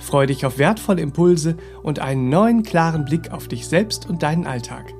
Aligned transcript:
Freu 0.00 0.26
dich 0.26 0.46
auf 0.46 0.58
wertvolle 0.58 1.02
Impulse 1.02 1.56
und 1.82 1.98
einen 1.98 2.30
neuen 2.30 2.62
klaren 2.62 3.04
Blick 3.04 3.30
auf 3.30 3.48
dich 3.48 3.68
selbst 3.68 4.08
und 4.08 4.22
deinen 4.22 4.46
Alltag. 4.46 4.94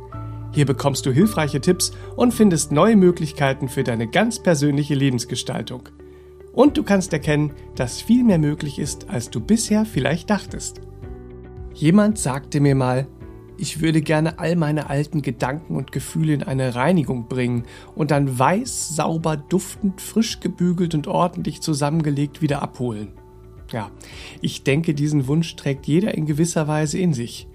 Hier 0.52 0.66
bekommst 0.66 1.06
du 1.06 1.10
hilfreiche 1.10 1.60
Tipps 1.60 1.92
und 2.16 2.34
findest 2.34 2.70
neue 2.70 2.96
Möglichkeiten 2.96 3.68
für 3.68 3.82
deine 3.82 4.06
ganz 4.08 4.42
persönliche 4.42 4.94
Lebensgestaltung. 4.94 5.88
Und 6.52 6.76
du 6.76 6.82
kannst 6.82 7.12
erkennen, 7.12 7.52
dass 7.76 8.02
viel 8.02 8.24
mehr 8.24 8.38
möglich 8.38 8.78
ist, 8.78 9.08
als 9.08 9.30
du 9.30 9.40
bisher 9.40 9.84
vielleicht 9.84 10.28
dachtest. 10.28 10.80
Jemand 11.72 12.18
sagte 12.18 12.60
mir 12.60 12.74
mal, 12.74 13.06
ich 13.56 13.80
würde 13.80 14.00
gerne 14.00 14.38
all 14.38 14.56
meine 14.56 14.90
alten 14.90 15.22
Gedanken 15.22 15.76
und 15.76 15.92
Gefühle 15.92 16.34
in 16.34 16.42
eine 16.42 16.74
Reinigung 16.74 17.28
bringen 17.28 17.64
und 17.94 18.10
dann 18.10 18.38
weiß, 18.38 18.96
sauber, 18.96 19.36
duftend, 19.36 20.00
frisch 20.00 20.40
gebügelt 20.40 20.94
und 20.94 21.06
ordentlich 21.06 21.60
zusammengelegt 21.60 22.42
wieder 22.42 22.62
abholen. 22.62 23.19
Ja, 23.72 23.90
ich 24.40 24.64
denke, 24.64 24.94
diesen 24.94 25.26
Wunsch 25.28 25.54
trägt 25.56 25.86
jeder 25.86 26.14
in 26.14 26.26
gewisser 26.26 26.66
Weise 26.66 26.98
in 26.98 27.14
sich. 27.14 27.46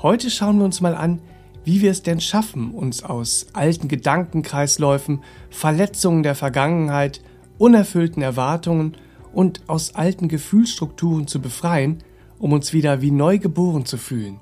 Heute 0.00 0.30
schauen 0.30 0.58
wir 0.58 0.64
uns 0.64 0.80
mal 0.80 0.94
an, 0.94 1.20
wie 1.64 1.82
wir 1.82 1.90
es 1.90 2.02
denn 2.02 2.20
schaffen, 2.20 2.70
uns 2.70 3.02
aus 3.02 3.48
alten 3.52 3.88
Gedankenkreisläufen, 3.88 5.22
Verletzungen 5.50 6.22
der 6.22 6.34
Vergangenheit, 6.34 7.20
unerfüllten 7.58 8.22
Erwartungen 8.22 8.96
und 9.32 9.60
aus 9.66 9.94
alten 9.94 10.28
Gefühlsstrukturen 10.28 11.26
zu 11.26 11.40
befreien, 11.40 11.98
um 12.38 12.52
uns 12.52 12.72
wieder 12.72 13.02
wie 13.02 13.10
neu 13.10 13.38
geboren 13.38 13.84
zu 13.84 13.98
fühlen. 13.98 14.40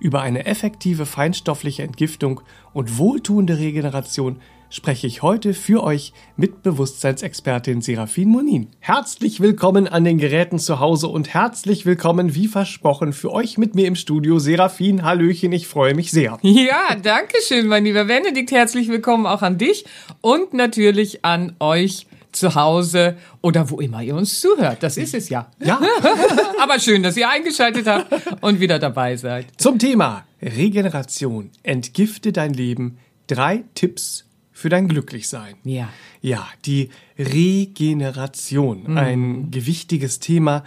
Über 0.00 0.22
eine 0.22 0.46
effektive 0.46 1.04
feinstoffliche 1.04 1.82
Entgiftung 1.82 2.40
und 2.72 2.98
wohltuende 2.98 3.58
Regeneration 3.58 4.36
spreche 4.70 5.06
ich 5.06 5.22
heute 5.22 5.54
für 5.54 5.82
euch 5.82 6.12
mit 6.36 6.62
Bewusstseinsexpertin 6.62 7.80
Serafin 7.80 8.28
Monin. 8.28 8.68
Herzlich 8.80 9.40
willkommen 9.40 9.88
an 9.88 10.04
den 10.04 10.18
Geräten 10.18 10.58
zu 10.58 10.80
Hause 10.80 11.08
und 11.08 11.32
herzlich 11.32 11.86
willkommen, 11.86 12.34
wie 12.34 12.48
versprochen, 12.48 13.12
für 13.12 13.32
euch 13.32 13.58
mit 13.58 13.74
mir 13.74 13.86
im 13.86 13.96
Studio. 13.96 14.38
Serafin, 14.38 15.04
Hallöchen, 15.04 15.52
ich 15.52 15.66
freue 15.66 15.94
mich 15.94 16.10
sehr. 16.10 16.38
Ja, 16.58 16.96
danke 16.96 17.36
schön, 17.46 17.66
mein 17.68 17.84
lieber 17.84 18.04
Benedikt. 18.04 18.50
Herzlich 18.50 18.88
willkommen 18.88 19.26
auch 19.26 19.42
an 19.42 19.58
dich 19.58 19.84
und 20.20 20.52
natürlich 20.54 21.24
an 21.24 21.54
euch 21.60 22.06
zu 22.32 22.54
Hause 22.54 23.16
oder 23.40 23.70
wo 23.70 23.80
immer 23.80 24.02
ihr 24.02 24.16
uns 24.16 24.40
zuhört. 24.40 24.82
Das 24.82 24.96
ist 24.96 25.14
es 25.14 25.28
ja. 25.28 25.50
Ja. 25.64 25.80
Aber 26.62 26.78
schön, 26.78 27.02
dass 27.02 27.16
ihr 27.16 27.28
eingeschaltet 27.28 27.86
habt 27.86 28.12
und 28.42 28.60
wieder 28.60 28.78
dabei 28.78 29.16
seid. 29.16 29.46
Zum 29.56 29.78
Thema 29.78 30.26
Regeneration. 30.42 31.50
Entgifte 31.62 32.32
dein 32.32 32.52
Leben. 32.52 32.98
Drei 33.28 33.64
Tipps 33.74 34.27
für 34.58 34.68
dein 34.70 34.88
Glücklichsein. 34.88 35.54
Ja. 35.62 35.88
Ja, 36.20 36.44
die 36.64 36.90
Regeneration. 37.16 38.82
Mhm. 38.88 38.98
Ein 38.98 39.50
gewichtiges 39.52 40.18
Thema, 40.18 40.64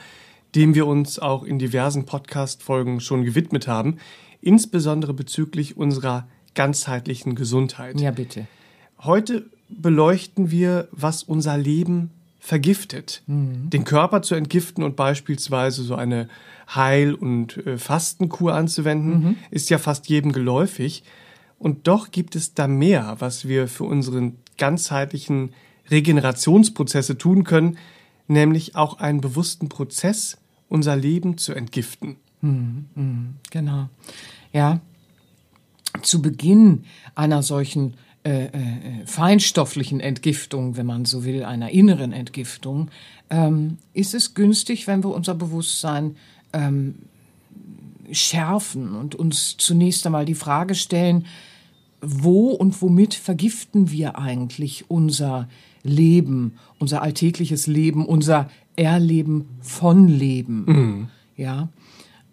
dem 0.55 0.75
wir 0.75 0.87
uns 0.87 1.19
auch 1.19 1.43
in 1.43 1.59
diversen 1.59 2.05
Podcast-Folgen 2.05 3.01
schon 3.01 3.25
gewidmet 3.25 3.67
haben. 3.67 3.97
Insbesondere 4.39 5.13
bezüglich 5.13 5.75
unserer 5.75 6.25
ganzheitlichen 6.55 7.35
Gesundheit. 7.35 7.99
Ja, 7.99 8.11
bitte. 8.11 8.47
Heute 8.99 9.47
beleuchten 9.67 10.51
wir, 10.51 10.87
was 10.91 11.23
unser 11.23 11.57
Leben 11.57 12.11
vergiftet. 12.39 13.23
Mhm. 13.27 13.69
Den 13.71 13.83
Körper 13.83 14.21
zu 14.21 14.35
entgiften 14.35 14.85
und 14.85 14.95
beispielsweise 14.95 15.83
so 15.83 15.95
eine 15.95 16.29
Heil- 16.73 17.13
und 17.13 17.57
äh, 17.67 17.77
Fastenkur 17.77 18.55
anzuwenden, 18.55 19.11
mhm. 19.11 19.35
ist 19.49 19.69
ja 19.69 19.77
fast 19.77 20.07
jedem 20.07 20.31
geläufig. 20.31 21.03
Und 21.61 21.87
doch 21.87 22.09
gibt 22.09 22.35
es 22.35 22.55
da 22.55 22.67
mehr, 22.67 23.17
was 23.19 23.47
wir 23.47 23.67
für 23.67 23.83
unseren 23.83 24.37
ganzheitlichen 24.57 25.53
Regenerationsprozesse 25.91 27.19
tun 27.19 27.43
können, 27.43 27.77
nämlich 28.27 28.75
auch 28.75 28.97
einen 28.97 29.21
bewussten 29.21 29.69
Prozess, 29.69 30.39
unser 30.69 30.95
Leben 30.95 31.37
zu 31.37 31.53
entgiften. 31.53 32.15
Mhm, 32.41 32.85
mh, 32.95 33.33
genau. 33.51 33.89
Ja, 34.51 34.81
zu 36.01 36.23
Beginn 36.23 36.85
einer 37.13 37.43
solchen 37.43 37.93
äh, 38.23 38.45
äh, 38.45 39.05
feinstofflichen 39.05 39.99
Entgiftung, 39.99 40.77
wenn 40.77 40.87
man 40.87 41.05
so 41.05 41.25
will, 41.25 41.43
einer 41.43 41.69
inneren 41.69 42.11
Entgiftung, 42.11 42.89
ähm, 43.29 43.77
ist 43.93 44.15
es 44.15 44.33
günstig, 44.33 44.87
wenn 44.87 45.03
wir 45.03 45.13
unser 45.13 45.35
Bewusstsein 45.35 46.15
ähm, 46.53 46.95
schärfen 48.11 48.95
und 48.95 49.13
uns 49.13 49.57
zunächst 49.57 50.07
einmal 50.07 50.25
die 50.25 50.33
Frage 50.33 50.73
stellen, 50.73 51.27
wo 52.01 52.49
und 52.49 52.81
womit 52.81 53.13
vergiften 53.13 53.91
wir 53.91 54.17
eigentlich 54.17 54.85
unser 54.89 55.47
Leben, 55.83 56.53
unser 56.79 57.01
alltägliches 57.01 57.67
Leben, 57.67 58.05
unser 58.05 58.49
Erleben 58.75 59.45
von 59.61 60.07
Leben? 60.07 60.65
Mhm. 60.65 61.07
Ja, 61.37 61.69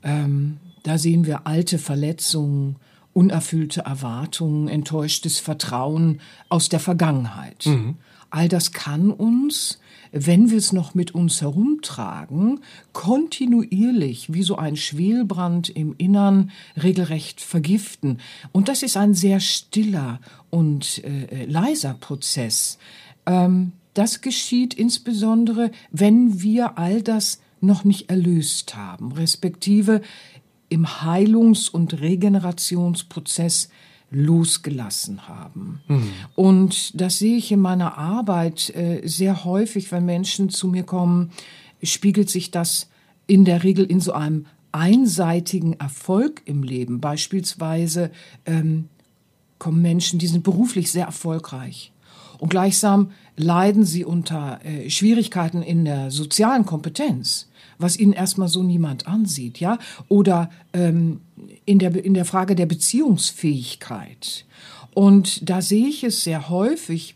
ähm, 0.03 0.59
da 0.83 0.99
sehen 0.99 1.27
wir 1.27 1.47
alte 1.47 1.79
Verletzungen, 1.79 2.77
unerfüllte 3.13 3.81
Erwartungen, 3.83 4.69
enttäuschtes 4.69 5.39
Vertrauen 5.39 6.21
aus 6.49 6.69
der 6.69 6.81
Vergangenheit. 6.81 7.67
Mhm. 7.67 7.97
All 8.31 8.49
das 8.49 8.73
kann 8.73 9.11
uns 9.11 9.79
wenn 10.13 10.51
wir 10.51 10.59
es 10.59 10.73
noch 10.73 10.95
mit 10.95 11.15
uns 11.15 11.41
herumtragen, 11.41 12.61
kontinuierlich 12.93 14.33
wie 14.33 14.43
so 14.43 14.57
ein 14.57 14.77
Schwelbrand 14.77 15.69
im 15.69 15.95
Innern 15.99 16.51
regelrecht 16.83 17.41
vergiften. 17.41 18.19
Und 18.53 18.69
das 18.69 18.83
ist 18.83 18.97
ein 18.97 19.15
sehr 19.15 19.41
stiller 19.41 20.21
und 20.51 21.03
äh, 21.05 21.45
leiser 21.47 21.95
Prozess. 21.95 22.79
Ähm, 23.27 23.73
das 23.95 24.21
geschieht 24.21 24.75
insbesondere, 24.75 25.71
wenn 25.91 26.41
wir 26.43 26.79
all 26.79 27.03
das 27.03 27.41
noch 27.61 27.85
nicht 27.85 28.11
erlöst 28.11 28.77
haben, 28.77 29.13
respektive 29.13 30.03
im 30.69 30.87
Heilungs- 30.87 31.69
und 31.69 32.01
Regenerationsprozess 32.01 33.71
losgelassen 34.11 35.29
haben. 35.29 35.81
Mhm. 35.89 36.11
Und 36.35 37.01
das 37.01 37.19
sehe 37.19 37.37
ich 37.37 37.53
in 37.53 37.61
meiner 37.61 37.99
Arbeit 37.99 38.71
äh, 38.71 39.03
sehr 39.05 39.45
häufig, 39.45 39.93
wenn 39.93 40.05
Menschen 40.05 40.49
zu 40.49 40.69
mir 40.69 40.83
kommen, 40.83 41.31
spiegelt 41.83 42.31
sich 42.31 42.51
das 42.51 42.89
in 43.27 43.45
der 43.45 43.65
Regel 43.65 43.85
in 43.85 44.01
so 44.01 44.13
einem 44.13 44.47
einseitigen 44.73 45.75
Erfolg 45.75 46.43
im 46.47 46.63
Leben. 46.63 47.01
Beispielsweise 47.01 48.11
ähm, 48.47 48.89
kommen 49.59 49.83
Menschen, 49.83 50.19
die 50.19 50.27
sind 50.27 50.45
beruflich 50.45 50.91
sehr 50.91 51.07
erfolgreich 51.07 51.93
und 52.39 52.49
gleichsam 52.49 53.11
leiden 53.37 53.85
sie 53.85 54.05
unter 54.05 54.65
äh, 54.65 54.89
Schwierigkeiten 54.91 55.63
in 55.63 55.85
der 55.85 56.11
sozialen 56.11 56.65
Kompetenz, 56.65 57.49
was 57.79 57.99
ihnen 57.99 58.13
erstmal 58.13 58.49
so 58.49 58.63
niemand 58.63 59.07
ansieht, 59.07 59.61
ja, 59.61 59.79
oder 60.09 60.51
ähm, 60.73 61.21
in 61.65 61.79
der 61.79 62.05
in 62.05 62.15
der 62.15 62.25
Frage 62.25 62.55
der 62.55 62.67
Beziehungsfähigkeit. 62.67 64.45
Und 64.95 65.49
da 65.49 65.63
sehe 65.63 65.87
ich 65.87 66.05
es 66.05 66.25
sehr 66.25 66.49
häufig, 66.49 67.15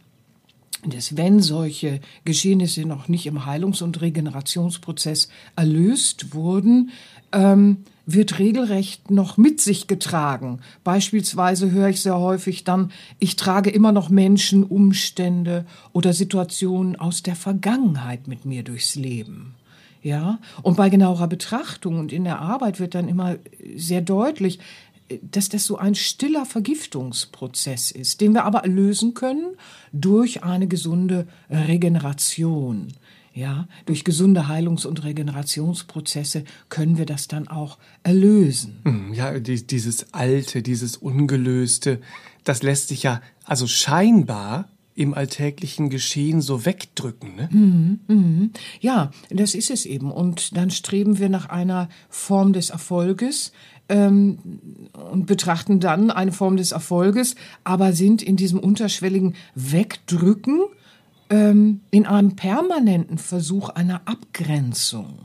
dass 0.85 1.17
wenn 1.17 1.41
solche 1.41 2.01
Geschehnisse 2.25 2.85
noch 2.85 3.09
nicht 3.09 3.27
im 3.27 3.47
Heilungs- 3.47 3.83
und 3.83 4.01
Regenerationsprozess 4.01 5.29
erlöst 5.55 6.35
wurden, 6.35 6.91
ähm, 7.33 7.79
wird 8.05 8.41
regelrecht 8.41 9.11
noch 9.11 9.37
mit 9.37 9.61
sich 9.61 9.87
getragen. 9.87 10.61
Beispielsweise 10.83 11.71
höre 11.71 11.89
ich 11.89 12.01
sehr 12.01 12.19
häufig 12.19 12.65
dann, 12.65 12.91
ich 13.21 13.37
trage 13.37 13.71
immer 13.71 13.93
noch 13.93 14.11
Menschen, 14.11 14.65
Umstände 14.65 15.65
oder 15.93 16.13
Situationen 16.13 16.97
aus 16.97 17.23
der 17.23 17.37
Vergangenheit 17.37 18.27
mit 18.27 18.45
mir 18.45 18.65
durchs 18.65 18.97
Leben. 18.97 19.55
Ja, 20.03 20.41
und 20.63 20.77
bei 20.77 20.89
genauerer 20.89 21.29
Betrachtung 21.29 21.99
und 21.99 22.13
in 22.13 22.25
der 22.25 22.41
Arbeit 22.41 22.81
wird 22.81 22.95
dann 22.95 23.09
immer 23.09 23.37
sehr 23.77 24.01
deutlich, 24.01 24.59
dass 25.21 25.49
das 25.49 25.65
so 25.65 25.77
ein 25.77 25.95
stiller 25.95 26.45
Vergiftungsprozess 26.45 27.91
ist, 27.91 28.21
den 28.21 28.33
wir 28.33 28.45
aber 28.45 28.67
lösen 28.67 29.15
können 29.15 29.57
durch 29.93 30.43
eine 30.43 30.67
gesunde 30.67 31.27
Regeneration. 31.51 32.89
Ja, 33.35 33.67
durch 33.87 34.05
gesunde 34.05 34.49
Heilungs- 34.49 34.85
und 34.85 35.05
Regenerationsprozesse 35.05 36.45
können 36.69 36.99
wir 36.99 37.07
das 37.07 37.29
dann 37.29 37.49
auch 37.49 37.79
erlösen. 38.03 38.81
Hm, 38.85 39.15
ja, 39.15 39.39
dieses 39.39 40.13
Alte, 40.13 40.63
dieses 40.63 40.99
Ungelöste, 40.99 42.01
das 42.45 42.63
lässt 42.63 42.89
sich 42.89 43.05
ja 43.05 43.23
also 43.45 43.67
scheinbar 43.67 44.69
im 44.95 45.15
alltäglichen 45.15 45.91
Geschehen 45.91 46.41
so 46.41 46.67
wegdrücken. 46.67 47.37
Ne? 47.37 47.49
Ja, 48.81 49.11
das 49.31 49.55
ist 49.55 49.71
es 49.71 49.87
eben. 49.87 50.11
Und 50.11 50.57
dann 50.57 50.71
streben 50.71 51.19
wir 51.19 51.29
nach 51.29 51.49
einer 51.49 51.89
Form 52.09 52.53
des 52.53 52.71
Erfolges 52.71 53.53
ähm, 53.89 54.39
und 55.11 55.27
betrachten 55.27 55.81
dann 55.81 56.11
eine 56.11 56.33
Form 56.33 56.57
des 56.57 56.73
Erfolges, 56.73 57.37
aber 57.65 57.93
sind 57.93 58.23
in 58.23 58.37
diesem 58.37 58.59
unterschwelligen 58.59 59.35
Wegdrücken 59.55 60.61
ähm, 61.31 61.81
in 61.91 62.07
einem 62.07 62.37
permanenten 62.37 63.19
Versuch 63.19 63.71
einer 63.71 64.03
Abgrenzung. 64.05 65.19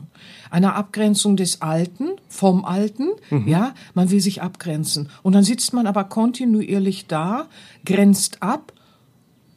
Einer 0.50 0.74
Abgrenzung 0.76 1.36
des 1.36 1.60
Alten, 1.60 2.12
vom 2.28 2.64
Alten, 2.64 3.10
ja, 3.46 3.74
man 3.94 4.10
will 4.10 4.20
sich 4.20 4.40
abgrenzen. 4.40 5.10
Und 5.22 5.34
dann 5.34 5.44
sitzt 5.44 5.74
man 5.74 5.86
aber 5.86 6.04
kontinuierlich 6.04 7.06
da, 7.06 7.48
grenzt 7.84 8.42
ab 8.42 8.72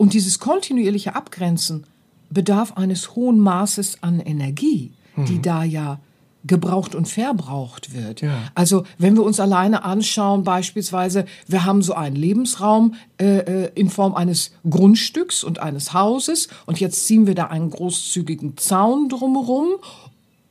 und 0.01 0.15
dieses 0.15 0.39
kontinuierliche 0.39 1.13
Abgrenzen 1.13 1.83
bedarf 2.31 2.75
eines 2.75 3.15
hohen 3.15 3.39
Maßes 3.39 3.99
an 4.01 4.19
Energie, 4.19 4.93
die 5.15 5.39
da 5.43 5.63
ja 5.63 5.99
gebraucht 6.43 6.95
und 6.95 7.07
verbraucht 7.07 7.93
wird. 7.93 8.21
Ja. 8.21 8.35
Also 8.55 8.83
wenn 8.97 9.15
wir 9.15 9.21
uns 9.21 9.39
alleine 9.39 9.83
anschauen, 9.83 10.43
beispielsweise, 10.43 11.25
wir 11.45 11.65
haben 11.65 11.83
so 11.83 11.93
einen 11.93 12.15
Lebensraum 12.15 12.95
äh, 13.19 13.65
äh, 13.65 13.71
in 13.75 13.91
Form 13.91 14.15
eines 14.15 14.53
Grundstücks 14.67 15.43
und 15.43 15.59
eines 15.59 15.93
Hauses 15.93 16.47
und 16.65 16.79
jetzt 16.79 17.05
ziehen 17.05 17.27
wir 17.27 17.35
da 17.35 17.45
einen 17.45 17.69
großzügigen 17.69 18.57
Zaun 18.57 19.07
drumherum 19.07 19.67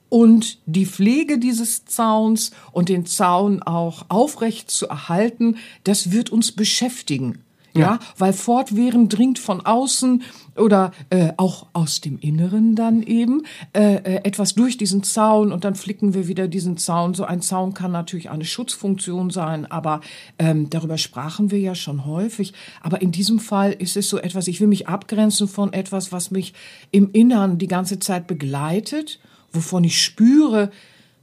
und 0.08 0.58
die 0.66 0.86
Pflege 0.86 1.38
dieses 1.38 1.86
Zauns 1.86 2.52
und 2.70 2.88
den 2.88 3.04
Zaun 3.04 3.64
auch 3.64 4.04
aufrecht 4.10 4.70
zu 4.70 4.86
erhalten, 4.86 5.56
das 5.82 6.12
wird 6.12 6.30
uns 6.30 6.52
beschäftigen. 6.52 7.40
Ja, 7.72 7.80
Ja. 7.80 7.98
weil 8.18 8.32
fortwährend 8.32 9.16
dringt 9.16 9.38
von 9.38 9.64
außen 9.64 10.22
oder 10.56 10.90
äh, 11.10 11.32
auch 11.36 11.68
aus 11.72 12.00
dem 12.00 12.18
Inneren 12.18 12.74
dann 12.74 13.02
eben 13.02 13.42
äh, 13.72 13.94
äh, 13.94 14.24
etwas 14.24 14.54
durch 14.54 14.76
diesen 14.76 15.02
Zaun 15.04 15.52
und 15.52 15.64
dann 15.64 15.74
flicken 15.76 16.12
wir 16.12 16.26
wieder 16.26 16.48
diesen 16.48 16.76
Zaun. 16.76 17.14
So 17.14 17.24
ein 17.24 17.42
Zaun 17.42 17.72
kann 17.72 17.92
natürlich 17.92 18.28
eine 18.28 18.44
Schutzfunktion 18.44 19.30
sein, 19.30 19.70
aber 19.70 20.00
ähm, 20.38 20.68
darüber 20.68 20.98
sprachen 20.98 21.50
wir 21.50 21.60
ja 21.60 21.74
schon 21.74 22.04
häufig. 22.06 22.52
Aber 22.82 23.00
in 23.00 23.12
diesem 23.12 23.38
Fall 23.38 23.72
ist 23.72 23.96
es 23.96 24.08
so 24.08 24.18
etwas, 24.18 24.48
ich 24.48 24.60
will 24.60 24.68
mich 24.68 24.88
abgrenzen 24.88 25.46
von 25.46 25.72
etwas, 25.72 26.10
was 26.12 26.30
mich 26.30 26.54
im 26.90 27.10
Innern 27.12 27.58
die 27.58 27.68
ganze 27.68 28.00
Zeit 28.00 28.26
begleitet, 28.26 29.20
wovon 29.52 29.84
ich 29.84 30.02
spüre, 30.02 30.70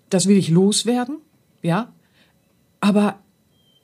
das 0.09 0.27
will 0.27 0.37
ich 0.37 0.49
loswerden, 0.49 1.17
ja, 1.61 1.89
aber 2.79 3.19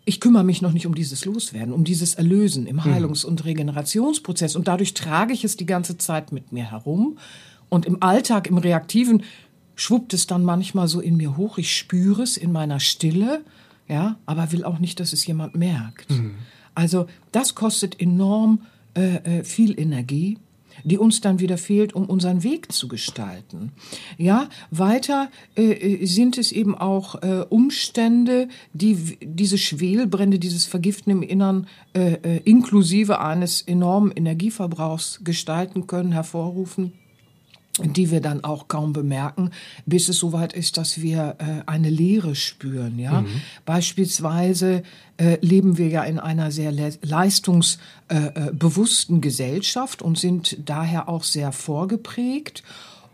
ich 0.05 0.19
kümmere 0.19 0.43
mich 0.43 0.61
noch 0.61 0.73
nicht 0.73 0.85
um 0.85 0.95
dieses 0.95 1.25
Loswerden, 1.25 1.73
um 1.73 1.83
dieses 1.83 2.15
Erlösen 2.15 2.67
im 2.67 2.83
Heilungs- 2.83 3.23
und 3.23 3.45
Regenerationsprozess. 3.45 4.55
Und 4.55 4.67
dadurch 4.67 4.93
trage 4.93 5.33
ich 5.33 5.45
es 5.45 5.55
die 5.55 5.65
ganze 5.65 5.97
Zeit 5.97 6.31
mit 6.31 6.51
mir 6.51 6.69
herum. 6.71 7.17
Und 7.69 7.85
im 7.85 8.03
Alltag, 8.03 8.47
im 8.47 8.57
Reaktiven, 8.57 9.23
schwuppt 9.75 10.13
es 10.13 10.27
dann 10.27 10.43
manchmal 10.43 10.87
so 10.87 10.99
in 10.99 11.17
mir 11.17 11.37
hoch. 11.37 11.57
Ich 11.57 11.75
spüre 11.75 12.23
es 12.23 12.37
in 12.37 12.51
meiner 12.51 12.79
Stille, 12.79 13.43
ja, 13.87 14.17
aber 14.25 14.51
will 14.51 14.65
auch 14.65 14.79
nicht, 14.79 14.99
dass 14.99 15.13
es 15.13 15.25
jemand 15.25 15.55
merkt. 15.55 16.11
Also 16.75 17.07
das 17.31 17.55
kostet 17.55 17.99
enorm 17.99 18.63
äh, 18.95 19.39
äh, 19.39 19.43
viel 19.43 19.79
Energie 19.79 20.37
die 20.83 20.97
uns 20.97 21.21
dann 21.21 21.39
wieder 21.39 21.57
fehlt, 21.57 21.93
um 21.93 22.05
unseren 22.05 22.43
Weg 22.43 22.71
zu 22.71 22.87
gestalten. 22.87 23.71
Ja, 24.17 24.49
weiter 24.71 25.29
äh, 25.55 25.71
äh, 25.71 26.05
sind 26.05 26.37
es 26.37 26.51
eben 26.51 26.75
auch 26.75 27.21
äh, 27.21 27.45
Umstände, 27.49 28.47
die 28.73 29.17
diese 29.21 29.57
Schwelbrände, 29.57 30.39
dieses 30.39 30.65
Vergiften 30.65 31.11
im 31.11 31.21
Innern 31.21 31.67
äh, 31.93 32.13
äh, 32.13 32.41
inklusive 32.45 33.19
eines 33.19 33.61
enormen 33.61 34.11
Energieverbrauchs 34.11 35.21
gestalten 35.23 35.87
können, 35.87 36.11
hervorrufen 36.11 36.93
die 37.79 38.11
wir 38.11 38.21
dann 38.21 38.43
auch 38.43 38.67
kaum 38.67 38.93
bemerken, 38.93 39.49
bis 39.85 40.07
es 40.07 40.19
soweit 40.19 40.53
ist, 40.53 40.77
dass 40.77 41.01
wir 41.01 41.37
äh, 41.39 41.63
eine 41.65 41.89
Leere 41.89 42.35
spüren. 42.35 42.99
Ja, 42.99 43.25
beispielsweise 43.65 44.83
äh, 45.17 45.37
leben 45.41 45.77
wir 45.79 45.87
ja 45.87 46.03
in 46.03 46.19
einer 46.19 46.51
sehr 46.51 46.71
le- 46.71 46.97
leistungsbewussten 47.01 48.47
äh, 48.47 48.53
bewussten 48.53 49.21
Gesellschaft 49.21 50.01
und 50.01 50.19
sind 50.19 50.57
daher 50.65 51.09
auch 51.09 51.23
sehr 51.23 51.51
vorgeprägt. 51.51 52.63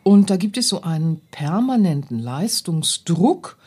Und 0.04 0.30
da 0.30 0.38
gibt 0.38 0.58
es 0.58 0.70
so 0.70 0.82
einen 0.82 1.22
permanenten 1.32 2.20
Leistungsdruck 2.20 3.58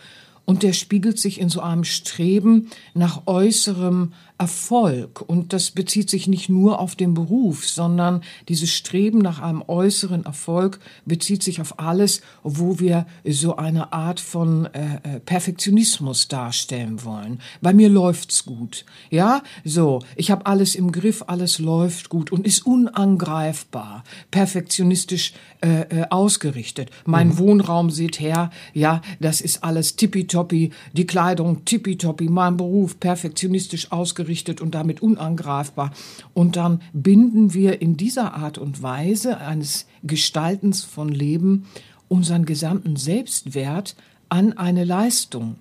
und 0.44 0.62
der 0.62 0.72
spiegelt 0.72 1.18
sich 1.18 1.40
in 1.40 1.48
so 1.48 1.60
einem 1.60 1.84
Streben 1.84 2.68
nach 2.94 3.26
äußerem 3.26 4.12
Erfolg. 4.42 5.20
Und 5.20 5.52
das 5.52 5.70
bezieht 5.70 6.10
sich 6.10 6.26
nicht 6.26 6.48
nur 6.48 6.80
auf 6.80 6.96
den 6.96 7.14
Beruf, 7.14 7.64
sondern 7.64 8.22
dieses 8.48 8.72
Streben 8.72 9.20
nach 9.20 9.40
einem 9.40 9.62
äußeren 9.64 10.24
Erfolg 10.24 10.80
bezieht 11.06 11.44
sich 11.44 11.60
auf 11.60 11.78
alles, 11.78 12.22
wo 12.42 12.80
wir 12.80 13.06
so 13.24 13.54
eine 13.54 13.92
Art 13.92 14.18
von 14.18 14.66
äh, 14.66 14.96
äh, 15.04 15.20
Perfektionismus 15.20 16.26
darstellen 16.26 17.04
wollen. 17.04 17.38
Bei 17.60 17.72
mir 17.72 17.88
läuft's 17.88 18.44
gut. 18.44 18.84
Ja, 19.10 19.44
so, 19.64 20.00
ich 20.16 20.32
habe 20.32 20.46
alles 20.46 20.74
im 20.74 20.90
Griff, 20.90 21.22
alles 21.28 21.60
läuft 21.60 22.08
gut 22.08 22.32
und 22.32 22.44
ist 22.44 22.66
unangreifbar, 22.66 24.02
perfektionistisch 24.32 25.34
äh, 25.60 25.82
äh, 25.82 26.06
ausgerichtet. 26.10 26.90
Mein 27.04 27.38
Wohnraum 27.38 27.92
seht 27.92 28.18
her, 28.18 28.50
ja, 28.74 29.02
das 29.20 29.40
ist 29.40 29.62
alles 29.62 29.94
tippitoppi, 29.94 30.72
die 30.94 31.06
Kleidung 31.06 31.64
tippitoppi, 31.64 32.28
mein 32.28 32.56
Beruf 32.56 32.98
perfektionistisch 32.98 33.92
ausgerichtet 33.92 34.31
und 34.60 34.74
damit 34.74 35.02
unangreifbar. 35.02 35.92
Und 36.34 36.56
dann 36.56 36.80
binden 36.92 37.54
wir 37.54 37.80
in 37.82 37.96
dieser 37.96 38.34
Art 38.34 38.58
und 38.58 38.82
Weise 38.82 39.38
eines 39.38 39.86
Gestaltens 40.02 40.84
von 40.84 41.08
Leben 41.08 41.66
unseren 42.08 42.44
gesamten 42.44 42.96
Selbstwert 42.96 43.96
an 44.28 44.52
eine 44.54 44.84
Leistung, 44.84 45.56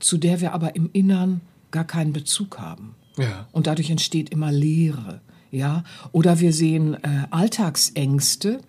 zu 0.00 0.18
der 0.18 0.40
wir 0.40 0.52
aber 0.52 0.76
im 0.76 0.90
Innern 0.92 1.40
gar 1.70 1.84
keinen 1.84 2.12
Bezug 2.12 2.58
haben. 2.58 2.94
Ja. 3.16 3.46
Und 3.52 3.66
dadurch 3.66 3.90
entsteht 3.90 4.30
immer 4.30 4.52
Leere. 4.52 5.20
Ja? 5.50 5.84
Oder 6.12 6.40
wir 6.40 6.52
sehen 6.52 6.94
äh, 6.94 7.26
Alltagsängste 7.30 8.60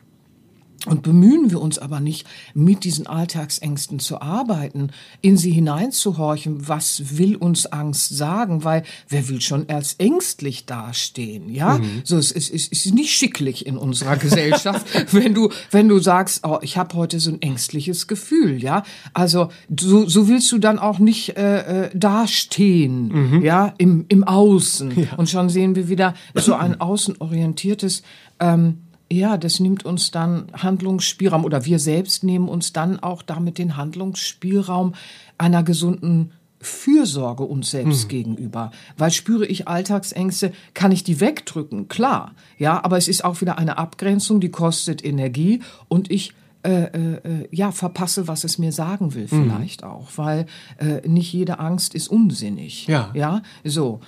und 0.86 1.02
bemühen 1.02 1.50
wir 1.50 1.60
uns 1.60 1.80
aber 1.80 2.00
nicht, 2.00 2.28
mit 2.54 2.84
diesen 2.84 3.08
Alltagsängsten 3.08 4.00
zu 4.00 4.22
arbeiten, 4.22 4.92
in 5.22 5.38
sie 5.38 5.52
hineinzuhorchen, 5.52 6.68
was 6.68 7.18
will 7.18 7.36
uns 7.36 7.66
Angst 7.66 8.16
sagen, 8.16 8.64
weil 8.64 8.84
wer 9.10 9.28
will 9.28 9.42
schon 9.42 9.68
als 9.70 9.96
ängstlich 9.96 10.66
dastehen, 10.66 11.50
ja? 11.50 11.80
So, 12.04 12.18
es 12.18 12.32
ist, 12.32 12.54
es 12.54 12.68
ist 12.68 12.94
nicht 12.94 13.12
schicklich 13.12 13.66
in 13.66 13.78
unserer 13.78 14.18
Gesellschaft, 14.18 14.86
wenn 15.14 15.34
du, 15.34 15.50
wenn 15.72 15.88
du 15.88 16.00
sagst, 16.00 16.46
oh, 16.46 16.60
ich 16.62 16.78
habe 16.78 16.96
heute 16.96 17.20
so 17.20 17.32
ein 17.32 17.42
ängstliches 17.42 18.08
Gefühl, 18.08 18.62
ja? 18.62 18.84
Also, 19.14 19.50
so, 19.80 20.08
so 20.08 20.28
willst 20.28 20.52
du 20.52 20.60
dann 20.60 20.80
auch 20.80 21.00
nicht 21.00 21.38
äh, 21.38 21.86
äh, 21.86 21.90
dastehen, 21.94 23.42
ja, 23.42 23.74
im, 23.78 24.06
im 24.10 24.24
Außen. 24.24 25.08
Und 25.18 25.30
schon 25.30 25.50
sehen 25.50 25.76
wir 25.76 25.90
wieder 25.90 26.14
so 26.36 26.54
ein 26.54 26.80
außenorientiertes, 26.80 28.04
ähm, 28.40 28.80
ja, 29.12 29.38
das 29.38 29.60
nimmt 29.60 29.86
uns 29.86 30.12
dann 30.12 30.48
Handlungsspielraum 30.54 31.46
oder 31.46 31.66
wir 31.66 31.80
selbst 31.80 32.24
nehmen 32.24 32.50
uns 32.50 32.74
dann 32.74 33.00
auch 33.00 33.22
damit 33.22 33.58
den 33.58 33.78
Handlungsspielraum 33.78 34.96
einer 35.38 35.64
gesunden 35.64 36.32
Fürsorge 36.60 37.44
uns 37.44 37.70
selbst 37.72 38.10
gegenüber. 38.10 38.72
Weil 38.98 39.12
spüre 39.12 39.46
ich 39.46 39.68
Alltagsängste, 39.68 40.52
kann 40.74 40.92
ich 40.92 41.04
die 41.04 41.20
wegdrücken, 41.20 41.88
klar. 41.88 42.34
Ja, 42.58 42.84
aber 42.84 42.98
es 42.98 43.08
ist 43.08 43.24
auch 43.24 43.42
wieder 43.42 43.58
eine 43.58 43.78
Abgrenzung, 43.78 44.40
die 44.40 44.50
kostet 44.50 45.06
Energie 45.06 45.62
und 45.88 46.10
ich 46.12 46.34
äh, 46.64 46.86
äh, 46.86 47.14
äh, 47.24 47.48
ja, 47.52 47.72
verpasse, 47.72 48.28
was 48.28 48.44
es 48.44 48.58
mir 48.58 48.72
sagen 48.72 49.14
will, 49.14 49.28
vielleicht 49.28 49.84
auch, 49.84 50.10
weil 50.16 50.48
äh, 50.80 51.08
nicht 51.08 51.32
jede 51.32 51.60
Angst 51.60 51.94
ist 51.94 52.08
unsinnig. 52.10 52.88
Ja. 52.88 53.12
Ja, 53.14 53.44
so. 53.64 54.02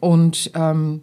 Und 0.00 0.52
ähm, 0.54 1.02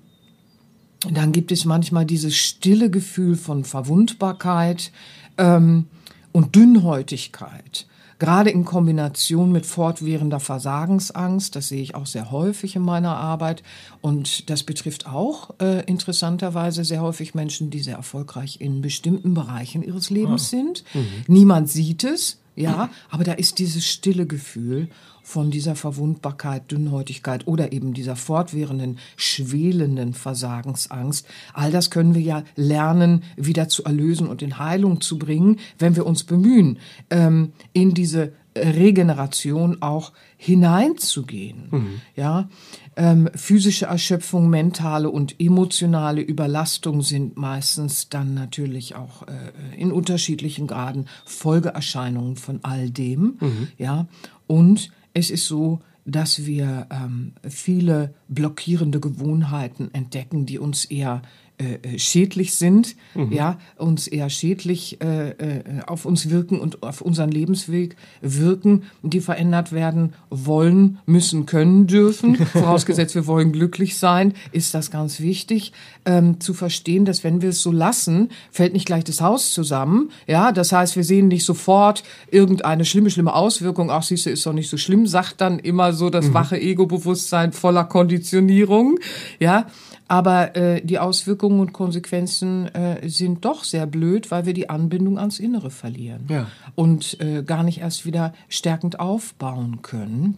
dann 1.11 1.31
gibt 1.31 1.51
es 1.51 1.65
manchmal 1.65 2.05
dieses 2.05 2.35
stille 2.35 2.89
Gefühl 2.89 3.35
von 3.35 3.63
Verwundbarkeit 3.63 4.91
ähm, 5.37 5.87
und 6.31 6.55
Dünnhäutigkeit. 6.55 7.87
Gerade 8.19 8.51
in 8.51 8.63
Kombination 8.63 9.51
mit 9.51 9.65
fortwährender 9.65 10.39
Versagensangst, 10.39 11.55
das 11.57 11.67
sehe 11.67 11.81
ich 11.81 11.93
auch 11.93 12.05
sehr 12.05 12.31
häufig 12.31 12.75
in 12.77 12.81
meiner 12.81 13.17
Arbeit. 13.17 13.63
Und 13.99 14.49
das 14.49 14.63
betrifft 14.63 15.07
auch 15.07 15.49
äh, 15.59 15.83
interessanterweise 15.85 16.85
sehr 16.85 17.01
häufig 17.01 17.33
Menschen, 17.35 17.69
die 17.69 17.81
sehr 17.81 17.97
erfolgreich 17.97 18.61
in 18.61 18.81
bestimmten 18.81 19.33
Bereichen 19.33 19.83
ihres 19.83 20.09
Lebens 20.09 20.49
sind. 20.49 20.85
Niemand 21.27 21.69
sieht 21.69 22.05
es, 22.05 22.39
ja, 22.55 22.89
aber 23.09 23.23
da 23.23 23.33
ist 23.33 23.59
dieses 23.59 23.85
stille 23.85 24.25
Gefühl. 24.25 24.87
Von 25.23 25.49
dieser 25.49 25.75
Verwundbarkeit, 25.75 26.69
Dünnhäutigkeit 26.69 27.47
oder 27.47 27.71
eben 27.71 27.93
dieser 27.93 28.15
fortwährenden, 28.15 28.99
schwelenden 29.15 30.13
Versagensangst. 30.13 31.25
All 31.53 31.71
das 31.71 31.89
können 31.89 32.13
wir 32.13 32.21
ja 32.21 32.43
lernen, 32.55 33.23
wieder 33.37 33.69
zu 33.69 33.83
erlösen 33.85 34.27
und 34.27 34.41
in 34.41 34.59
Heilung 34.59 35.01
zu 35.01 35.17
bringen, 35.17 35.59
wenn 35.79 35.95
wir 35.95 36.05
uns 36.05 36.23
bemühen, 36.23 36.77
ähm, 37.09 37.53
in 37.71 37.93
diese 37.93 38.33
Regeneration 38.55 39.81
auch 39.81 40.11
hineinzugehen. 40.37 41.67
Mhm. 41.71 42.01
Ja, 42.15 42.49
ähm, 42.95 43.29
physische 43.33 43.85
Erschöpfung, 43.85 44.49
mentale 44.49 45.09
und 45.09 45.39
emotionale 45.39 46.21
Überlastung 46.21 47.01
sind 47.01 47.37
meistens 47.37 48.09
dann 48.09 48.33
natürlich 48.33 48.95
auch 48.95 49.23
äh, 49.23 49.79
in 49.79 49.91
unterschiedlichen 49.91 50.67
Graden 50.67 51.07
Folgeerscheinungen 51.25 52.35
von 52.35 52.59
all 52.63 52.89
dem. 52.89 53.37
Mhm. 53.39 53.67
Ja, 53.77 54.07
und 54.47 54.91
es 55.13 55.29
ist 55.29 55.47
so, 55.47 55.79
dass 56.05 56.45
wir 56.45 56.87
ähm, 56.91 57.33
viele 57.47 58.13
blockierende 58.27 58.99
Gewohnheiten 58.99 59.89
entdecken, 59.93 60.45
die 60.45 60.59
uns 60.59 60.85
eher 60.85 61.21
äh, 61.59 61.75
äh, 61.83 61.99
schädlich 61.99 62.55
sind, 62.55 62.95
mhm. 63.13 63.31
ja, 63.31 63.59
uns 63.77 64.07
eher 64.07 64.31
schädlich 64.31 64.99
äh, 65.01 65.29
äh, 65.29 65.63
auf 65.85 66.05
uns 66.05 66.31
wirken 66.31 66.59
und 66.59 66.81
auf 66.81 66.99
unseren 67.01 67.29
Lebensweg 67.29 67.95
wirken, 68.21 68.83
die 69.03 69.21
verändert 69.21 69.71
werden 69.71 70.13
wollen, 70.31 70.97
müssen, 71.05 71.45
können, 71.45 71.85
dürfen. 71.85 72.35
Vorausgesetzt, 72.53 73.13
wir 73.13 73.27
wollen 73.27 73.51
glücklich 73.51 73.97
sein, 73.97 74.33
ist 74.51 74.73
das 74.73 74.89
ganz 74.89 75.19
wichtig, 75.19 75.73
ähm, 76.05 76.39
zu 76.39 76.55
verstehen, 76.55 77.05
dass 77.05 77.23
wenn 77.23 77.43
wir 77.43 77.49
es 77.49 77.61
so 77.61 77.71
lassen, 77.71 78.29
fällt 78.49 78.73
nicht 78.73 78.87
gleich 78.87 79.03
das 79.03 79.21
Haus 79.21 79.53
zusammen. 79.53 80.09
Ja, 80.25 80.51
das 80.53 80.71
heißt, 80.71 80.95
wir 80.95 81.03
sehen 81.03 81.27
nicht 81.27 81.45
sofort 81.45 82.03
irgendeine 82.31 82.83
schlimme, 82.83 83.11
schlimme 83.11 83.35
Auswirkung. 83.35 83.91
Ach, 83.91 84.01
siehst 84.01 84.25
du, 84.25 84.31
ist 84.31 84.45
doch 84.45 84.53
nicht 84.53 84.71
so 84.71 84.77
schlimm, 84.77 85.05
sagt 85.05 85.39
dann 85.39 85.59
immer 85.59 85.93
so 85.93 86.09
das 86.09 86.29
mhm. 86.29 86.33
wache 86.33 86.59
Ego-Bewusstsein 86.59 87.51
voller 87.51 87.83
Konditionierung. 87.83 88.99
Ja, 89.39 89.67
aber 90.07 90.55
äh, 90.55 90.81
die 90.81 90.99
Auswirkungen 90.99 91.59
und 91.59 91.73
Konsequenzen 91.73 92.67
äh, 92.75 93.07
sind 93.07 93.45
doch 93.45 93.63
sehr 93.63 93.85
blöd, 93.85 94.31
weil 94.31 94.45
wir 94.45 94.53
die 94.53 94.69
Anbindung 94.69 95.17
ans 95.17 95.39
Innere 95.39 95.69
verlieren 95.69 96.25
ja. 96.29 96.47
und 96.75 97.19
äh, 97.19 97.43
gar 97.43 97.63
nicht 97.63 97.79
erst 97.79 98.05
wieder 98.05 98.33
stärkend 98.49 98.99
aufbauen 98.99 99.81
können. 99.81 100.37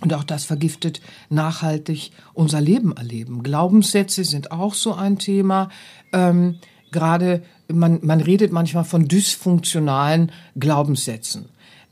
Und 0.00 0.12
auch 0.12 0.24
das 0.24 0.44
vergiftet 0.44 1.00
nachhaltig 1.30 2.10
unser 2.34 2.60
Leben 2.60 2.96
erleben. 2.96 3.42
Glaubenssätze 3.42 4.24
sind 4.24 4.50
auch 4.50 4.74
so 4.74 4.94
ein 4.94 5.18
Thema. 5.18 5.70
Ähm, 6.12 6.56
Gerade 6.90 7.42
man, 7.72 8.00
man 8.02 8.20
redet 8.20 8.52
manchmal 8.52 8.84
von 8.84 9.08
dysfunktionalen 9.08 10.30
Glaubenssätzen. 10.56 11.46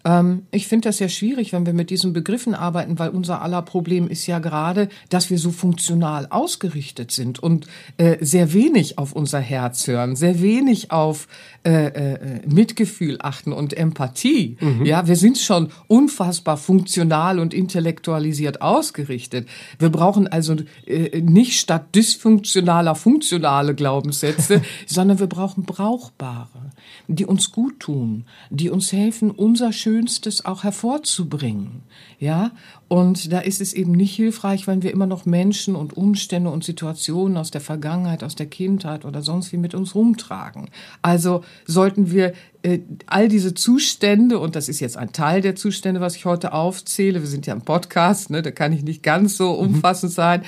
Ähm, 0.04 0.46
ich 0.50 0.66
finde 0.66 0.88
das 0.88 0.98
sehr 0.98 1.08
schwierig, 1.08 1.52
wenn 1.52 1.66
wir 1.66 1.72
mit 1.72 1.90
diesen 1.90 2.12
Begriffen 2.12 2.54
arbeiten, 2.54 2.98
weil 2.98 3.10
unser 3.10 3.42
aller 3.42 3.62
Problem 3.62 4.08
ist 4.08 4.26
ja 4.26 4.38
gerade, 4.38 4.88
dass 5.08 5.30
wir 5.30 5.38
so 5.38 5.50
funktional 5.50 6.26
ausgerichtet 6.30 7.10
sind 7.10 7.38
und 7.38 7.66
äh, 7.96 8.16
sehr 8.20 8.52
wenig 8.52 8.98
auf 8.98 9.12
unser 9.12 9.40
Herz 9.40 9.86
hören, 9.86 10.16
sehr 10.16 10.40
wenig 10.40 10.90
auf 10.90 11.28
äh, 11.64 11.86
äh, 11.86 12.40
Mitgefühl 12.46 13.18
achten 13.20 13.52
und 13.52 13.72
Empathie. 13.72 14.56
Mhm. 14.60 14.84
Ja, 14.84 15.06
wir 15.06 15.16
sind 15.16 15.38
schon 15.38 15.68
unfassbar 15.86 16.56
funktional 16.56 17.38
und 17.38 17.54
intellektualisiert 17.54 18.62
ausgerichtet. 18.62 19.48
Wir 19.78 19.90
brauchen 19.90 20.26
also 20.26 20.56
äh, 20.86 21.20
nicht 21.20 21.60
statt 21.60 21.94
dysfunktionaler 21.94 22.96
funktionale 22.96 23.74
Glaubenssätze, 23.76 24.62
sondern 24.86 25.20
wir 25.20 25.28
brauchen 25.28 25.62
brauchbare, 25.62 26.71
die 27.12 27.26
uns 27.26 27.52
gut 27.52 27.80
tun, 27.80 28.24
die 28.50 28.70
uns 28.70 28.92
helfen, 28.92 29.30
unser 29.30 29.72
Schönstes 29.72 30.44
auch 30.44 30.64
hervorzubringen. 30.64 31.82
Ja, 32.18 32.52
und 32.88 33.32
da 33.32 33.40
ist 33.40 33.60
es 33.60 33.72
eben 33.74 33.92
nicht 33.92 34.14
hilfreich, 34.14 34.66
wenn 34.66 34.82
wir 34.82 34.92
immer 34.92 35.06
noch 35.06 35.26
Menschen 35.26 35.76
und 35.76 35.96
Umstände 35.96 36.50
und 36.50 36.64
Situationen 36.64 37.36
aus 37.36 37.50
der 37.50 37.60
Vergangenheit, 37.60 38.24
aus 38.24 38.34
der 38.34 38.46
Kindheit 38.46 39.04
oder 39.04 39.22
sonst 39.22 39.52
wie 39.52 39.56
mit 39.56 39.74
uns 39.74 39.94
rumtragen. 39.94 40.70
Also 41.02 41.42
sollten 41.66 42.10
wir 42.10 42.32
äh, 42.62 42.80
all 43.06 43.28
diese 43.28 43.54
Zustände, 43.54 44.38
und 44.38 44.56
das 44.56 44.68
ist 44.68 44.80
jetzt 44.80 44.96
ein 44.96 45.12
Teil 45.12 45.40
der 45.40 45.56
Zustände, 45.56 46.00
was 46.00 46.16
ich 46.16 46.24
heute 46.24 46.52
aufzähle, 46.52 47.20
wir 47.20 47.28
sind 47.28 47.46
ja 47.46 47.54
im 47.54 47.62
Podcast, 47.62 48.30
ne, 48.30 48.40
da 48.40 48.50
kann 48.50 48.72
ich 48.72 48.82
nicht 48.82 49.02
ganz 49.02 49.36
so 49.36 49.52
mhm. 49.52 49.74
umfassend 49.74 50.12
sein, 50.12 50.42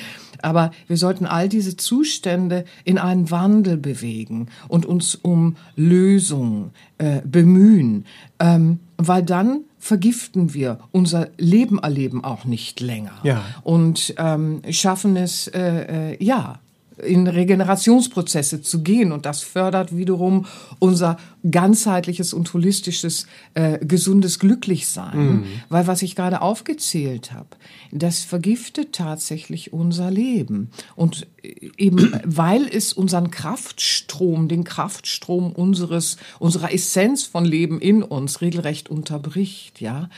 aber 0.44 0.70
wir 0.86 0.96
sollten 0.96 1.26
all 1.26 1.48
diese 1.48 1.76
Zustände 1.76 2.64
in 2.84 2.98
einen 2.98 3.30
Wandel 3.30 3.76
bewegen 3.76 4.48
und 4.68 4.86
uns 4.86 5.14
um 5.14 5.56
Lösungen 5.76 6.70
äh, 6.98 7.20
bemühen, 7.24 8.04
ähm, 8.38 8.80
weil 8.96 9.22
dann 9.22 9.60
vergiften 9.78 10.54
wir 10.54 10.78
unser 10.92 11.28
Leben 11.36 11.78
erleben 11.78 12.24
auch 12.24 12.44
nicht 12.44 12.80
länger 12.80 13.18
ja. 13.22 13.44
und 13.62 14.14
ähm, 14.16 14.62
schaffen 14.70 15.16
es 15.16 15.48
äh, 15.48 16.12
äh, 16.12 16.24
ja 16.24 16.60
in 17.02 17.26
Regenerationsprozesse 17.26 18.62
zu 18.62 18.82
gehen. 18.82 19.12
Und 19.12 19.26
das 19.26 19.42
fördert 19.42 19.96
wiederum 19.96 20.46
unser 20.78 21.16
ganzheitliches 21.50 22.32
und 22.32 22.52
holistisches, 22.54 23.26
äh, 23.54 23.84
gesundes 23.84 24.38
Glücklichsein. 24.38 25.18
Mhm. 25.18 25.44
Weil 25.68 25.86
was 25.86 26.02
ich 26.02 26.14
gerade 26.14 26.40
aufgezählt 26.40 27.32
habe, 27.32 27.48
das 27.90 28.20
vergiftet 28.20 28.92
tatsächlich 28.92 29.72
unser 29.72 30.10
Leben. 30.10 30.70
Und 30.94 31.26
äh, 31.42 31.70
eben 31.76 32.12
weil 32.24 32.66
es 32.66 32.92
unseren 32.92 33.30
Kraftstrom, 33.30 34.48
den 34.48 34.64
Kraftstrom 34.64 35.52
unseres, 35.52 36.16
unserer 36.38 36.72
Essenz 36.72 37.24
von 37.24 37.44
Leben 37.44 37.80
in 37.80 38.02
uns 38.02 38.40
regelrecht 38.40 38.88
unterbricht, 38.88 39.80
ja. 39.80 40.08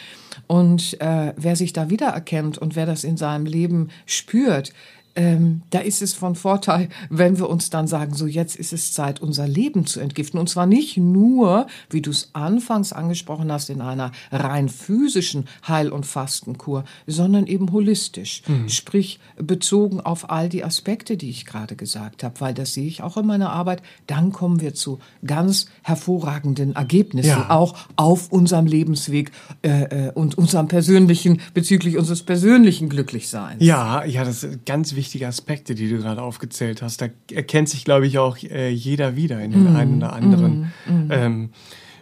Und 0.46 1.00
äh, 1.00 1.32
wer 1.36 1.56
sich 1.56 1.72
da 1.72 1.88
wiedererkennt 1.88 2.58
und 2.58 2.76
wer 2.76 2.84
das 2.84 3.04
in 3.04 3.16
seinem 3.16 3.46
Leben 3.46 3.88
spürt, 4.04 4.72
ähm, 5.16 5.62
da 5.70 5.78
ist 5.78 6.02
es 6.02 6.12
von 6.12 6.34
Vorteil, 6.34 6.90
wenn 7.08 7.38
wir 7.38 7.48
uns 7.48 7.70
dann 7.70 7.86
sagen, 7.88 8.14
so 8.14 8.26
jetzt 8.26 8.54
ist 8.54 8.72
es 8.72 8.92
Zeit, 8.92 9.20
unser 9.20 9.48
Leben 9.48 9.86
zu 9.86 9.98
entgiften. 9.98 10.38
Und 10.38 10.48
zwar 10.48 10.66
nicht 10.66 10.98
nur, 10.98 11.66
wie 11.90 12.02
du 12.02 12.10
es 12.10 12.30
anfangs 12.34 12.92
angesprochen 12.92 13.50
hast, 13.50 13.70
in 13.70 13.80
einer 13.80 14.12
rein 14.30 14.68
physischen 14.68 15.46
Heil- 15.66 15.90
und 15.90 16.04
Fastenkur, 16.04 16.84
sondern 17.06 17.46
eben 17.46 17.72
holistisch. 17.72 18.42
Mhm. 18.46 18.68
Sprich, 18.68 19.18
bezogen 19.36 20.00
auf 20.00 20.30
all 20.30 20.50
die 20.50 20.64
Aspekte, 20.64 21.16
die 21.16 21.30
ich 21.30 21.46
gerade 21.46 21.76
gesagt 21.76 22.22
habe, 22.22 22.40
weil 22.40 22.54
das 22.54 22.74
sehe 22.74 22.86
ich 22.86 23.02
auch 23.02 23.16
in 23.16 23.26
meiner 23.26 23.50
Arbeit. 23.50 23.82
Dann 24.06 24.32
kommen 24.32 24.60
wir 24.60 24.74
zu 24.74 24.98
ganz 25.24 25.66
hervorragenden 25.82 26.76
Ergebnissen, 26.76 27.30
ja. 27.30 27.50
auch 27.50 27.74
auf 27.96 28.30
unserem 28.30 28.66
Lebensweg 28.66 29.32
äh, 29.62 30.08
äh 30.08 30.12
und 30.12 30.36
unserem 30.38 30.68
persönlichen, 30.68 31.40
bezüglich 31.54 31.96
unseres 31.96 32.22
persönlichen 32.22 32.88
Glücklichseins. 32.90 33.64
Ja, 33.64 34.04
ja, 34.04 34.24
das 34.24 34.44
ist 34.44 34.66
ganz 34.66 34.94
wichtig 34.94 35.05
wichtige 35.06 35.28
Aspekte, 35.28 35.76
die 35.76 35.88
du 35.88 35.98
gerade 35.98 36.20
aufgezählt 36.20 36.82
hast. 36.82 37.00
Da 37.00 37.06
erkennt 37.32 37.68
sich, 37.68 37.84
glaube 37.84 38.08
ich, 38.08 38.18
auch 38.18 38.36
äh, 38.42 38.70
jeder 38.70 39.14
wieder 39.14 39.40
in 39.40 39.52
den 39.52 39.72
mm, 39.72 39.76
einen 39.76 39.96
oder 39.98 40.12
anderen 40.12 40.72
mm, 40.86 40.92
mm. 40.92 41.10
Ähm, 41.12 41.50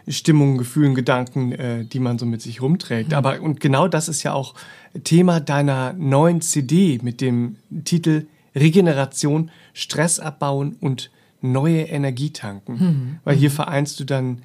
Stimmungen, 0.07 0.57
Gefühlen, 0.57 0.95
Gedanken, 0.95 1.51
äh, 1.51 1.85
die 1.85 1.99
man 1.99 2.17
so 2.17 2.25
mit 2.25 2.41
sich 2.41 2.61
rumträgt. 2.61 3.09
Mhm. 3.09 3.15
Aber 3.15 3.41
und 3.41 3.59
genau 3.59 3.87
das 3.87 4.09
ist 4.09 4.23
ja 4.23 4.33
auch 4.33 4.55
Thema 5.03 5.39
deiner 5.39 5.93
neuen 5.93 6.41
CD 6.41 6.99
mit 7.03 7.21
dem 7.21 7.57
Titel 7.83 8.25
Regeneration, 8.55 9.51
Stress 9.73 10.19
abbauen 10.19 10.77
und 10.79 11.11
neue 11.41 11.83
Energie 11.83 12.31
tanken. 12.31 12.73
Mhm. 12.73 13.19
Weil 13.23 13.35
hier 13.35 13.49
mhm. 13.49 13.53
vereinst 13.53 13.99
du 13.99 14.03
dann 14.03 14.41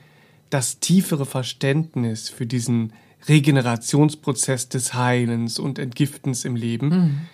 das 0.50 0.80
tiefere 0.80 1.24
Verständnis 1.24 2.28
für 2.28 2.44
diesen 2.44 2.92
Regenerationsprozess 3.28 4.68
des 4.68 4.94
Heilens 4.94 5.58
und 5.58 5.78
Entgiftens 5.78 6.44
im 6.44 6.56
Leben 6.56 6.88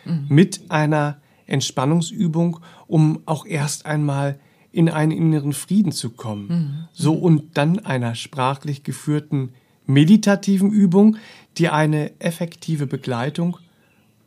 mm, 0.05 0.11
mm. 0.11 0.27
mit 0.29 0.71
einer 0.71 1.21
Entspannungsübung, 1.47 2.61
um 2.87 3.21
auch 3.27 3.47
erst 3.47 3.87
einmal 3.87 4.39
in 4.73 4.89
einen 4.91 5.13
inneren 5.13 5.53
Frieden 5.53 5.93
zu 5.93 6.11
kommen. 6.11 6.49
Mm, 6.49 6.89
so 6.93 7.15
und 7.15 7.57
dann 7.57 7.79
einer 7.79 8.15
sprachlich 8.15 8.83
geführten 8.83 9.51
meditativen 9.87 10.71
Übung, 10.71 11.17
die 11.59 11.69
eine 11.69 12.19
effektive 12.21 12.87
Begleitung 12.87 13.59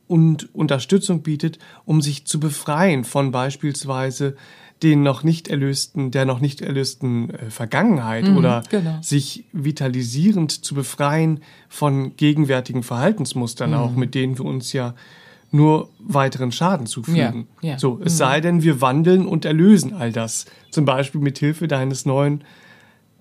und 0.07 0.53
Unterstützung 0.55 1.21
bietet, 1.21 1.59
um 1.85 2.01
sich 2.01 2.25
zu 2.25 2.39
befreien 2.39 3.03
von 3.03 3.31
beispielsweise 3.31 4.35
den 4.83 5.03
noch 5.03 5.23
nicht 5.23 5.47
erlösten, 5.47 6.11
der 6.11 6.25
noch 6.25 6.39
nicht 6.39 6.61
erlösten 6.61 7.31
äh, 7.31 7.49
Vergangenheit 7.49 8.25
mhm, 8.25 8.37
oder 8.37 8.63
genau. 8.69 8.97
sich 9.01 9.45
vitalisierend 9.51 10.51
zu 10.63 10.73
befreien 10.73 11.41
von 11.67 12.15
gegenwärtigen 12.15 12.83
Verhaltensmustern, 12.83 13.71
mhm. 13.71 13.75
auch 13.75 13.95
mit 13.95 14.15
denen 14.15 14.37
wir 14.37 14.45
uns 14.45 14.73
ja 14.73 14.95
nur 15.51 15.89
weiteren 15.99 16.51
Schaden 16.51 16.85
zufügen. 16.85 17.47
Ja, 17.61 17.71
ja. 17.71 17.79
So, 17.79 17.99
es 18.03 18.13
mhm. 18.13 18.17
sei 18.17 18.41
denn, 18.41 18.63
wir 18.63 18.81
wandeln 18.81 19.25
und 19.25 19.45
erlösen 19.45 19.93
all 19.93 20.11
das. 20.11 20.45
Zum 20.69 20.85
Beispiel 20.85 21.21
mit 21.21 21.39
Hilfe 21.39 21.67
deines 21.67 22.05
neuen 22.05 22.43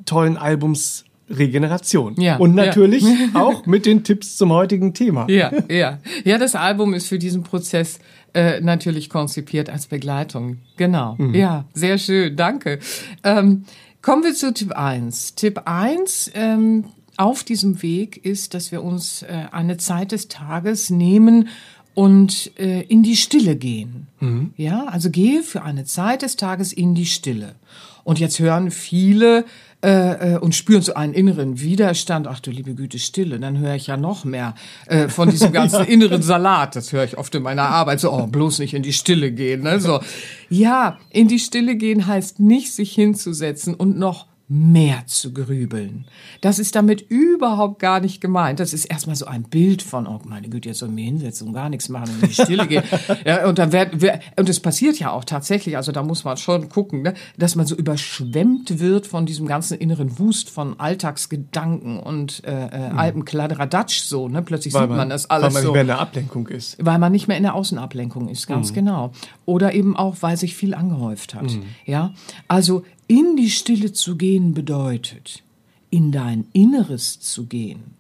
tollen 0.05 0.37
Albums 0.37 1.05
Regeneration. 1.31 2.15
Ja, 2.19 2.37
und 2.37 2.55
natürlich 2.55 3.03
ja. 3.03 3.11
auch 3.35 3.67
mit 3.67 3.87
den 3.87 4.05
Tipps 4.05 4.37
zum 4.37 4.53
heutigen 4.53 4.95
Thema. 4.95 5.27
Ja, 5.29 5.53
ja. 5.69 5.99
Ja, 6.25 6.39
das 6.39 6.55
Album 6.55 6.95
ist 6.95 7.09
für 7.09 7.19
diesen 7.19 7.43
Prozess 7.43 7.99
äh, 8.35 8.61
natürlich 8.61 9.11
konzipiert 9.11 9.71
als 9.71 9.87
Begleitung. 9.87 10.59
Genau. 10.77 11.17
Mhm. 11.19 11.35
Ja, 11.35 11.65
sehr 11.75 11.99
schön. 11.99 12.37
Danke. 12.37 12.79
Ähm, 13.25 13.65
kommen 14.03 14.25
wir 14.25 14.35
zu 14.35 14.53
Tipp 14.53 14.73
1. 14.73 15.35
Tipp 15.35 15.63
1, 15.65 16.33
ähm, 16.35 16.85
auf 17.17 17.43
diesem 17.43 17.83
Weg 17.83 18.25
ist, 18.25 18.55
dass 18.55 18.71
wir 18.71 18.83
uns 18.83 19.23
äh, 19.23 19.47
eine 19.51 19.77
Zeit 19.77 20.13
des 20.13 20.29
Tages 20.29 20.89
nehmen 20.89 21.49
und 21.95 22.53
äh, 22.61 22.83
in 22.83 23.03
die 23.03 23.17
Stille 23.17 23.57
gehen. 23.57 24.07
Mhm. 24.21 24.53
Ja, 24.57 24.85
also 24.85 25.11
gehe 25.11 25.43
für 25.43 25.63
eine 25.63 25.85
Zeit 25.85 26.23
des 26.23 26.37
Tages 26.37 26.73
in 26.73 26.95
die 26.95 27.07
Stille. 27.07 27.57
Und 28.05 28.21
jetzt 28.21 28.39
hören 28.39 28.71
viele 28.71 29.45
äh, 29.85 30.35
äh, 30.35 30.39
und 30.39 30.55
spüren 30.55 30.83
so 30.83 30.95
einen 30.95 31.15
inneren 31.15 31.61
Widerstand. 31.61 32.27
Ach 32.27 32.41
du 32.41 32.51
liebe 32.51 32.75
Güte, 32.75 32.99
Stille. 32.99 33.39
Dann 33.39 33.59
höre 33.59 33.75
ich 33.75 33.87
ja 33.87 33.97
noch 33.97 34.25
mehr 34.25 34.55
äh, 34.87 35.09
von 35.09 35.31
diesem 35.31 35.53
ganzen 35.53 35.85
inneren 35.85 36.23
Salat. 36.23 36.77
Das 36.77 36.93
höre 36.93 37.05
ich 37.05 37.19
oft 37.19 37.35
in 37.35 37.43
meiner 37.43 37.65
Arbeit. 37.65 38.01
So, 38.01 38.13
oh, 38.13 38.27
bloß 38.27 38.59
nicht 38.59 38.75
in 38.75 38.83
die 38.83 38.93
Stille 38.93 39.33
gehen. 39.33 39.63
Ne? 39.63 39.81
So, 39.81 40.01
ja, 40.49 40.99
in 41.11 41.29
die 41.29 41.39
Stille 41.39 41.77
gehen 41.77 42.07
heißt 42.07 42.41
nicht 42.41 42.73
sich 42.73 42.93
hinzusetzen 42.93 43.75
und 43.75 43.99
noch 43.99 44.28
mehr 44.51 45.07
zu 45.07 45.35
grübeln. 45.35 46.07
Das 46.41 46.59
ist 46.59 46.75
damit 46.75 47.03
überhaupt 47.03 47.81
gar 47.81 48.01
nicht 48.01 48.23
gemeint. 48.23 48.61
Das 48.61 48.73
ist 48.73 48.87
erstmal 48.87 49.15
so 49.15 49.27
ein 49.27 49.43
Bild 49.43 49.83
von, 49.83 50.07
oh 50.07 50.21
meine 50.25 50.49
Güte, 50.49 50.71
jetzt 50.71 50.79
soll 50.79 50.89
ich 50.89 50.95
mir 50.95 51.05
hinsetzen 51.05 51.49
und 51.49 51.53
gar 51.53 51.69
nichts 51.69 51.91
machen 51.91 52.09
und 52.15 52.23
in 52.23 52.29
die 52.29 52.35
Stille 52.35 52.67
gehen. 52.67 52.83
ja, 53.27 53.47
und 53.47 53.59
dann 53.59 53.73
wird, 53.73 53.93
und 54.37 54.49
es 54.49 54.61
passiert 54.61 54.99
ja 54.99 55.11
auch 55.11 55.25
tatsächlich, 55.25 55.77
also 55.77 55.93
da 55.93 56.03
muss 56.03 56.25
man 56.25 56.39
schon 56.39 56.71
gucken, 56.71 57.03
ne, 57.03 57.15
dass 57.37 57.57
man 57.57 57.67
so 57.67 57.77
überschwemmt 57.77 58.81
wird 58.81 59.07
von 59.07 59.27
diesem 59.27 59.47
ganzen 59.47 59.77
inneren 59.77 60.19
Wust 60.19 60.49
von 60.49 60.81
Alltagsgedanken 60.81 62.01
und 62.01 62.43
äh, 62.45 62.69
äh, 62.69 62.91
mhm. 62.91 62.99
Alpenkladderadatsch 62.99 64.01
so, 64.01 64.29
ne? 64.29 64.41
Plötzlich 64.41 64.73
weil 64.73 64.83
sieht 64.83 64.89
man, 64.89 64.99
man, 64.99 65.11
das 65.11 65.29
alles 65.29 65.53
so. 65.53 65.59
Weil 65.59 65.63
man 65.63 65.63
so. 65.63 65.69
nicht 65.69 65.73
mehr 65.75 65.81
in 65.83 65.87
der 65.89 65.99
Ablenkung 65.99 66.49
ist. 66.49 66.77
Weil 66.81 66.99
man 66.99 67.13
nicht 67.13 67.29
mehr 67.29 67.37
in 67.37 67.43
der 67.43 67.55
Außenablenkung 67.55 68.29
ist, 68.29 68.47
ganz 68.47 68.71
mhm. 68.71 68.75
genau. 68.75 69.13
Oder 69.45 69.75
eben 69.75 69.95
auch, 69.95 70.17
weil 70.21 70.39
sich 70.39 70.57
viel 70.57 70.73
angehäuft 70.73 71.35
hat. 71.35 71.43
Mhm. 71.43 71.65
Ja, 71.85 72.15
also 72.49 72.85
in 73.09 73.37
die 73.37 73.51
Stille 73.51 73.93
zu 73.93 74.17
gehen 74.17 74.55
bedeutet, 74.55 75.43
in 75.91 76.13
dein 76.13 76.47
Inneres 76.53 77.19
zu 77.19 77.47
gehen. 77.47 77.95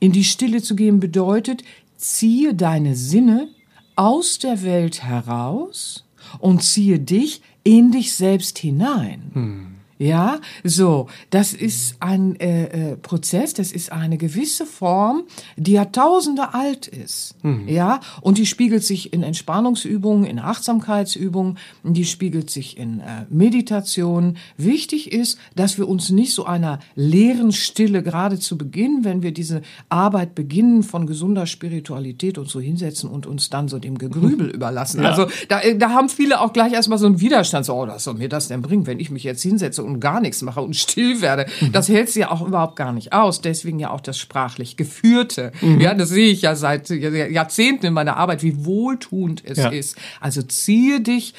In 0.00 0.12
die 0.12 0.24
Stille 0.24 0.60
zu 0.60 0.74
gehen 0.76 1.00
bedeutet, 1.00 1.62
ziehe 1.96 2.54
deine 2.54 2.96
Sinne 2.96 3.48
aus 3.94 4.38
der 4.38 4.62
Welt 4.62 5.02
heraus 5.02 6.04
und 6.40 6.62
ziehe 6.62 6.98
dich 6.98 7.40
in 7.62 7.92
dich 7.92 8.14
selbst 8.14 8.58
hinein. 8.58 9.30
Hm. 9.32 9.75
Ja, 9.98 10.40
so, 10.62 11.08
das 11.30 11.54
ist 11.54 11.96
ein 12.00 12.38
äh, 12.38 12.92
äh, 12.92 12.96
Prozess, 12.96 13.54
das 13.54 13.72
ist 13.72 13.92
eine 13.92 14.18
gewisse 14.18 14.66
Form, 14.66 15.24
die 15.56 15.72
Jahrtausende 15.72 16.52
alt 16.52 16.86
ist. 16.86 17.34
Mhm. 17.42 17.66
Ja, 17.66 18.00
und 18.20 18.36
die 18.36 18.44
spiegelt 18.44 18.84
sich 18.84 19.14
in 19.14 19.22
Entspannungsübungen, 19.22 20.26
in 20.26 20.38
Achtsamkeitsübungen, 20.38 21.56
die 21.82 22.04
spiegelt 22.04 22.50
sich 22.50 22.76
in 22.76 23.00
äh, 23.00 23.24
Meditation. 23.30 24.36
Wichtig 24.58 25.12
ist, 25.12 25.38
dass 25.54 25.78
wir 25.78 25.88
uns 25.88 26.10
nicht 26.10 26.34
so 26.34 26.44
einer 26.44 26.78
leeren 26.94 27.52
Stille 27.52 28.02
gerade 28.02 28.38
zu 28.38 28.58
Beginn, 28.58 29.00
wenn 29.02 29.22
wir 29.22 29.32
diese 29.32 29.62
Arbeit 29.88 30.34
beginnen 30.34 30.82
von 30.82 31.06
gesunder 31.06 31.46
Spiritualität 31.46 32.36
und 32.36 32.50
so 32.50 32.60
hinsetzen 32.60 33.08
und 33.08 33.26
uns 33.26 33.48
dann 33.48 33.68
so 33.68 33.78
dem 33.78 33.96
Gegrübel 33.96 34.50
überlassen. 34.54 35.02
Ja. 35.02 35.10
Also 35.10 35.26
da, 35.48 35.60
da 35.78 35.90
haben 35.90 36.10
viele 36.10 36.40
auch 36.40 36.52
gleich 36.52 36.74
erstmal 36.74 36.98
so 36.98 37.06
einen 37.06 37.20
Widerstand, 37.20 37.64
so, 37.64 37.74
oh, 37.74 37.86
was 37.86 38.04
soll 38.04 38.14
mir 38.14 38.28
das 38.28 38.48
denn 38.48 38.60
bringen, 38.60 38.86
wenn 38.86 39.00
ich 39.00 39.10
mich 39.10 39.24
jetzt 39.24 39.42
hinsetze 39.42 39.85
und 39.86 40.00
gar 40.00 40.20
nichts 40.20 40.42
mache 40.42 40.60
und 40.60 40.74
still 40.76 41.20
werde. 41.20 41.46
Mhm. 41.60 41.72
Das 41.72 41.88
hält 41.88 42.10
sie 42.10 42.20
ja 42.20 42.30
auch 42.30 42.46
überhaupt 42.46 42.76
gar 42.76 42.92
nicht 42.92 43.12
aus. 43.12 43.40
Deswegen 43.40 43.78
ja 43.78 43.90
auch 43.90 44.00
das 44.00 44.18
sprachlich 44.18 44.76
Geführte. 44.76 45.52
Mhm. 45.60 45.80
Ja, 45.80 45.94
das 45.94 46.10
sehe 46.10 46.30
ich 46.30 46.42
ja 46.42 46.54
seit 46.54 46.90
Jahrzehnten 46.90 47.86
in 47.86 47.92
meiner 47.92 48.16
Arbeit, 48.16 48.42
wie 48.42 48.64
wohltuend 48.64 49.42
es 49.44 49.58
ja. 49.58 49.68
ist. 49.68 49.96
Also 50.20 50.42
ziehe 50.42 51.00
dich, 51.00 51.34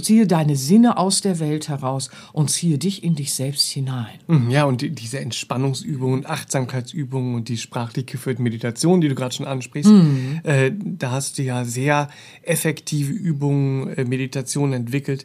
ziehe 0.00 0.26
deine 0.26 0.56
Sinne 0.56 0.98
aus 0.98 1.20
der 1.20 1.38
Welt 1.40 1.68
heraus 1.68 2.10
und 2.32 2.50
ziehe 2.50 2.78
dich 2.78 3.02
in 3.02 3.14
dich 3.14 3.34
selbst 3.34 3.68
hinein. 3.68 4.18
Mhm, 4.26 4.50
ja, 4.50 4.64
und 4.64 4.80
die, 4.82 4.90
diese 4.90 5.20
Entspannungsübungen, 5.20 6.26
Achtsamkeitsübungen 6.26 7.34
und 7.34 7.48
die 7.48 7.56
sprachlich 7.56 8.06
geführte 8.06 8.42
Meditation, 8.42 9.00
die 9.00 9.08
du 9.08 9.14
gerade 9.14 9.34
schon 9.34 9.46
ansprichst, 9.46 9.90
mhm. 9.90 10.40
äh, 10.44 10.72
da 10.74 11.12
hast 11.12 11.38
du 11.38 11.42
ja 11.42 11.64
sehr 11.64 12.08
effektive 12.42 13.12
Übungen, 13.12 13.88
äh, 13.88 14.04
Meditationen 14.04 14.72
entwickelt, 14.72 15.24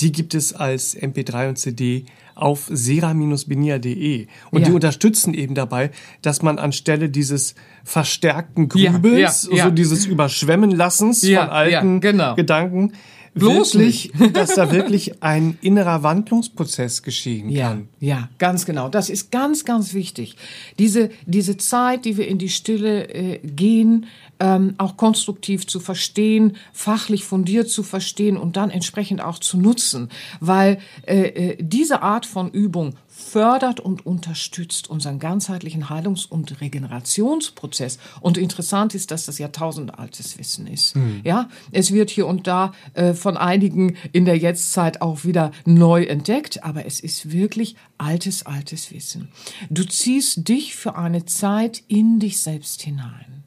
die 0.00 0.12
gibt 0.12 0.34
es 0.34 0.52
als 0.52 0.96
MP3 0.96 1.50
und 1.50 1.58
CD 1.58 2.06
auf 2.34 2.68
sera-benia.de. 2.72 4.26
Und 4.50 4.60
ja. 4.60 4.66
die 4.66 4.72
unterstützen 4.72 5.34
eben 5.34 5.54
dabei, 5.54 5.90
dass 6.22 6.42
man 6.42 6.58
anstelle 6.58 7.08
dieses 7.08 7.54
verstärkten 7.84 8.68
Grübels, 8.68 9.48
ja, 9.50 9.56
ja, 9.56 9.64
so 9.64 9.70
dieses 9.70 10.06
Überschwemmenlassens 10.06 11.24
von 11.24 11.36
alten 11.36 12.00
genau. 12.00 12.34
Gedanken, 12.34 12.92
Bloß 13.34 13.74
wirklich, 13.74 14.12
dass 14.32 14.54
da 14.54 14.70
wirklich 14.70 15.22
ein 15.22 15.58
innerer 15.60 16.02
Wandlungsprozess 16.02 17.02
geschehen 17.02 17.50
ja, 17.50 17.68
kann. 17.68 17.88
Ja, 18.00 18.28
ganz 18.38 18.64
genau. 18.64 18.88
Das 18.88 19.10
ist 19.10 19.30
ganz, 19.30 19.64
ganz 19.64 19.92
wichtig. 19.94 20.36
Diese, 20.78 21.10
diese 21.26 21.56
Zeit, 21.56 22.04
die 22.04 22.16
wir 22.16 22.28
in 22.28 22.38
die 22.38 22.48
Stille 22.48 23.08
äh, 23.08 23.38
gehen, 23.42 24.06
ähm, 24.40 24.74
auch 24.78 24.96
konstruktiv 24.96 25.66
zu 25.66 25.80
verstehen, 25.80 26.56
fachlich 26.72 27.24
fundiert 27.24 27.68
zu 27.68 27.82
verstehen 27.82 28.36
und 28.36 28.56
dann 28.56 28.70
entsprechend 28.70 29.22
auch 29.22 29.38
zu 29.38 29.58
nutzen. 29.58 30.10
Weil 30.40 30.78
äh, 31.06 31.22
äh, 31.22 31.56
diese 31.60 32.02
Art 32.02 32.26
von 32.26 32.50
Übung 32.50 32.94
fördert 33.16 33.78
und 33.78 34.04
unterstützt 34.04 34.90
unseren 34.90 35.20
ganzheitlichen 35.20 35.88
Heilungs- 35.88 36.26
und 36.26 36.60
Regenerationsprozess. 36.60 37.98
Und 38.20 38.36
interessant 38.36 38.92
ist, 38.96 39.12
dass 39.12 39.24
das 39.26 39.38
jahrtausendaltes 39.38 40.36
Wissen 40.36 40.66
ist. 40.66 40.96
Mhm. 40.96 41.20
Ja, 41.22 41.48
es 41.70 41.92
wird 41.92 42.10
hier 42.10 42.26
und 42.26 42.48
da 42.48 42.72
äh, 42.94 43.14
von 43.14 43.36
einigen 43.36 43.96
in 44.10 44.24
der 44.24 44.36
Jetztzeit 44.36 45.00
auch 45.00 45.24
wieder 45.24 45.52
neu 45.64 46.02
entdeckt, 46.02 46.64
aber 46.64 46.86
es 46.86 46.98
ist 46.98 47.30
wirklich 47.30 47.76
altes, 47.98 48.46
altes 48.46 48.90
Wissen. 48.90 49.28
Du 49.70 49.84
ziehst 49.84 50.48
dich 50.48 50.74
für 50.74 50.96
eine 50.96 51.24
Zeit 51.24 51.84
in 51.86 52.18
dich 52.18 52.40
selbst 52.40 52.82
hinein 52.82 53.44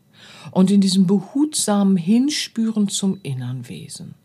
und 0.52 0.72
in 0.72 0.80
diesem 0.80 1.08
behutsamen 1.08 1.98
Hinspüren 1.98 2.88
zum 2.88 3.20
inneren 3.22 3.68
Wesen, 3.68 4.16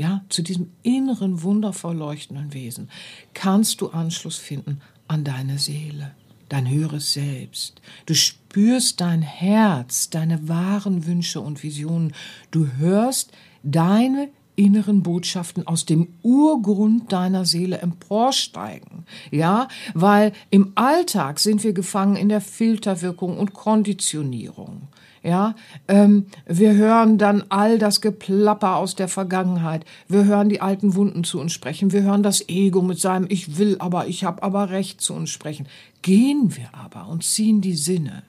ja, 0.00 0.24
zu 0.30 0.40
diesem 0.40 0.72
inneren, 0.82 1.42
wundervoll 1.42 1.94
leuchtenden 1.94 2.54
Wesen, 2.54 2.88
kannst 3.34 3.82
du 3.82 3.90
Anschluss 3.90 4.38
finden 4.38 4.80
an 5.08 5.24
deine 5.24 5.58
Seele, 5.58 6.12
dein 6.48 6.70
höheres 6.70 7.12
Selbst. 7.12 7.82
Du 8.06 8.14
spürst 8.14 9.02
dein 9.02 9.20
Herz, 9.20 10.08
deine 10.08 10.48
wahren 10.48 11.04
Wünsche 11.04 11.42
und 11.42 11.62
Visionen. 11.62 12.14
Du 12.50 12.66
hörst 12.78 13.32
deine 13.62 14.30
inneren 14.56 15.02
Botschaften 15.02 15.66
aus 15.66 15.84
dem 15.84 16.08
Urgrund 16.22 17.12
deiner 17.12 17.44
Seele 17.44 17.80
emporsteigen. 17.80 19.04
Ja, 19.30 19.68
weil 19.92 20.32
im 20.48 20.72
Alltag 20.76 21.40
sind 21.40 21.62
wir 21.62 21.74
gefangen 21.74 22.16
in 22.16 22.30
der 22.30 22.40
Filterwirkung 22.40 23.36
und 23.36 23.52
Konditionierung. 23.52 24.88
Ja, 25.22 25.54
ähm, 25.86 26.26
wir 26.46 26.74
hören 26.74 27.18
dann 27.18 27.44
all 27.50 27.78
das 27.78 28.00
Geplapper 28.00 28.76
aus 28.76 28.94
der 28.94 29.08
Vergangenheit. 29.08 29.84
Wir 30.08 30.24
hören 30.24 30.48
die 30.48 30.62
alten 30.62 30.94
Wunden 30.94 31.24
zu 31.24 31.38
uns 31.38 31.52
sprechen. 31.52 31.92
Wir 31.92 32.02
hören 32.02 32.22
das 32.22 32.48
Ego 32.48 32.80
mit 32.80 32.98
seinem 32.98 33.26
Ich 33.28 33.58
will 33.58 33.76
aber, 33.80 34.06
ich 34.08 34.24
habe 34.24 34.42
aber 34.42 34.70
Recht 34.70 35.02
zu 35.02 35.12
uns 35.12 35.28
sprechen. 35.28 35.66
Gehen 36.00 36.56
wir 36.56 36.70
aber 36.72 37.08
und 37.08 37.22
ziehen 37.22 37.60
die 37.60 37.76
Sinne 37.76 38.22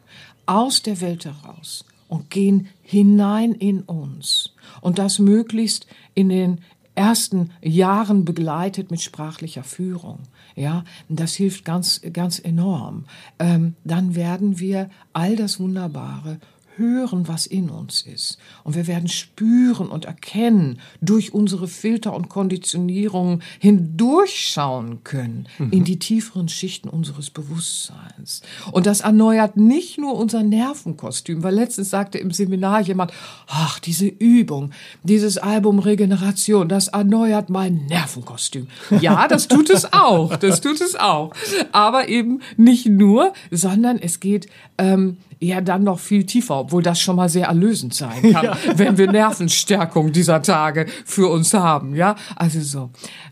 aus 0.46 0.82
der 0.82 1.00
Welt 1.00 1.24
heraus 1.24 1.86
und 2.10 2.30
gehen 2.30 2.68
hinein 2.82 3.54
in 3.54 3.84
uns. 3.84 4.54
Und 4.82 5.00
das 5.00 5.18
möglichst 5.18 5.88
in 6.14 6.28
den 6.28 6.60
ersten 6.94 7.52
Jahren 7.62 8.26
begleitet 8.26 8.92
mit 8.92 9.02
sprachlicher 9.02 9.64
Führung. 9.64 10.20
Ja, 10.56 10.84
das 11.08 11.34
hilft 11.34 11.64
ganz, 11.64 12.02
ganz 12.12 12.38
enorm. 12.38 13.06
Ähm, 13.40 13.76
dann 13.86 14.16
werden 14.16 14.60
wir 14.60 14.90
all 15.14 15.38
das 15.38 15.60
Wunderbare 15.60 16.40
hören, 16.82 17.28
was 17.28 17.46
in 17.46 17.70
uns 17.70 18.02
ist. 18.02 18.38
Und 18.64 18.76
wir 18.76 18.88
werden 18.88 19.08
spüren 19.08 19.88
und 19.88 20.06
erkennen, 20.06 20.80
durch 21.00 21.34
unsere 21.34 21.68
Filter 21.68 22.14
und 22.14 22.28
Konditionierungen 22.28 23.44
hindurchschauen 23.60 25.04
können 25.04 25.48
mhm. 25.58 25.72
in 25.72 25.84
die 25.84 26.00
tieferen 26.00 26.50
Schichten 26.50 26.90
unseres 26.90 27.30
Bewusstseins. 27.30 28.42
Und 28.72 28.86
das 28.86 29.02
erneuert 29.02 29.58
nicht 29.58 29.98
nur 29.98 30.16
unser 30.16 30.44
Nervenkostüm, 30.44 31.44
weil 31.44 31.56
letztens 31.56 31.90
sagte 31.90 32.18
im 32.18 32.32
Seminar 32.32 32.82
jemand, 32.82 33.12
ach, 33.48 33.80
diese 33.80 34.08
Übung, 34.08 34.72
dieses 35.04 35.38
Album 35.38 35.80
Regeneration, 35.80 36.68
das 36.68 36.88
erneuert 36.88 37.50
mein 37.50 37.86
Nervenkostüm. 37.86 38.68
Ja, 39.00 39.28
das 39.28 39.48
tut 39.48 39.70
es 39.70 39.94
auch, 39.94 40.36
das 40.38 40.62
tut 40.62 40.82
es 40.82 40.96
auch. 40.96 41.34
Aber 41.72 42.10
eben 42.10 42.42
nicht 42.58 42.88
nur, 42.88 43.34
sondern 43.52 44.00
es 44.00 44.20
geht 44.20 44.48
ähm, 44.82 45.18
ja 45.40 45.62
dann 45.62 45.84
noch 45.84 46.00
viel 46.00 46.26
tiefer, 46.26 46.60
obwohl 46.60 46.84
das 46.84 47.00
schon 47.00 47.16
mal 47.16 47.30
sehr 47.30 47.48
erlösend 47.48 47.94
sein 47.94 48.34
kann, 48.34 48.46
ja. 48.46 48.58
wenn 48.76 48.98
wir 48.98 49.12
Nervenstärkung 49.12 50.12
dieser 50.12 50.42
Tage 50.42 50.88
für 51.06 51.30
uns 51.30 51.54
haben, 51.54 51.96
ja? 51.96 52.16
Also 52.36 52.62
so. 52.62 52.90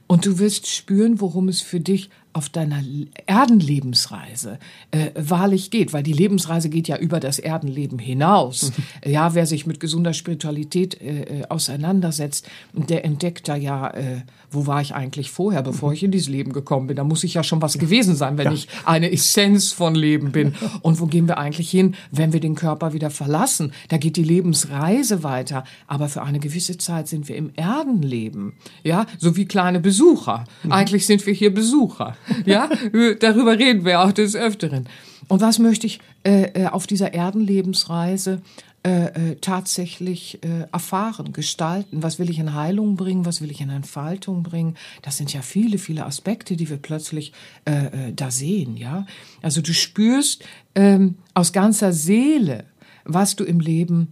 Und 0.07 0.25
du 0.25 0.39
wirst 0.39 0.67
spüren, 0.67 1.19
worum 1.19 1.49
es 1.49 1.61
für 1.61 1.79
dich 1.79 2.09
auf 2.31 2.47
deiner 2.47 2.83
Erdenlebensreise 3.25 4.59
äh, 4.91 5.09
wahrlich 5.15 5.71
geht, 5.71 5.93
weil 5.93 6.03
die 6.03 6.13
Lebensreise 6.13 6.69
geht 6.69 6.87
ja 6.87 6.97
über 6.97 7.19
das 7.19 7.39
Erdenleben 7.39 7.99
hinaus. 7.99 8.71
Mhm. 8.71 8.83
Ja, 9.09 9.33
wer 9.33 9.45
sich 9.45 9.65
mit 9.65 9.79
gesunder 9.79 10.13
Spiritualität 10.13 11.01
äh, 11.01 11.21
äh, 11.21 11.45
auseinandersetzt, 11.47 12.47
der 12.73 13.05
entdeckt 13.05 13.47
da 13.47 13.55
ja, 13.55 13.89
äh, 13.91 14.21
wo 14.51 14.67
war 14.67 14.81
ich 14.81 14.93
eigentlich 14.93 15.31
vorher, 15.31 15.63
bevor 15.63 15.89
mhm. 15.89 15.95
ich 15.95 16.03
in 16.03 16.11
dieses 16.11 16.27
Leben 16.27 16.53
gekommen 16.53 16.87
bin. 16.87 16.97
Da 16.97 17.03
muss 17.03 17.23
ich 17.23 17.33
ja 17.33 17.43
schon 17.43 17.61
was 17.61 17.77
gewesen 17.77 18.15
sein, 18.15 18.37
wenn 18.37 18.47
ja. 18.47 18.53
ich 18.53 18.67
eine 18.85 19.11
Essenz 19.11 19.71
von 19.71 19.95
Leben 19.95 20.31
bin. 20.31 20.53
Und 20.81 20.99
wo 20.99 21.05
gehen 21.07 21.27
wir 21.27 21.37
eigentlich 21.37 21.71
hin, 21.71 21.95
wenn 22.11 22.33
wir 22.33 22.39
den 22.39 22.55
Körper 22.55 22.93
wieder 22.93 23.09
verlassen? 23.09 23.71
Da 23.87 23.97
geht 23.97 24.17
die 24.17 24.23
Lebensreise 24.23 25.23
weiter, 25.23 25.63
aber 25.87 26.09
für 26.09 26.21
eine 26.21 26.39
gewisse 26.39 26.77
Zeit 26.77 27.07
sind 27.07 27.27
wir 27.29 27.35
im 27.35 27.51
Erdenleben, 27.55 28.53
ja, 28.83 29.05
so 29.17 29.35
wie 29.35 29.45
kleine 29.45 29.79
Besucher. 29.79 30.43
Mhm. 30.63 30.71
Eigentlich 30.71 31.05
sind 31.05 31.25
wir 31.25 31.33
hier 31.33 31.53
Besucher. 31.53 32.15
Ja, 32.45 32.69
darüber 33.19 33.57
reden 33.57 33.85
wir 33.85 34.01
auch 34.01 34.11
des 34.11 34.35
Öfteren. 34.35 34.87
Und 35.27 35.41
was 35.41 35.59
möchte 35.59 35.87
ich 35.87 35.99
äh, 36.23 36.63
äh, 36.63 36.67
auf 36.67 36.87
dieser 36.87 37.13
Erdenlebensreise 37.13 38.41
äh, 38.83 39.31
äh, 39.31 39.35
tatsächlich 39.35 40.39
äh, 40.43 40.67
erfahren, 40.71 41.33
gestalten? 41.33 42.01
Was 42.01 42.17
will 42.17 42.29
ich 42.29 42.39
in 42.39 42.55
Heilung 42.55 42.95
bringen? 42.95 43.25
Was 43.25 43.41
will 43.41 43.51
ich 43.51 43.61
in 43.61 43.69
Entfaltung 43.69 44.41
bringen? 44.41 44.75
Das 45.01 45.17
sind 45.17 45.31
ja 45.33 45.41
viele, 45.41 45.77
viele 45.77 46.05
Aspekte, 46.05 46.55
die 46.55 46.69
wir 46.69 46.77
plötzlich 46.77 47.31
äh, 47.65 48.07
äh 48.07 48.13
da 48.13 48.31
sehen. 48.31 48.75
Ja, 48.77 49.05
also 49.41 49.61
du 49.61 49.73
spürst 49.73 50.43
ähm, 50.75 51.15
aus 51.33 51.53
ganzer 51.53 51.93
Seele, 51.93 52.65
was 53.05 53.35
du 53.35 53.43
im 53.43 53.59
Leben 53.59 54.07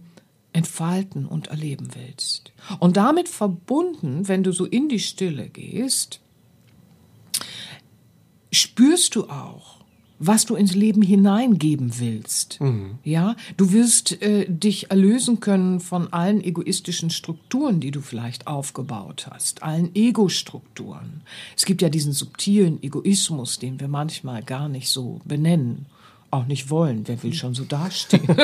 entfalten 0.52 1.26
und 1.26 1.48
erleben 1.48 1.88
willst. 1.94 2.52
Und 2.78 2.96
damit 2.96 3.28
verbunden, 3.28 4.28
wenn 4.28 4.42
du 4.42 4.52
so 4.52 4.64
in 4.64 4.88
die 4.88 4.98
Stille 4.98 5.48
gehst, 5.48 6.20
spürst 8.52 9.14
du 9.14 9.24
auch, 9.24 9.78
was 10.18 10.46
du 10.46 10.56
ins 10.56 10.74
Leben 10.74 11.02
hineingeben 11.02 11.98
willst. 11.98 12.60
Mhm. 12.60 12.98
Ja, 13.04 13.36
du 13.56 13.72
wirst 13.72 14.20
äh, 14.20 14.46
dich 14.48 14.90
erlösen 14.90 15.40
können 15.40 15.80
von 15.80 16.12
allen 16.12 16.42
egoistischen 16.42 17.10
Strukturen, 17.10 17.80
die 17.80 17.90
du 17.90 18.00
vielleicht 18.00 18.46
aufgebaut 18.46 19.28
hast, 19.30 19.62
allen 19.62 19.94
Ego-Strukturen. 19.94 21.22
Es 21.56 21.64
gibt 21.64 21.82
ja 21.82 21.88
diesen 21.88 22.12
subtilen 22.12 22.82
Egoismus, 22.82 23.58
den 23.58 23.78
wir 23.80 23.88
manchmal 23.88 24.42
gar 24.42 24.68
nicht 24.68 24.88
so 24.88 25.20
benennen, 25.24 25.86
auch 26.30 26.46
nicht 26.46 26.70
wollen. 26.70 27.06
Wer 27.06 27.22
will 27.22 27.32
schon 27.32 27.54
so 27.54 27.64
dastehen? 27.64 28.26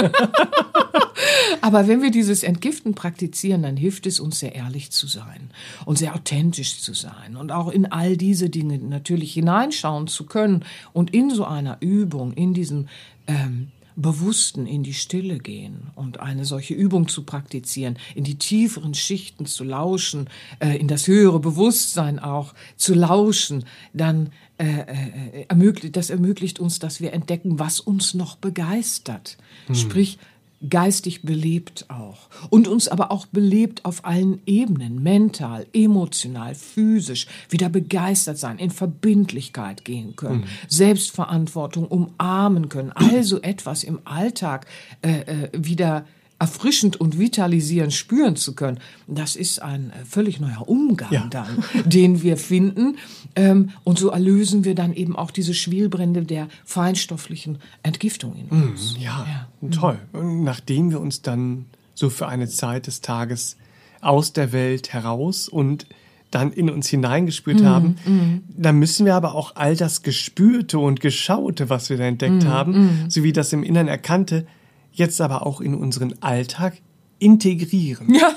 Aber 1.61 1.89
wenn 1.89 2.03
wir 2.03 2.11
dieses 2.11 2.43
Entgiften 2.43 2.95
praktizieren, 2.95 3.63
dann 3.63 3.77
hilft 3.77 4.07
es 4.07 4.21
uns 4.21 4.41
sehr 4.41 4.55
ehrlich 4.55 4.91
zu 4.91 5.07
sein 5.07 5.51
und 5.87 5.97
sehr 5.97 6.15
authentisch 6.15 6.81
zu 6.81 6.93
sein 6.93 7.37
und 7.37 7.53
auch 7.53 7.71
in 7.71 7.91
all 7.91 8.17
diese 8.17 8.51
Dinge 8.51 8.79
natürlich 8.79 9.33
hineinschauen 9.33 10.07
zu 10.07 10.27
können 10.27 10.65
und 10.93 11.15
in 11.15 11.31
so 11.31 11.45
einer 11.45 11.79
Übung, 11.81 12.33
in 12.35 12.53
diesem 12.55 12.89
ähm, 13.27 13.69
Bewussten 13.97 14.67
in 14.67 14.83
die 14.83 14.95
Stille 14.95 15.39
gehen 15.39 15.91
und 15.95 16.21
eine 16.21 16.45
solche 16.45 16.75
Übung 16.75 17.09
zu 17.09 17.25
praktizieren, 17.25 17.97
in 18.15 18.25
die 18.25 18.37
tieferen 18.37 18.95
Schichten 18.95 19.47
zu 19.47 19.65
lauschen, 19.65 20.29
äh, 20.59 20.77
in 20.77 20.89
das 20.89 21.07
höhere 21.07 21.39
Bewusstsein 21.39 22.19
auch 22.19 22.55
zu 22.77 22.95
lauschen, 22.95 23.65
dann 23.93 24.31
äh, 24.59 24.65
äh, 24.65 25.47
ermöglicht, 25.49 25.97
das 25.97 26.11
ermöglicht 26.11 26.61
uns, 26.61 26.79
dass 26.79 27.01
wir 27.01 27.13
entdecken, 27.13 27.59
was 27.59 27.81
uns 27.81 28.15
noch 28.15 28.37
begeistert. 28.37 29.37
Hm. 29.67 29.75
Sprich, 29.75 30.19
geistig 30.69 31.23
belebt 31.23 31.87
auch 31.89 32.29
und 32.51 32.69
uns 32.69 32.89
aber 32.89 33.11
auch 33.11 33.27
belebt 33.27 33.85
auf 33.85 34.05
allen 34.05 34.41
Ebenen, 34.47 35.03
mental, 35.03 35.67
emotional, 35.73 36.55
physisch, 36.55 37.27
wieder 37.49 37.69
begeistert 37.69 38.39
sein, 38.39 38.59
in 38.59 38.71
Verbindlichkeit 38.71 39.85
gehen 39.85 40.17
können, 40.17 40.41
mhm. 40.41 40.69
Selbstverantwortung 40.69 41.87
umarmen 41.87 42.69
können, 42.69 42.93
also 42.93 43.41
etwas 43.43 43.85
im 43.85 44.01
Alltag 44.05 44.67
äh, 45.03 45.21
äh, 45.21 45.49
wieder 45.53 46.07
erfrischend 46.39 47.01
und 47.01 47.19
vitalisierend 47.19 47.93
spüren 47.93 48.37
zu 48.37 48.55
können, 48.55 48.79
das 49.07 49.37
ist 49.37 49.63
ein 49.63 49.91
äh, 49.91 50.05
völlig 50.05 50.41
neuer 50.41 50.69
Umgang 50.69 51.13
ja. 51.13 51.27
dann, 51.31 51.65
den 51.85 52.23
wir 52.23 52.37
finden. 52.37 52.97
Ähm, 53.37 53.71
und 53.85 53.99
so 53.99 54.11
erlösen 54.11 54.65
wir 54.65 54.75
dann 54.75 54.93
eben 54.93 55.17
auch 55.17 55.31
diese 55.31 55.55
Schwelbrände 55.55 56.25
der 56.25 56.49
feinstofflichen 56.65 57.59
Entgiftung 57.83 58.35
in 58.37 58.47
mm, 58.47 58.63
uns. 58.63 58.97
Mm, 58.97 59.01
ja, 59.01 59.27
ja, 59.63 59.69
toll. 59.71 59.99
Und 60.13 60.45
nachdem 60.45 60.91
wir 60.91 61.01
uns 61.01 61.23
dann 61.23 61.67
so 61.95 62.11
für 62.11 62.27
eine 62.27 62.49
Zeit 62.49 62.89
des 62.89 63.01
Tages 63.01 63.57
aus 64.01 64.33
der 64.33 64.53
Welt 64.53 64.93
heraus 64.93 65.49
und 65.49 65.87
dann 66.31 66.53
in 66.53 66.69
uns 66.69 66.89
hineingespürt 66.89 67.61
mm, 67.61 67.65
haben, 67.65 67.89
mm. 68.05 68.43
dann 68.57 68.79
müssen 68.79 69.07
wir 69.07 69.15
aber 69.15 69.37
auch 69.37 69.55
all 69.55 69.77
das 69.77 70.03
Gespürte 70.03 70.81
und 70.81 71.01
Geschaute, 71.01 71.71
was 71.71 71.91
wir 71.91 71.97
da 71.97 72.05
entdeckt 72.05 72.43
mm, 72.43 72.49
haben, 72.49 72.73
mm. 72.73 73.11
sowie 73.11 73.33
das 73.33 73.53
im 73.53 73.63
Innern 73.63 73.87
Erkannte, 73.87 74.47
jetzt 74.95 75.21
aber 75.21 75.47
auch 75.47 75.61
in 75.61 75.75
unseren 75.75 76.15
Alltag 76.23 76.81
integrieren. 77.25 78.15
Ja, 78.15 78.35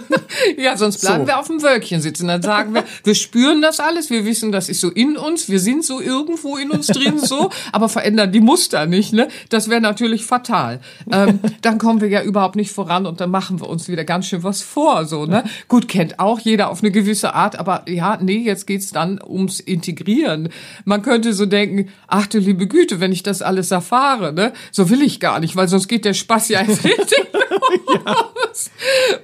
ja 0.56 0.76
sonst 0.76 1.02
bleiben 1.02 1.24
so. 1.24 1.26
wir 1.28 1.38
auf 1.38 1.46
dem 1.46 1.62
Wölkchen 1.62 2.00
sitzen. 2.00 2.26
Dann 2.26 2.40
sagen 2.40 2.72
wir, 2.74 2.84
wir 3.04 3.14
spüren 3.14 3.60
das 3.60 3.80
alles, 3.80 4.08
wir 4.08 4.24
wissen, 4.24 4.50
das 4.50 4.70
ist 4.70 4.80
so 4.80 4.88
in 4.88 5.18
uns, 5.18 5.50
wir 5.50 5.60
sind 5.60 5.84
so 5.84 6.00
irgendwo 6.00 6.56
in 6.56 6.70
uns 6.70 6.86
drin 6.86 7.18
so, 7.18 7.50
aber 7.72 7.90
verändern 7.90 8.32
die 8.32 8.40
Muster 8.40 8.86
nicht. 8.86 9.12
Ne? 9.12 9.28
Das 9.50 9.68
wäre 9.68 9.82
natürlich 9.82 10.24
fatal. 10.24 10.80
Ähm, 11.12 11.40
dann 11.60 11.76
kommen 11.76 12.00
wir 12.00 12.08
ja 12.08 12.22
überhaupt 12.22 12.56
nicht 12.56 12.70
voran 12.70 13.04
und 13.04 13.20
dann 13.20 13.30
machen 13.30 13.60
wir 13.60 13.68
uns 13.68 13.88
wieder 13.88 14.04
ganz 14.04 14.26
schön 14.26 14.42
was 14.42 14.62
vor. 14.62 15.04
So, 15.04 15.26
ne? 15.26 15.44
Gut, 15.68 15.86
kennt 15.86 16.18
auch 16.18 16.40
jeder 16.40 16.70
auf 16.70 16.82
eine 16.82 16.90
gewisse 16.90 17.34
Art, 17.34 17.58
aber 17.58 17.84
ja, 17.86 18.18
nee, 18.22 18.38
jetzt 18.38 18.66
geht's 18.66 18.90
dann 18.90 19.20
ums 19.22 19.60
Integrieren. 19.60 20.48
Man 20.86 21.02
könnte 21.02 21.34
so 21.34 21.44
denken, 21.44 21.90
ach 22.08 22.26
du 22.26 22.38
liebe 22.38 22.66
Güte, 22.66 23.00
wenn 23.00 23.12
ich 23.12 23.22
das 23.22 23.42
alles 23.42 23.70
erfahre, 23.70 24.32
ne? 24.32 24.54
so 24.72 24.88
will 24.88 25.02
ich 25.02 25.20
gar 25.20 25.40
nicht, 25.40 25.56
weil 25.56 25.68
sonst 25.68 25.88
geht 25.88 26.06
der 26.06 26.14
Spaß 26.14 26.48
ja 26.48 26.60
erst 26.60 26.84
richtig 26.84 27.26
ja. 27.94 28.16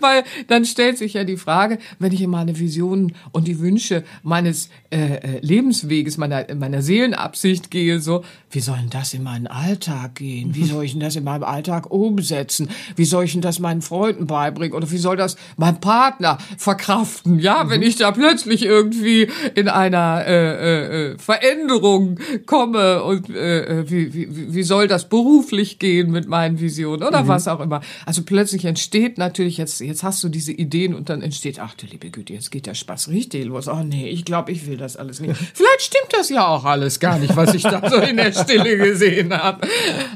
Weil 0.00 0.24
dann 0.48 0.64
stellt 0.64 0.98
sich 0.98 1.14
ja 1.14 1.24
die 1.24 1.36
Frage, 1.36 1.78
wenn 1.98 2.12
ich 2.12 2.22
in 2.22 2.30
meine 2.30 2.58
Visionen 2.58 3.14
und 3.32 3.48
die 3.48 3.58
Wünsche 3.60 4.04
meines 4.22 4.68
äh, 4.90 5.16
äh, 5.16 5.40
Lebensweges, 5.40 6.16
meiner, 6.16 6.46
meiner 6.54 6.82
Seelenabsicht 6.82 7.70
gehe, 7.70 8.00
so, 8.00 8.24
wie 8.50 8.60
soll 8.60 8.76
denn 8.78 8.90
das 8.90 9.14
in 9.14 9.22
meinen 9.22 9.46
Alltag 9.46 10.16
gehen? 10.16 10.54
Wie 10.54 10.64
soll 10.64 10.84
ich 10.84 10.92
denn 10.92 11.00
das 11.00 11.16
in 11.16 11.24
meinem 11.24 11.44
Alltag 11.44 11.90
umsetzen? 11.90 12.68
Wie 12.94 13.04
soll 13.04 13.24
ich 13.24 13.32
denn 13.32 13.42
das 13.42 13.58
meinen 13.58 13.82
Freunden 13.82 14.26
beibringen? 14.26 14.74
Oder 14.74 14.90
wie 14.90 14.98
soll 14.98 15.16
das 15.16 15.36
mein 15.56 15.80
Partner 15.80 16.38
verkraften? 16.56 17.38
Ja, 17.38 17.64
mhm. 17.64 17.70
wenn 17.70 17.82
ich 17.82 17.96
da 17.96 18.12
plötzlich 18.12 18.62
irgendwie 18.64 19.28
in 19.54 19.68
einer 19.68 20.24
äh, 20.26 20.32
äh, 20.32 21.12
äh 21.12 21.18
Veränderung 21.18 22.18
komme 22.46 23.02
und 23.02 23.28
äh, 23.30 23.80
äh, 23.80 23.90
wie, 23.90 24.14
wie, 24.14 24.54
wie 24.54 24.62
soll 24.62 24.88
das 24.88 25.08
beruflich 25.08 25.78
gehen 25.78 26.10
mit 26.10 26.28
meinen 26.28 26.60
Visionen 26.60 27.02
oder 27.02 27.24
mhm. 27.24 27.28
was 27.28 27.48
auch 27.48 27.60
immer. 27.60 27.80
Also 28.04 28.15
plötzlich 28.22 28.64
entsteht 28.64 29.18
natürlich 29.18 29.58
jetzt, 29.58 29.80
jetzt 29.80 30.02
hast 30.02 30.22
du 30.22 30.28
diese 30.28 30.52
Ideen 30.52 30.94
und 30.94 31.08
dann 31.08 31.22
entsteht, 31.22 31.58
ach 31.58 31.74
du 31.74 31.86
liebe 31.86 32.10
Güte, 32.10 32.32
jetzt 32.32 32.50
geht 32.50 32.66
der 32.66 32.74
Spaß 32.74 33.08
richtig 33.08 33.44
los. 33.44 33.68
Oh 33.68 33.82
nee, 33.82 34.08
ich 34.08 34.24
glaube, 34.24 34.52
ich 34.52 34.66
will 34.66 34.76
das 34.76 34.96
alles 34.96 35.20
nicht. 35.20 35.36
Vielleicht 35.54 35.82
stimmt 35.82 36.12
das 36.12 36.28
ja 36.28 36.46
auch 36.46 36.64
alles 36.64 37.00
gar 37.00 37.18
nicht, 37.18 37.36
was 37.36 37.54
ich 37.54 37.62
da 37.62 37.88
so 37.88 37.96
in 37.96 38.16
der 38.16 38.32
Stille 38.32 38.76
gesehen 38.78 39.32
habe. 39.32 39.66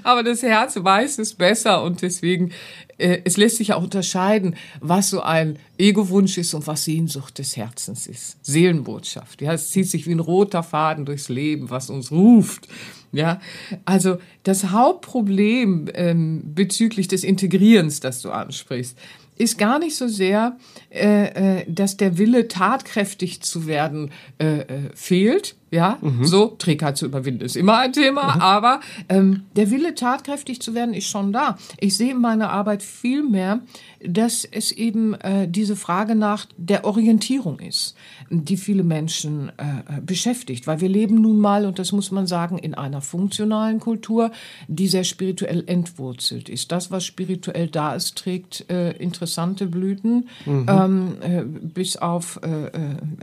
Aber 0.03 0.23
das 0.23 0.43
Herz 0.43 0.77
weiß 0.77 1.19
es 1.19 1.35
besser 1.35 1.83
und 1.83 2.03
deswegen, 2.03 2.53
äh, 2.99 3.21
es 3.25 3.37
lässt 3.37 3.57
sich 3.57 3.73
auch 3.73 3.83
unterscheiden, 3.83 4.57
was 4.81 5.11
so 5.11 5.23
ein 5.23 5.59
Ego-Wunsch 5.79 6.39
ist 6.39 6.55
und 6.55 6.67
was 6.67 6.85
Sehnsucht 6.85 7.39
des 7.39 7.57
Herzens 7.57 8.07
ist. 8.07 8.37
Seelenbotschaft. 8.45 9.41
Ja, 9.43 9.53
es 9.53 9.71
zieht 9.71 9.89
sich 9.89 10.07
wie 10.07 10.13
ein 10.13 10.21
roter 10.21 10.63
Faden 10.63 11.07
durchs 11.07 11.29
Leben, 11.29 11.71
was 11.71 11.91
uns 11.91 12.11
ruft. 12.11 12.69
Ja, 13.13 13.41
also 13.85 14.19
das 14.45 14.71
Hauptproblem 14.71 15.89
ähm, 15.95 16.43
bezüglich 16.55 17.09
des 17.09 17.25
Integrierens, 17.25 18.01
das 18.01 18.23
du 18.23 18.31
ansprichst, 18.31 18.97
ist 19.37 19.59
gar 19.59 19.79
nicht 19.79 19.97
so 19.97 20.07
sehr, 20.07 20.59
äh, 20.91 21.61
äh, 21.61 21.65
dass 21.67 21.97
der 21.97 22.19
Wille, 22.19 22.47
tatkräftig 22.47 23.41
zu 23.41 23.67
werden, 23.67 24.11
äh, 24.39 24.61
äh, 24.61 24.67
fehlt. 24.95 25.57
Ja, 25.71 25.99
mhm. 26.01 26.25
so 26.25 26.49
Trägheit 26.59 26.97
zu 26.97 27.07
überwinden 27.07 27.45
ist 27.45 27.57
immer 27.57 27.79
ein 27.79 27.93
Thema, 27.93 28.35
mhm. 28.35 28.41
aber 28.41 28.81
ähm, 29.09 29.43
der 29.57 29.71
Wille, 29.71 29.95
tatkräftig 29.95 30.61
zu 30.61 30.75
werden, 30.75 30.95
ist 30.95 31.09
schon 31.09 31.33
da. 31.33 31.57
Ich 31.79 31.97
sehe 31.97 32.13
in 32.13 32.21
meiner 32.21 32.51
Arbeit 32.51 32.83
viel 32.83 33.23
mehr, 33.23 33.61
dass 34.05 34.45
es 34.45 34.73
eben 34.73 35.15
äh, 35.15 35.47
diese 35.49 35.77
Frage 35.77 36.15
nach 36.15 36.47
der 36.57 36.85
Orientierung 36.85 37.61
ist, 37.61 37.95
die 38.31 38.57
viele 38.57 38.83
Menschen 38.83 39.51
äh, 39.59 39.99
äh, 39.99 40.01
beschäftigt, 40.01 40.67
weil 40.67 40.81
wir 40.81 40.89
leben 40.89 41.17
nun 41.21 41.39
mal, 41.39 41.67
und 41.67 41.79
das 41.79 41.93
muss 41.93 42.11
man 42.11 42.27
sagen, 42.27 42.59
in 42.59 42.75
einer 42.75 43.01
funktionalen 43.01 43.79
Kultur, 43.79 44.33
die 44.69 44.89
sehr 44.89 45.05
spirituell 45.05 45.65
entwurzelt 45.67 46.49
ist. 46.49 46.73
Das, 46.73 46.91
was 46.91 47.05
spirituell 47.05 47.69
da 47.69 47.95
ist, 47.95 48.17
trägt 48.17 48.69
äh, 48.71 48.93
interessant 48.93 49.31
interessante 49.31 49.67
Blüten, 49.67 50.29
mhm. 50.45 50.67
ähm, 50.69 51.17
äh, 51.21 51.43
bis 51.45 51.97
auf, 51.97 52.41
äh, 52.43 52.71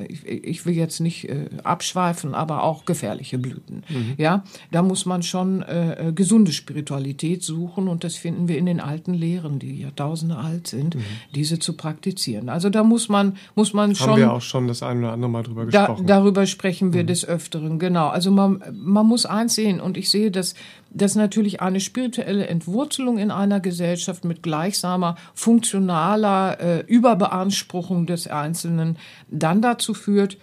ich, 0.07 0.25
ich, 0.25 0.65
will 0.65 0.75
jetzt 0.75 0.99
nicht 0.99 1.29
abschweifen, 1.63 2.33
aber 2.37 2.63
auch 2.63 2.85
gefährliche 2.85 3.37
Blüten. 3.37 3.83
Mhm. 3.89 4.13
Ja, 4.17 4.43
da 4.71 4.81
muss 4.81 5.05
man 5.05 5.23
schon 5.23 5.61
äh, 5.63 6.09
äh, 6.09 6.11
gesunde 6.13 6.51
Spiritualität 6.51 7.43
suchen 7.43 7.87
und 7.87 8.03
das 8.03 8.15
finden 8.15 8.47
wir 8.47 8.57
in 8.57 8.65
den 8.65 8.79
alten 8.79 9.13
Lehren, 9.13 9.59
die 9.59 9.81
Jahrtausende 9.81 10.37
alt 10.37 10.67
sind, 10.67 10.95
mhm. 10.95 11.03
diese 11.35 11.59
zu 11.59 11.73
praktizieren. 11.73 12.49
Also 12.49 12.69
da 12.69 12.83
muss 12.83 13.09
man, 13.09 13.37
muss 13.55 13.73
man 13.73 13.95
schon. 13.95 14.11
Haben 14.11 14.17
wir 14.17 14.33
auch 14.33 14.41
schon 14.41 14.67
das 14.67 14.83
ein 14.83 14.99
oder 14.99 15.11
andere 15.11 15.29
Mal 15.29 15.43
drüber 15.43 15.65
gesprochen. 15.65 16.05
Da, 16.05 16.15
darüber 16.19 16.45
sprechen 16.45 16.93
wir 16.93 17.03
mhm. 17.03 17.07
des 17.07 17.25
Öfteren, 17.25 17.79
genau. 17.79 18.07
Also 18.07 18.31
man, 18.31 18.63
man 18.73 19.05
muss 19.05 19.25
eins 19.25 19.55
sehen 19.55 19.79
und 19.79 19.97
ich 19.97 20.09
sehe, 20.09 20.31
dass 20.31 20.55
dass 20.89 21.15
natürlich 21.15 21.61
eine 21.61 21.79
spirituelle 21.79 22.47
Entwurzelung 22.47 23.17
in 23.17 23.31
einer 23.31 23.59
Gesellschaft 23.59 24.25
mit 24.25 24.43
gleichsamer 24.43 25.15
funktionaler 25.33 26.59
äh, 26.59 26.79
Überbeanspruchung 26.87 28.05
des 28.05 28.27
Einzelnen 28.27 28.97
dann 29.29 29.61
dazu 29.61 29.93
führt, 29.93 30.37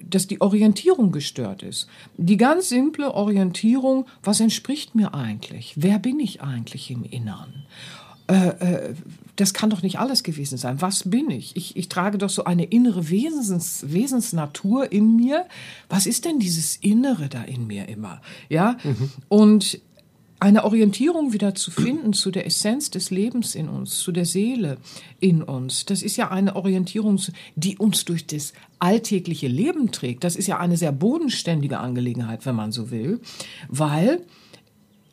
dass 0.00 0.26
die 0.26 0.40
Orientierung 0.40 1.12
gestört 1.12 1.62
ist. 1.62 1.88
Die 2.16 2.36
ganz 2.36 2.70
simple 2.70 3.12
Orientierung, 3.12 4.06
was 4.22 4.40
entspricht 4.40 4.94
mir 4.94 5.14
eigentlich? 5.14 5.74
Wer 5.76 5.98
bin 5.98 6.20
ich 6.20 6.40
eigentlich 6.40 6.90
im 6.90 7.04
Innern? 7.04 7.66
Äh, 8.30 8.48
äh, 8.48 8.94
das 9.34 9.54
kann 9.54 9.70
doch 9.70 9.82
nicht 9.82 9.98
alles 9.98 10.22
gewesen 10.22 10.56
sein. 10.56 10.80
Was 10.80 11.08
bin 11.10 11.30
ich? 11.30 11.56
Ich, 11.56 11.76
ich 11.76 11.88
trage 11.88 12.18
doch 12.18 12.28
so 12.28 12.44
eine 12.44 12.64
innere 12.64 13.08
Wesens, 13.10 13.84
Wesensnatur 13.88 14.92
in 14.92 15.16
mir. 15.16 15.46
Was 15.88 16.06
ist 16.06 16.26
denn 16.26 16.38
dieses 16.38 16.76
Innere 16.76 17.28
da 17.28 17.42
in 17.42 17.66
mir 17.66 17.88
immer? 17.88 18.20
Ja? 18.48 18.76
Mhm. 18.84 19.10
Und 19.28 19.80
eine 20.40 20.64
Orientierung 20.64 21.32
wieder 21.32 21.54
zu 21.54 21.70
finden 21.70 22.12
zu 22.14 22.30
der 22.30 22.46
Essenz 22.46 22.90
des 22.90 23.10
Lebens 23.10 23.54
in 23.54 23.68
uns, 23.68 23.98
zu 23.98 24.10
der 24.10 24.24
Seele 24.24 24.78
in 25.20 25.42
uns. 25.42 25.84
Das 25.84 26.02
ist 26.02 26.16
ja 26.16 26.30
eine 26.30 26.56
Orientierung, 26.56 27.20
die 27.56 27.76
uns 27.76 28.06
durch 28.06 28.26
das 28.26 28.54
alltägliche 28.78 29.48
Leben 29.48 29.92
trägt. 29.92 30.24
Das 30.24 30.36
ist 30.36 30.46
ja 30.46 30.58
eine 30.58 30.78
sehr 30.78 30.92
bodenständige 30.92 31.78
Angelegenheit, 31.78 32.46
wenn 32.46 32.56
man 32.56 32.72
so 32.72 32.90
will, 32.90 33.20
weil 33.68 34.24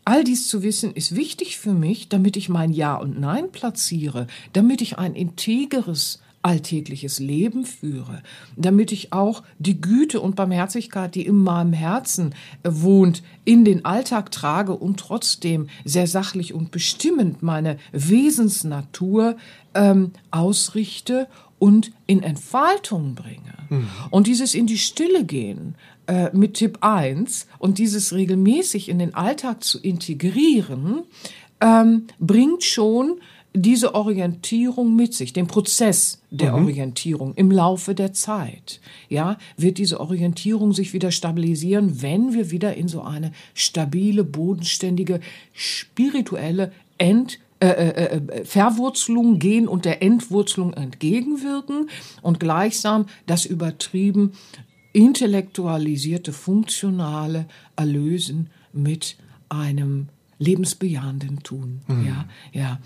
All 0.05 0.23
dies 0.23 0.47
zu 0.47 0.63
wissen 0.63 0.93
ist 0.93 1.17
wichtig 1.17 1.57
für 1.57 1.73
mich, 1.73 2.07
damit 2.07 2.37
ich 2.37 2.47
mein 2.47 2.71
Ja 2.71 2.95
und 2.95 3.19
Nein 3.19 3.51
platziere, 3.51 4.27
damit 4.53 4.81
ich 4.81 4.97
ein 4.97 5.15
integeres 5.15 6.21
alltägliches 6.47 7.19
Leben 7.19 7.65
führe, 7.65 8.23
damit 8.55 8.93
ich 8.93 9.11
auch 9.11 9.43
die 9.59 9.81
Güte 9.81 10.21
und 10.21 10.37
Barmherzigkeit, 10.37 11.13
die 11.13 11.25
in 11.25 11.43
meinem 11.43 11.73
Herzen 11.73 12.33
wohnt, 12.63 13.21
in 13.43 13.65
den 13.65 13.83
Alltag 13.83 14.31
trage 14.31 14.73
und 14.73 14.97
trotzdem 14.97 15.67
sehr 15.83 16.07
sachlich 16.07 16.53
und 16.53 16.71
bestimmend 16.71 17.43
meine 17.43 17.77
Wesensnatur 17.91 19.35
ähm, 19.73 20.13
ausrichte 20.31 21.27
und 21.59 21.91
in 22.05 22.23
Entfaltung 22.23 23.13
bringe. 23.13 23.53
Mhm. 23.69 23.89
Und 24.09 24.27
dieses 24.27 24.55
in 24.55 24.67
die 24.67 24.77
Stille 24.77 25.25
gehen, 25.25 25.75
äh, 26.05 26.29
mit 26.31 26.53
Tipp 26.53 26.77
1 26.79 27.47
und 27.59 27.77
dieses 27.77 28.13
regelmäßig 28.13 28.87
in 28.87 28.99
den 28.99 29.15
Alltag 29.15 29.65
zu 29.65 29.81
integrieren, 29.81 31.03
ähm, 31.59 32.07
bringt 32.19 32.63
schon 32.63 33.19
diese 33.61 33.95
Orientierung 33.95 34.95
mit 34.95 35.13
sich, 35.13 35.33
den 35.33 35.47
Prozess 35.47 36.21
der 36.31 36.55
mhm. 36.55 36.65
Orientierung 36.65 37.33
im 37.35 37.51
Laufe 37.51 37.95
der 37.95 38.13
Zeit. 38.13 38.79
Ja, 39.09 39.37
wird 39.57 39.77
diese 39.77 39.99
Orientierung 39.99 40.73
sich 40.73 40.93
wieder 40.93 41.11
stabilisieren, 41.11 42.01
wenn 42.01 42.33
wir 42.33 42.51
wieder 42.51 42.75
in 42.75 42.87
so 42.87 43.01
eine 43.01 43.31
stabile, 43.53 44.23
bodenständige, 44.23 45.19
spirituelle 45.53 46.71
Ent 46.97 47.39
äh, 47.59 47.67
äh, 47.69 48.17
äh, 48.17 48.45
Verwurzelung 48.45 49.39
gehen 49.39 49.67
und 49.67 49.85
der 49.85 50.03
Entwurzelung 50.03 50.73
entgegenwirken 50.73 51.89
und 52.21 52.39
gleichsam 52.39 53.07
das 53.25 53.45
übertrieben 53.45 54.33
intellektualisierte, 54.93 56.33
funktionale 56.33 57.47
Erlösen 57.75 58.51
mit 58.73 59.17
einem 59.49 60.09
lebensbejahenden 60.39 61.43
Tun. 61.43 61.81
Mhm. 61.87 62.05
Ja, 62.05 62.29
ja. 62.51 62.79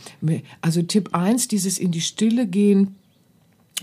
Also 0.62 0.82
Tipp 0.82 1.14
1, 1.14 1.48
dieses 1.48 1.78
in 1.78 1.92
die 1.92 2.02
Stille 2.02 2.48
gehen 2.48 2.96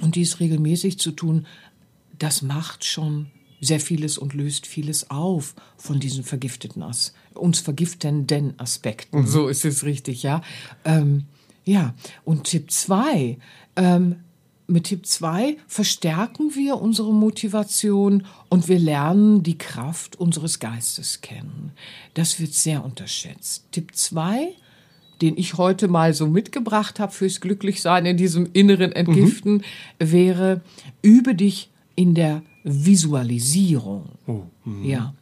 und 0.01 0.15
dies 0.15 0.41
regelmäßig 0.41 0.99
zu 0.99 1.13
tun, 1.13 1.47
das 2.19 2.43
macht 2.43 2.85
schon 2.85 3.27
sehr 3.61 3.81
vieles 3.81 4.19
und 4.19 4.35
löst 4.35 4.67
vieles 4.67 5.11
auf 5.11 5.55
von 5.77 5.99
diesen 6.01 6.25
vergifteten, 6.25 6.83
As 6.83 7.13
uns 7.35 7.61
vergiftenden 7.61 8.59
Aspekten. 8.59 9.21
Mhm. 9.21 9.27
So 9.27 9.49
ist 9.49 9.65
es 9.65 9.85
richtig, 9.85 10.23
ja. 10.23 10.43
Ähm, 10.85 11.25
ja, 11.65 11.95
und 12.25 12.45
Tipp 12.45 12.71
2, 12.71 13.39
ähm, 13.77 14.17
mit 14.69 14.85
Tipp 14.85 15.07
2 15.07 15.57
verstärken 15.67 16.55
wir 16.55 16.81
unsere 16.81 17.13
Motivation 17.13 18.27
und 18.51 18.69
wir 18.69 18.79
lernen 18.79 19.43
die 19.43 19.57
Kraft 19.57 20.17
unseres 20.17 20.59
Geistes 20.59 21.23
kennen. 21.23 21.73
Das 22.15 22.39
wird 22.39 22.53
sehr 22.53 22.85
unterschätzt. 22.85 23.65
Tipp 23.73 23.97
2, 23.97 24.49
den 25.23 25.39
ich 25.39 25.55
heute 25.55 25.89
mal 25.89 26.13
so 26.13 26.27
mitgebracht 26.27 27.01
habe 27.01 27.13
fürs 27.13 27.41
Glücklichsein 27.41 28.05
in 28.05 28.19
diesem 28.19 28.51
inneren 28.53 28.93
Entgiften, 28.93 29.55
mhm. 29.55 29.63
wäre, 29.99 30.61
übe 31.01 31.35
dich 31.35 31.71
in 31.97 32.15
der 32.15 32.43
Visualisierung. 32.63 34.11
Oh, 34.27 34.43
mhm. 34.67 34.85
ja. 34.85 35.15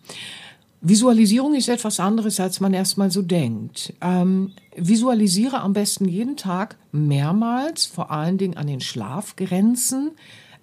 Visualisierung 0.89 1.55
ist 1.57 1.69
etwas 1.69 1.99
anderes, 1.99 2.39
als 2.39 2.61
man 2.61 2.73
erstmal 2.73 3.11
so 3.11 3.21
denkt. 3.21 3.93
Ähm, 4.01 4.53
visualisiere 4.77 5.61
am 5.61 5.73
besten 5.73 6.07
jeden 6.07 6.37
Tag 6.37 6.77
mehrmals, 6.93 7.87
vor 7.87 8.13
allen 8.13 8.39
Dingen 8.39 8.57
an 8.57 8.69
den 8.69 8.81
Schlafgrenzen. 8.81 10.13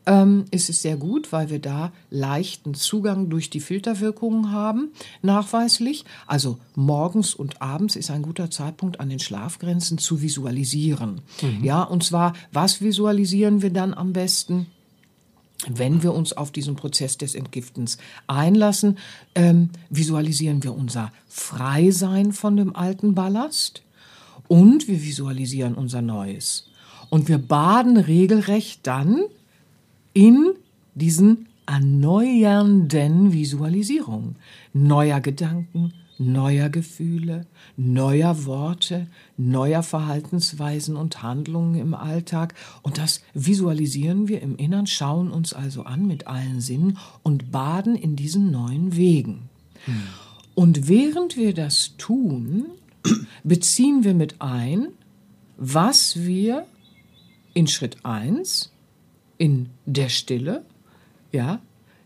Ähm, 0.05 0.45
ist 0.51 0.69
es 0.69 0.81
sehr 0.81 0.95
gut, 0.95 1.33
weil 1.33 1.49
wir 1.49 1.59
da 1.59 1.91
leichten 2.09 2.73
Zugang 2.73 3.29
durch 3.29 3.49
die 3.49 3.59
Filterwirkungen 3.59 4.51
haben, 4.51 4.93
nachweislich. 5.21 6.05
Also 6.25 6.57
morgens 6.75 7.35
und 7.35 7.61
abends 7.61 7.97
ist 7.97 8.09
ein 8.09 8.21
guter 8.21 8.49
Zeitpunkt, 8.49 9.01
an 9.01 9.09
den 9.09 9.19
Schlafgrenzen 9.19 9.97
zu 9.97 10.21
visualisieren. 10.21 11.21
Mhm. 11.41 11.63
Ja, 11.65 11.83
und 11.83 12.03
zwar, 12.03 12.31
was 12.53 12.81
visualisieren 12.81 13.61
wir 13.61 13.71
dann 13.71 13.93
am 13.93 14.13
besten? 14.13 14.67
Wenn 15.69 16.03
wir 16.03 16.13
uns 16.13 16.33
auf 16.33 16.51
diesen 16.51 16.75
Prozess 16.75 17.17
des 17.17 17.35
Entgiftens 17.35 17.97
einlassen, 18.27 18.97
ähm, 19.35 19.69
visualisieren 19.89 20.63
wir 20.63 20.73
unser 20.73 21.11
Freisein 21.27 22.31
von 22.31 22.57
dem 22.57 22.75
alten 22.75 23.15
Ballast 23.15 23.83
und 24.47 24.87
wir 24.87 25.01
visualisieren 25.01 25.75
unser 25.75 26.01
Neues. 26.01 26.67
Und 27.09 27.27
wir 27.27 27.37
baden 27.37 27.97
regelrecht 27.97 28.81
dann 28.83 29.23
in 30.13 30.53
diesen 30.95 31.47
erneuernden 31.65 33.33
Visualisierungen 33.33 34.35
neuer 34.73 35.21
Gedanken, 35.21 35.93
neuer 36.17 36.69
Gefühle, 36.69 37.45
neuer 37.75 38.45
Worte, 38.45 39.07
neuer 39.37 39.83
Verhaltensweisen 39.83 40.95
und 40.95 41.23
Handlungen 41.23 41.75
im 41.75 41.93
Alltag. 41.93 42.53
Und 42.81 42.97
das 42.97 43.21
visualisieren 43.33 44.27
wir 44.27 44.41
im 44.41 44.55
Innern, 44.55 44.87
schauen 44.87 45.31
uns 45.31 45.53
also 45.53 45.83
an 45.83 46.07
mit 46.07 46.27
allen 46.27 46.61
Sinnen 46.61 46.97
und 47.23 47.51
baden 47.51 47.95
in 47.95 48.15
diesen 48.15 48.51
neuen 48.51 48.95
Wegen. 48.95 49.49
Hm. 49.85 50.03
Und 50.55 50.87
während 50.87 51.35
wir 51.35 51.53
das 51.53 51.95
tun, 51.97 52.65
beziehen 53.43 54.03
wir 54.03 54.13
mit 54.13 54.41
ein, 54.41 54.89
was 55.57 56.23
wir 56.23 56.65
in 57.53 57.67
Schritt 57.67 57.97
1 58.03 58.71
in 59.37 59.69
der 59.85 60.09
Stille, 60.09 60.65
ja, 61.31 61.59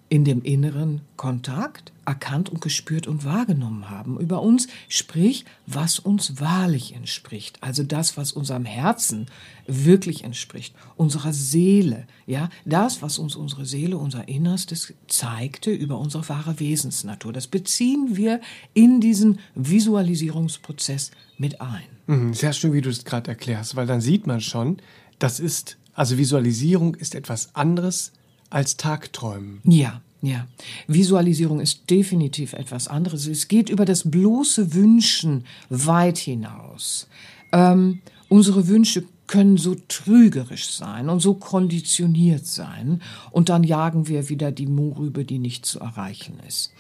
in 0.10 0.24
dem 0.24 0.42
inneren 0.42 1.02
Kontakt 1.18 1.92
erkannt 2.06 2.50
und 2.50 2.62
gespürt 2.62 3.06
und 3.08 3.26
wahrgenommen 3.26 3.90
haben 3.90 4.18
über 4.20 4.42
uns, 4.42 4.68
sprich, 4.88 5.44
was 5.66 6.00
uns 6.00 6.40
wahrlich 6.40 6.96
entspricht, 6.96 7.62
also 7.62 7.84
das, 7.84 8.16
was 8.16 8.32
unserem 8.32 8.64
Herzen 8.64 9.26
wirklich 9.66 10.24
entspricht, 10.24 10.74
unserer 10.96 11.34
Seele, 11.34 12.08
ja, 12.26 12.50
das, 12.64 13.02
was 13.02 13.20
uns 13.20 13.36
unsere 13.36 13.66
Seele, 13.66 13.98
unser 13.98 14.30
Innerstes 14.30 14.94
zeigte 15.10 15.72
über 15.72 16.00
unsere 16.00 16.28
wahre 16.30 16.62
Wesensnatur. 16.62 17.34
Das 17.34 17.48
beziehen 17.48 18.16
wir 18.16 18.40
in 18.74 19.02
diesen 19.02 19.40
Visualisierungsprozess 19.56 21.12
mit 21.38 21.60
ein. 21.60 21.84
Mhm, 22.08 22.34
sehr 22.34 22.54
schön, 22.54 22.72
wie 22.72 22.82
du 22.82 22.90
es 22.90 23.04
gerade 23.04 23.32
erklärst, 23.32 23.76
weil 23.76 23.86
dann 23.86 24.00
sieht 24.00 24.28
man 24.28 24.40
schon, 24.40 24.78
das 25.20 25.42
ist, 25.42 25.78
also 25.94 26.18
Visualisierung 26.18 26.96
ist 26.96 27.16
etwas 27.16 27.54
anderes 27.54 28.14
als 28.50 28.78
Tagträumen. 28.78 29.60
Ja, 29.64 30.02
ja. 30.22 30.48
Visualisierung 30.88 31.60
ist 31.60 31.90
definitiv 31.90 32.54
etwas 32.54 32.88
anderes. 32.88 33.28
Es 33.28 33.48
geht 33.48 33.70
über 33.70 33.86
das 33.86 34.10
bloße 34.10 34.74
Wünschen 34.74 35.46
weit 35.70 36.18
hinaus. 36.18 37.08
Ähm, 37.52 38.00
unsere 38.30 38.68
Wünsche 38.68 39.04
können 39.28 39.58
so 39.58 39.76
trügerisch 39.88 40.70
sein 40.70 41.10
und 41.10 41.20
so 41.20 41.34
konditioniert 41.34 42.46
sein 42.46 43.02
und 43.32 43.50
dann 43.50 43.64
jagen 43.64 44.08
wir 44.08 44.30
wieder 44.30 44.52
die 44.52 44.68
Mohrrübe, 44.68 45.26
die 45.26 45.38
nicht 45.38 45.66
zu 45.66 45.80
erreichen 45.80 46.40
ist. 46.48 46.74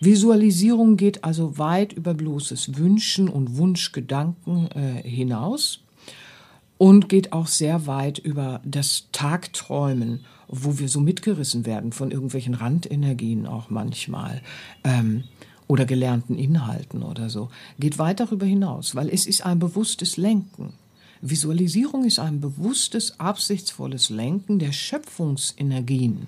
Visualisierung 0.00 0.96
geht 0.96 1.22
also 1.22 1.58
weit 1.58 1.92
über 1.92 2.12
bloßes 2.12 2.76
Wünschen 2.76 3.28
und 3.28 3.56
Wunschgedanken 3.56 4.68
äh, 4.72 5.08
hinaus 5.08 5.80
und 6.76 7.08
geht 7.08 7.32
auch 7.32 7.46
sehr 7.46 7.86
weit 7.86 8.18
über 8.18 8.60
das 8.64 9.06
Tagträumen, 9.12 10.24
wo 10.52 10.78
wir 10.78 10.88
so 10.88 11.00
mitgerissen 11.00 11.66
werden 11.66 11.92
von 11.92 12.10
irgendwelchen 12.10 12.54
Randenergien 12.54 13.46
auch 13.46 13.70
manchmal. 13.70 14.42
Ähm, 14.84 15.24
oder 15.66 15.86
gelernten 15.86 16.36
Inhalten 16.36 17.02
oder 17.02 17.30
so, 17.30 17.48
geht 17.78 17.98
weit 17.98 18.20
darüber 18.20 18.44
hinaus, 18.44 18.94
weil 18.94 19.08
es 19.08 19.26
ist 19.26 19.46
ein 19.46 19.58
bewusstes 19.58 20.18
Lenken. 20.18 20.74
Visualisierung 21.22 22.04
ist 22.04 22.18
ein 22.18 22.40
bewusstes, 22.40 23.18
absichtsvolles 23.18 24.10
Lenken 24.10 24.58
der 24.58 24.72
Schöpfungsenergien. 24.72 26.26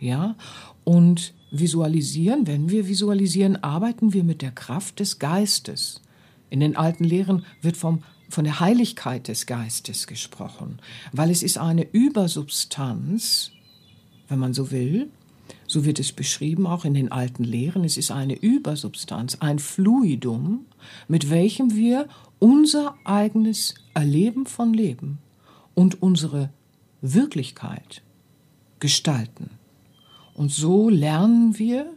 Ja, 0.00 0.34
und 0.82 1.32
visualisieren, 1.52 2.46
wenn 2.46 2.68
wir 2.68 2.88
visualisieren, 2.88 3.62
arbeiten 3.62 4.12
wir 4.12 4.24
mit 4.24 4.42
der 4.42 4.50
Kraft 4.50 4.98
des 4.98 5.20
Geistes. 5.20 6.00
In 6.50 6.60
den 6.60 6.76
alten 6.76 7.04
Lehren 7.04 7.44
wird 7.62 7.76
vom, 7.76 8.02
von 8.28 8.44
der 8.44 8.60
Heiligkeit 8.60 9.28
des 9.28 9.46
Geistes 9.46 10.06
gesprochen, 10.06 10.80
weil 11.12 11.30
es 11.30 11.42
ist 11.42 11.58
eine 11.58 11.86
Übersubstanz, 11.90 13.52
wenn 14.28 14.38
man 14.38 14.54
so 14.54 14.70
will, 14.70 15.08
so 15.66 15.84
wird 15.84 15.98
es 15.98 16.12
beschrieben 16.12 16.66
auch 16.66 16.84
in 16.84 16.94
den 16.94 17.12
alten 17.12 17.44
Lehren, 17.44 17.84
es 17.84 17.96
ist 17.96 18.10
eine 18.10 18.34
Übersubstanz, 18.34 19.36
ein 19.40 19.58
Fluidum, 19.58 20.66
mit 21.08 21.30
welchem 21.30 21.74
wir 21.74 22.08
unser 22.38 22.96
eigenes 23.04 23.74
Erleben 23.94 24.46
von 24.46 24.74
Leben 24.74 25.18
und 25.74 26.02
unsere 26.02 26.50
Wirklichkeit 27.00 28.02
gestalten. 28.80 29.50
Und 30.34 30.52
so 30.52 30.88
lernen 30.88 31.58
wir 31.58 31.92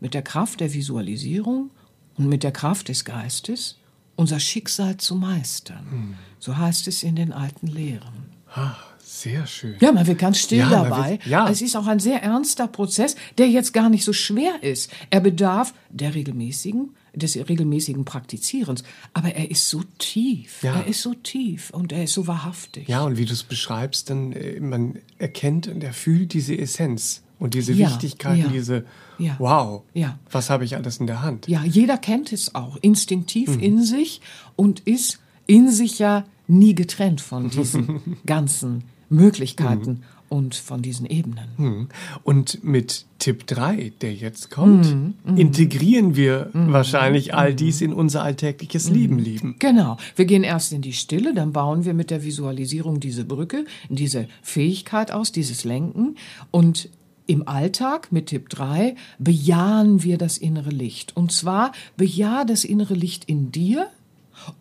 mit 0.00 0.14
der 0.14 0.22
Kraft 0.22 0.60
der 0.60 0.72
Visualisierung 0.72 1.70
und 2.16 2.28
mit 2.28 2.42
der 2.42 2.52
Kraft 2.52 2.88
des 2.88 3.04
Geistes 3.04 3.78
unser 4.16 4.40
Schicksal 4.40 4.96
zu 4.96 5.14
meistern. 5.16 5.86
Hm. 5.90 6.14
So 6.38 6.56
heißt 6.56 6.88
es 6.88 7.02
in 7.02 7.16
den 7.16 7.32
alten 7.32 7.66
Lehren. 7.66 8.26
Ah, 8.54 8.76
sehr 9.02 9.46
schön. 9.46 9.76
Ja, 9.80 9.92
man 9.92 10.06
wird 10.06 10.18
ganz 10.18 10.38
still 10.38 10.58
ja, 10.58 10.70
dabei. 10.70 11.12
Wird, 11.12 11.26
ja. 11.26 11.48
Es 11.48 11.62
ist 11.62 11.76
auch 11.76 11.86
ein 11.86 12.00
sehr 12.00 12.22
ernster 12.22 12.68
Prozess, 12.68 13.16
der 13.38 13.48
jetzt 13.48 13.72
gar 13.72 13.88
nicht 13.88 14.04
so 14.04 14.12
schwer 14.12 14.62
ist. 14.62 14.90
Er 15.10 15.20
bedarf 15.20 15.74
der 15.90 16.14
regelmäßigen, 16.14 16.90
des 17.14 17.36
regelmäßigen 17.36 18.04
Praktizierens. 18.04 18.84
Aber 19.12 19.34
er 19.34 19.50
ist 19.50 19.68
so 19.68 19.82
tief. 19.98 20.62
Ja. 20.62 20.76
Er 20.76 20.86
ist 20.86 21.02
so 21.02 21.14
tief 21.14 21.70
und 21.70 21.92
er 21.92 22.04
ist 22.04 22.12
so 22.12 22.26
wahrhaftig. 22.26 22.88
Ja, 22.88 23.02
und 23.02 23.18
wie 23.18 23.24
du 23.24 23.32
es 23.32 23.42
beschreibst, 23.42 24.10
dann 24.10 24.32
äh, 24.32 24.60
man 24.60 24.98
erkennt 25.18 25.68
und 25.68 25.82
er 25.82 25.92
fühlt 25.92 26.32
diese 26.32 26.56
Essenz 26.56 27.23
und 27.38 27.54
diese 27.54 27.72
ja, 27.72 27.88
Wichtigkeit, 27.88 28.38
ja, 28.38 28.48
diese 28.48 28.84
ja, 29.18 29.36
Wow, 29.38 29.82
was 30.30 30.50
habe 30.50 30.64
ich 30.64 30.76
alles 30.76 30.98
in 30.98 31.06
der 31.06 31.22
Hand? 31.22 31.46
Ja, 31.48 31.62
jeder 31.64 31.98
kennt 31.98 32.32
es 32.32 32.54
auch 32.54 32.76
instinktiv 32.80 33.56
mhm. 33.56 33.60
in 33.60 33.82
sich 33.82 34.20
und 34.56 34.80
ist 34.80 35.20
in 35.46 35.70
sich 35.70 35.98
ja 35.98 36.24
nie 36.46 36.74
getrennt 36.74 37.20
von 37.20 37.50
diesen 37.50 38.18
ganzen 38.26 38.84
Möglichkeiten 39.08 39.90
mhm. 39.90 40.02
und 40.28 40.54
von 40.54 40.82
diesen 40.82 41.06
Ebenen. 41.06 41.48
Mhm. 41.56 41.88
Und 42.22 42.64
mit 42.64 43.06
Tipp 43.18 43.46
3, 43.46 43.92
der 44.00 44.14
jetzt 44.14 44.50
kommt, 44.50 44.86
mhm. 44.86 45.14
mhm. 45.24 45.36
integrieren 45.36 46.16
wir 46.16 46.50
mhm. 46.52 46.72
wahrscheinlich 46.72 47.34
all 47.34 47.54
dies 47.54 47.80
in 47.80 47.92
unser 47.92 48.22
alltägliches 48.22 48.90
Leben, 48.90 49.18
lieben. 49.18 49.56
Genau. 49.58 49.96
Wir 50.16 50.24
gehen 50.24 50.44
erst 50.44 50.72
in 50.72 50.82
die 50.82 50.92
Stille, 50.92 51.34
dann 51.34 51.52
bauen 51.52 51.84
wir 51.84 51.94
mit 51.94 52.10
der 52.10 52.24
Visualisierung 52.24 53.00
diese 53.00 53.24
Brücke, 53.24 53.64
diese 53.88 54.28
Fähigkeit 54.42 55.10
aus, 55.10 55.32
dieses 55.32 55.64
Lenken 55.64 56.16
und 56.50 56.88
im 57.26 57.48
Alltag 57.48 58.12
mit 58.12 58.26
Tipp 58.26 58.48
3 58.48 58.96
bejahen 59.18 60.02
wir 60.02 60.18
das 60.18 60.38
innere 60.38 60.70
Licht. 60.70 61.16
Und 61.16 61.32
zwar 61.32 61.72
bejahe 61.96 62.44
das 62.46 62.64
innere 62.64 62.94
Licht 62.94 63.24
in 63.24 63.50
dir, 63.52 63.88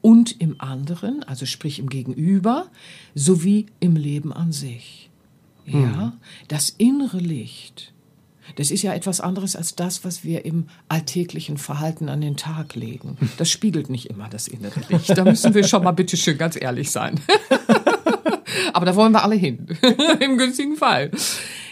und 0.01 0.39
im 0.39 0.55
anderen, 0.59 1.23
also 1.23 1.45
sprich 1.45 1.79
im 1.79 1.89
Gegenüber, 1.89 2.67
sowie 3.15 3.67
im 3.79 3.95
Leben 3.95 4.33
an 4.33 4.51
sich. 4.51 5.09
Ja, 5.65 5.77
mhm. 5.77 6.11
das 6.49 6.69
innere 6.69 7.19
Licht, 7.19 7.93
das 8.55 8.69
ist 8.69 8.81
ja 8.81 8.93
etwas 8.93 9.21
anderes 9.21 9.55
als 9.55 9.75
das, 9.75 10.03
was 10.03 10.25
wir 10.25 10.43
im 10.43 10.67
alltäglichen 10.89 11.57
Verhalten 11.57 12.09
an 12.09 12.19
den 12.19 12.35
Tag 12.35 12.75
legen. 12.75 13.17
Das 13.37 13.49
spiegelt 13.49 13.89
nicht 13.89 14.07
immer 14.07 14.29
das 14.29 14.47
innere 14.47 14.81
Licht. 14.89 15.17
Da 15.17 15.23
müssen 15.23 15.53
wir 15.53 15.63
schon 15.63 15.83
mal 15.83 15.91
bitte 15.91 16.17
schön 16.17 16.37
ganz 16.37 16.59
ehrlich 16.59 16.91
sein. 16.91 17.19
Aber 18.73 18.85
da 18.85 18.95
wollen 18.95 19.13
wir 19.13 19.23
alle 19.23 19.35
hin. 19.35 19.67
Im 20.19 20.37
günstigen 20.37 20.75
Fall. 20.75 21.11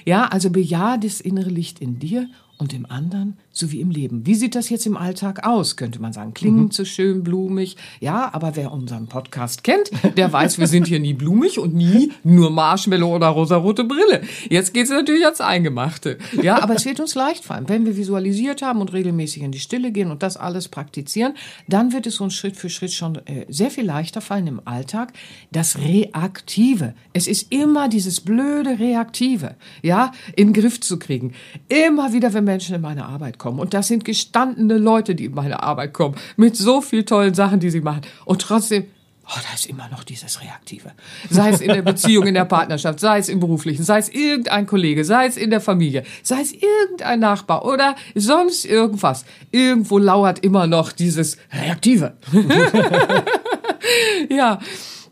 Ja, 0.06 0.28
also 0.28 0.50
bejahe 0.50 1.00
das 1.00 1.22
innere 1.22 1.50
Licht 1.50 1.80
in 1.80 2.00
dir 2.00 2.28
und 2.58 2.74
im 2.74 2.86
anderen 2.86 3.38
sowie 3.52 3.82
im 3.82 3.92
Leben. 3.92 4.26
Wie 4.26 4.36
sieht 4.36 4.56
das 4.56 4.70
jetzt 4.70 4.86
im 4.86 4.96
Alltag 4.96 5.46
aus, 5.46 5.76
könnte 5.76 6.02
man 6.02 6.14
sagen. 6.14 6.34
Klingt 6.34 6.58
mhm. 6.58 6.72
so 6.72 6.86
schön 6.86 7.24
blumig. 7.24 7.76
Ja, 8.00 8.34
aber 8.34 8.56
wer 8.56 8.72
unseren 8.72 9.08
Podcast 9.08 9.64
kennt, 9.64 9.92
der 10.18 10.32
weiß, 10.32 10.58
wir 10.58 10.68
sind 10.68 10.88
hier 10.88 11.00
nie 11.00 11.14
blumig 11.14 11.60
und 11.60 11.74
nie 11.74 12.12
nur 12.24 12.50
Marshmallow 12.50 13.16
oder 13.16 13.28
rosarote 13.28 13.84
Brille. 13.84 14.22
Jetzt 14.50 14.74
geht 14.74 14.86
es 14.86 14.90
natürlich 14.90 15.26
ans 15.26 15.42
Eingemachte. 15.42 16.18
Ja, 16.42 16.64
aber 16.64 16.76
es 16.76 16.86
wird 16.86 17.00
uns 17.00 17.16
leicht 17.16 17.44
fallen. 17.44 17.68
Wenn 17.68 17.86
wir 17.86 17.98
visualisiert 17.98 18.62
haben 18.62 18.80
und 18.80 18.94
regelmäßig 18.94 19.44
in 19.44 19.52
die 19.52 19.60
Stille 19.60 19.92
gehen 19.92 20.12
und 20.12 20.24
das 20.24 20.38
alles 20.38 20.70
praktizieren, 20.70 21.34
dann 21.68 21.92
wird 21.92 22.08
es 22.08 22.22
uns 22.22 22.34
Schritt 22.34 22.56
für 22.56 22.70
Schritt 22.70 22.94
schon 22.94 23.16
äh, 23.26 23.46
sehr 23.50 23.70
viel 23.70 23.86
leichter 23.86 24.22
fallen 24.22 24.48
im 24.48 24.62
Alltag. 24.66 25.14
Das 25.52 25.78
Reaktive. 25.78 26.94
Es 27.14 27.28
ist 27.28 27.52
immer 27.52 27.90
dieses 27.90 28.22
blöde 28.22 28.80
Reaktive, 28.80 29.56
ja, 29.82 30.12
in 30.36 30.54
den 30.54 30.62
Griff 30.62 30.80
zu 30.80 30.98
kriegen. 31.00 31.34
Immer 31.68 32.14
wieder, 32.14 32.34
wenn 32.34 32.46
Menschen 32.46 32.76
in 32.76 32.82
meine 32.82 33.06
Arbeit 33.06 33.41
kommen. 33.42 33.60
Und 33.60 33.74
das 33.74 33.88
sind 33.88 34.06
gestandene 34.06 34.78
Leute, 34.78 35.16
die 35.16 35.26
in 35.26 35.34
meine 35.34 35.64
Arbeit 35.64 35.94
kommen. 35.94 36.16
Mit 36.38 36.56
so 36.56 36.80
viel 36.80 37.04
tollen 37.04 37.34
Sachen, 37.34 37.60
die 37.60 37.72
sie 37.72 37.82
machen. 37.82 38.02
Und 38.24 38.42
trotzdem, 38.42 38.86
oh, 39.28 39.40
da 39.48 39.56
ist 39.56 39.66
immer 39.66 39.90
noch 39.90 40.04
dieses 40.04 40.42
Reaktive. 40.42 40.92
Sei 41.30 41.50
es 41.50 41.60
in 41.60 41.74
der 41.74 41.82
Beziehung, 41.82 42.28
in 42.28 42.36
der 42.36 42.46
Partnerschaft, 42.46 43.00
sei 43.00 43.18
es 43.18 43.30
im 43.30 43.40
beruflichen, 43.40 43.84
sei 43.84 43.98
es 43.98 44.10
irgendein 44.10 44.68
Kollege, 44.68 45.04
sei 45.04 45.26
es 45.26 45.38
in 45.38 45.50
der 45.50 45.60
Familie, 45.60 46.04
sei 46.22 46.42
es 46.42 46.54
irgendein 46.54 47.20
Nachbar 47.20 47.66
oder 47.66 47.96
sonst 48.14 48.66
irgendwas. 48.66 49.26
Irgendwo 49.50 49.98
lauert 49.98 50.40
immer 50.46 50.68
noch 50.68 50.92
dieses 50.92 51.38
Reaktive. 51.52 52.14
ja. 54.30 54.60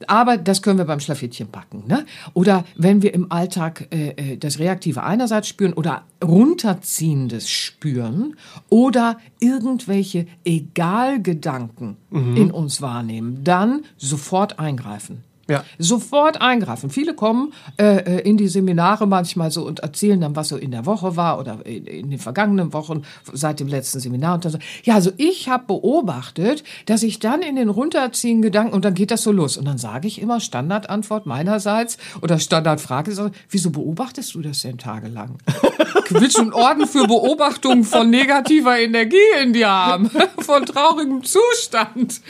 Aber 0.08 0.38
das 0.38 0.62
können 0.62 0.78
wir 0.78 0.86
beim 0.86 1.00
Schlafittchen 1.00 1.48
packen. 1.48 1.84
Ne? 1.88 2.06
Oder 2.34 2.66
wenn 2.76 3.02
wir 3.02 3.14
im 3.14 3.32
Alltag 3.32 3.88
äh, 3.92 4.10
äh, 4.10 4.38
das 4.38 4.60
Reaktive 4.60 5.04
einerseits 5.04 5.48
spüren 5.48 5.74
oder 5.74 6.04
Runterziehendes 6.24 7.50
spüren 7.50 8.36
oder 8.70 9.18
irgendwelche 9.40 10.28
Egalgedanken 10.46 11.98
mhm. 12.10 12.38
in 12.38 12.52
uns 12.52 12.82
wahrnehmen, 12.82 13.44
dann 13.44 13.84
sofort 13.98 14.60
eingreifen. 14.60 15.24
Ja. 15.50 15.64
Sofort 15.78 16.42
eingreifen. 16.42 16.90
Viele 16.90 17.14
kommen 17.14 17.54
äh, 17.78 17.98
äh, 17.98 18.20
in 18.22 18.38
die 18.38 18.48
Seminare 18.48 19.08
manchmal 19.08 19.52
so 19.52 19.66
und 19.66 19.80
erzählen 19.80 20.22
dann, 20.22 20.36
was 20.36 20.50
so 20.50 20.58
in 20.58 20.72
der 20.72 20.86
Woche 20.86 21.16
war 21.16 21.40
oder 21.40 21.66
in, 21.66 21.86
in 21.86 22.10
den 22.10 22.20
vergangenen 22.20 22.72
Wochen 22.74 23.02
seit 23.34 23.60
dem 23.60 23.68
letzten 23.68 24.00
Seminar. 24.00 24.36
Und 24.36 24.46
dann 24.46 24.52
so, 24.54 24.60
ja, 24.84 24.96
also 24.96 25.12
ich 25.18 25.50
habe 25.50 25.66
beobachtet, 25.66 26.64
dass 26.86 27.04
ich 27.04 27.20
dann 27.20 27.42
in 27.42 27.56
den 27.56 27.70
runterziehen 27.70 28.42
Gedanken 28.42 28.74
und 28.74 28.86
dann 28.86 28.94
geht 28.94 29.12
das 29.12 29.24
so 29.24 29.32
los. 29.32 29.58
Und 29.58 29.66
dann 29.66 29.78
sage 29.78 30.08
ich 30.08 30.22
immer 30.22 30.40
Standardantwort 30.40 31.26
meinerseits 31.26 31.98
oder 32.22 32.40
Standardfrage, 32.40 33.12
so, 33.12 33.32
wieso 33.50 33.72
beobachtest 33.72 34.36
du 34.36 34.42
das 34.42 34.62
denn 34.62 34.78
tagelang? 34.78 35.38
Du 36.10 36.18
einen 36.40 36.54
Orden 36.54 36.88
für 36.88 37.06
Beobachtung 37.06 37.84
von 37.84 38.10
negativer 38.10 38.80
Energie 38.80 39.18
in 39.44 39.54
dir 39.54 39.70
haben? 39.70 40.10
von 40.40 40.66
traurigem 40.66 41.24
Zustand? 41.24 42.22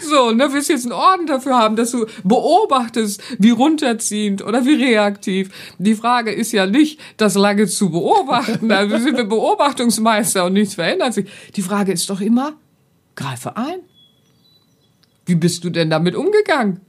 So, 0.00 0.30
ne, 0.30 0.52
willst 0.52 0.70
jetzt 0.70 0.84
einen 0.84 0.92
Orden 0.92 1.26
dafür 1.26 1.58
haben, 1.58 1.76
dass 1.76 1.90
du 1.90 2.06
beobachtest, 2.24 2.65
beobachtest, 2.66 3.22
wie 3.38 3.50
runterziehend 3.50 4.44
oder 4.44 4.64
wie 4.64 4.74
reaktiv. 4.74 5.50
Die 5.78 5.94
Frage 5.94 6.32
ist 6.32 6.52
ja 6.52 6.66
nicht, 6.66 7.00
das 7.16 7.34
lange 7.34 7.66
zu 7.66 7.90
beobachten. 7.90 8.70
Also 8.70 8.98
sind 8.98 9.16
wir 9.16 9.24
Beobachtungsmeister 9.24 10.44
und 10.44 10.54
nichts 10.54 10.74
verändert 10.74 11.14
sich. 11.14 11.28
Die 11.54 11.62
Frage 11.62 11.92
ist 11.92 12.08
doch 12.10 12.20
immer, 12.20 12.54
greife 13.14 13.56
ein. 13.56 13.80
Wie 15.24 15.34
bist 15.34 15.64
du 15.64 15.70
denn 15.70 15.90
damit 15.90 16.14
umgegangen? 16.14 16.80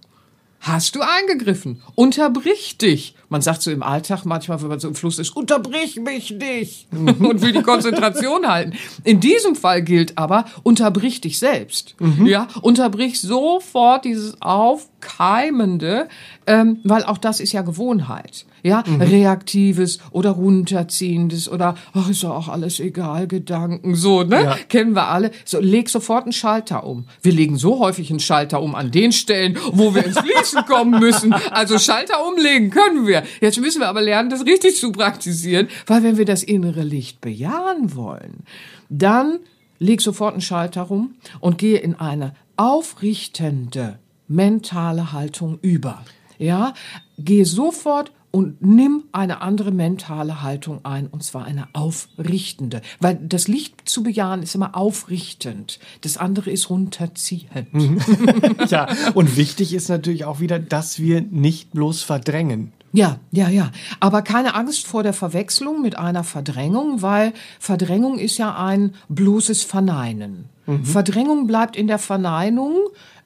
Hast 0.60 0.96
du 0.96 1.02
eingegriffen? 1.02 1.82
Unterbrich 1.96 2.78
dich. 2.78 3.16
Man 3.30 3.42
sagt 3.42 3.62
so 3.62 3.72
im 3.72 3.84
Alltag 3.84 4.24
manchmal, 4.24 4.62
wenn 4.62 4.70
man 4.70 4.80
so 4.80 4.88
im 4.88 4.96
Fluss 4.96 5.20
ist, 5.20 5.36
unterbrich 5.36 6.00
mich 6.00 6.32
nicht 6.32 6.88
und 6.92 7.42
will 7.42 7.52
die 7.52 7.62
Konzentration 7.62 8.48
halten. 8.48 8.74
In 9.04 9.20
diesem 9.20 9.56
Fall 9.56 9.82
gilt 9.82 10.18
aber, 10.18 10.46
unterbrich 10.63 11.20
dich 11.20 11.38
selbst. 11.38 11.96
Mhm. 12.00 12.26
Ja, 12.26 12.48
unterbrich 12.62 13.20
sofort 13.20 14.06
dieses 14.06 14.42
aufkeimende, 14.42 16.08
ähm, 16.46 16.80
weil 16.84 17.04
auch 17.04 17.18
das 17.18 17.42
ist 17.42 17.52
ja 17.52 17.63
Gewohnheit. 17.63 18.46
Ja, 18.63 18.84
mhm. 18.86 19.02
reaktives 19.02 20.00
oder 20.12 20.32
runterziehendes 20.32 21.48
oder 21.48 21.76
ach 21.94 22.10
ist 22.10 22.24
doch 22.24 22.32
auch 22.32 22.48
alles 22.48 22.80
egal 22.80 23.28
Gedanken 23.28 23.96
so, 23.96 24.24
ne? 24.24 24.44
Ja. 24.44 24.58
Kennen 24.68 24.96
wir 24.96 25.08
alle. 25.08 25.32
So 25.46 25.60
leg 25.60 25.90
sofort 25.90 26.24
einen 26.24 26.34
Schalter 26.34 26.84
um. 26.86 27.06
Wir 27.22 27.32
legen 27.34 27.58
so 27.58 27.80
häufig 27.80 28.10
einen 28.10 28.20
Schalter 28.20 28.62
um 28.62 28.76
an 28.76 28.92
den 28.92 29.12
Stellen, 29.12 29.58
wo 29.72 29.94
wir 29.94 30.06
ins 30.06 30.20
Fließen 30.20 30.66
kommen 30.66 31.00
müssen. 31.00 31.34
Also 31.52 31.78
Schalter 31.78 32.26
umlegen 32.28 32.70
können 32.72 33.06
wir. 33.06 33.16
Jetzt 33.41 33.60
müssen 33.60 33.82
wir 33.82 33.88
aber 33.88 34.01
lernen, 34.01 34.30
das 34.30 34.45
richtig 34.45 34.77
zu 34.77 34.91
praktizieren, 34.91 35.67
weil 35.86 36.03
wenn 36.03 36.17
wir 36.17 36.25
das 36.25 36.43
innere 36.43 36.84
Licht 36.84 37.21
bejahen 37.21 37.95
wollen, 37.95 38.43
dann 38.89 39.39
leg 39.80 40.01
sofort 40.01 40.34
einen 40.34 40.41
Schalter 40.41 40.84
rum 40.84 41.15
und 41.39 41.58
gehe 41.58 41.80
in 41.80 41.95
eine 41.95 42.34
aufrichtende 42.56 43.99
mentale 44.27 45.12
Haltung 45.13 45.60
über. 45.62 46.03
Ja, 46.39 46.73
geh 47.17 47.43
sofort 47.43 48.12
und 48.32 48.62
nimm 48.62 49.06
eine 49.13 49.41
andere 49.41 49.71
mentale 49.71 50.43
Haltung 50.43 50.86
ein, 50.86 51.08
und 51.08 51.23
zwar 51.23 51.45
eine 51.45 51.69
aufrichtende. 51.73 52.82
Weil 52.99 53.15
das 53.15 53.47
Licht 53.47 53.89
zu 53.89 54.03
bejahen 54.03 54.43
ist 54.43 54.53
immer 54.53 54.75
aufrichtend. 54.75 55.80
Das 56.01 56.17
andere 56.17 56.51
ist 56.51 56.69
runterziehend. 56.69 57.67
ja, 58.69 58.88
und 59.15 59.38
wichtig 59.38 59.73
ist 59.73 59.89
natürlich 59.89 60.25
auch 60.25 60.39
wieder, 60.39 60.60
dass 60.60 60.99
wir 60.99 61.21
nicht 61.21 61.71
bloß 61.71 62.03
verdrängen. 62.03 62.73
Ja, 62.93 63.19
ja, 63.32 63.50
ja. 63.50 63.71
Aber 64.00 64.21
keine 64.21 64.56
Angst 64.56 64.88
vor 64.88 65.04
der 65.04 65.13
Verwechslung 65.13 65.82
mit 65.82 65.97
einer 65.97 66.23
Verdrängung, 66.23 67.02
weil 67.02 67.34
Verdrängung 67.60 68.17
ist 68.17 68.38
ja 68.38 68.56
ein 68.56 68.95
bloßes 69.10 69.64
Verneinen. 69.64 70.49
Mhm. 70.66 70.86
Verdrängung 70.86 71.47
bleibt 71.47 71.76
in 71.76 71.88
der 71.88 71.99
Verneinung 71.99 72.76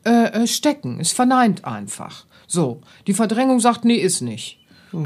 äh, 0.03 0.43
äh 0.43 0.47
stecken. 0.47 0.99
Es 0.99 1.11
verneint 1.11 1.65
einfach. 1.65 2.25
So. 2.47 2.81
Die 3.07 3.13
Verdrängung 3.13 3.59
sagt, 3.59 3.85
nee, 3.85 3.95
ist 3.95 4.21
nicht. 4.21 4.60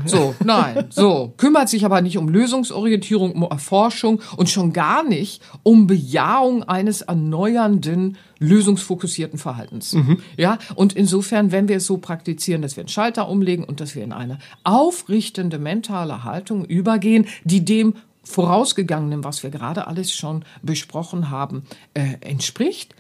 So, 0.06 0.36
nein, 0.44 0.86
so. 0.90 1.34
Kümmert 1.38 1.70
sich 1.70 1.86
aber 1.86 2.02
nicht 2.02 2.18
um 2.18 2.28
Lösungsorientierung, 2.28 3.34
um 3.34 3.44
Erforschung 3.44 4.22
und 4.36 4.50
schon 4.50 4.74
gar 4.74 5.04
nicht 5.04 5.42
um 5.64 5.88
Bejahung 5.88 6.64
eines 6.64 7.02
erneuernden, 7.02 8.18
lösungsfokussierten 8.40 9.38
Verhaltens. 9.38 9.94
Mhm. 9.94 10.20
Ja, 10.38 10.58
und 10.76 10.94
insofern, 10.94 11.52
wenn 11.52 11.68
wir 11.68 11.78
es 11.78 11.86
so 11.86 11.98
praktizieren, 11.98 12.62
dass 12.62 12.76
wir 12.76 12.82
einen 12.82 12.90
Schalter 12.90 13.30
umlegen 13.30 13.64
und 13.64 13.80
dass 13.80 13.96
wir 13.96 14.04
in 14.04 14.12
eine 14.12 14.40
aufrichtende 14.64 15.60
mentale 15.60 16.24
Haltung 16.24 16.66
übergehen, 16.66 17.28
die 17.44 17.64
dem 17.64 17.94
vorausgegangenen, 18.24 19.24
was 19.24 19.44
wir 19.44 19.52
gerade 19.52 19.88
alles 19.88 20.12
schon 20.12 20.44
besprochen 20.64 21.30
haben, 21.30 21.64
äh, 21.94 22.16
entspricht, 22.22 22.96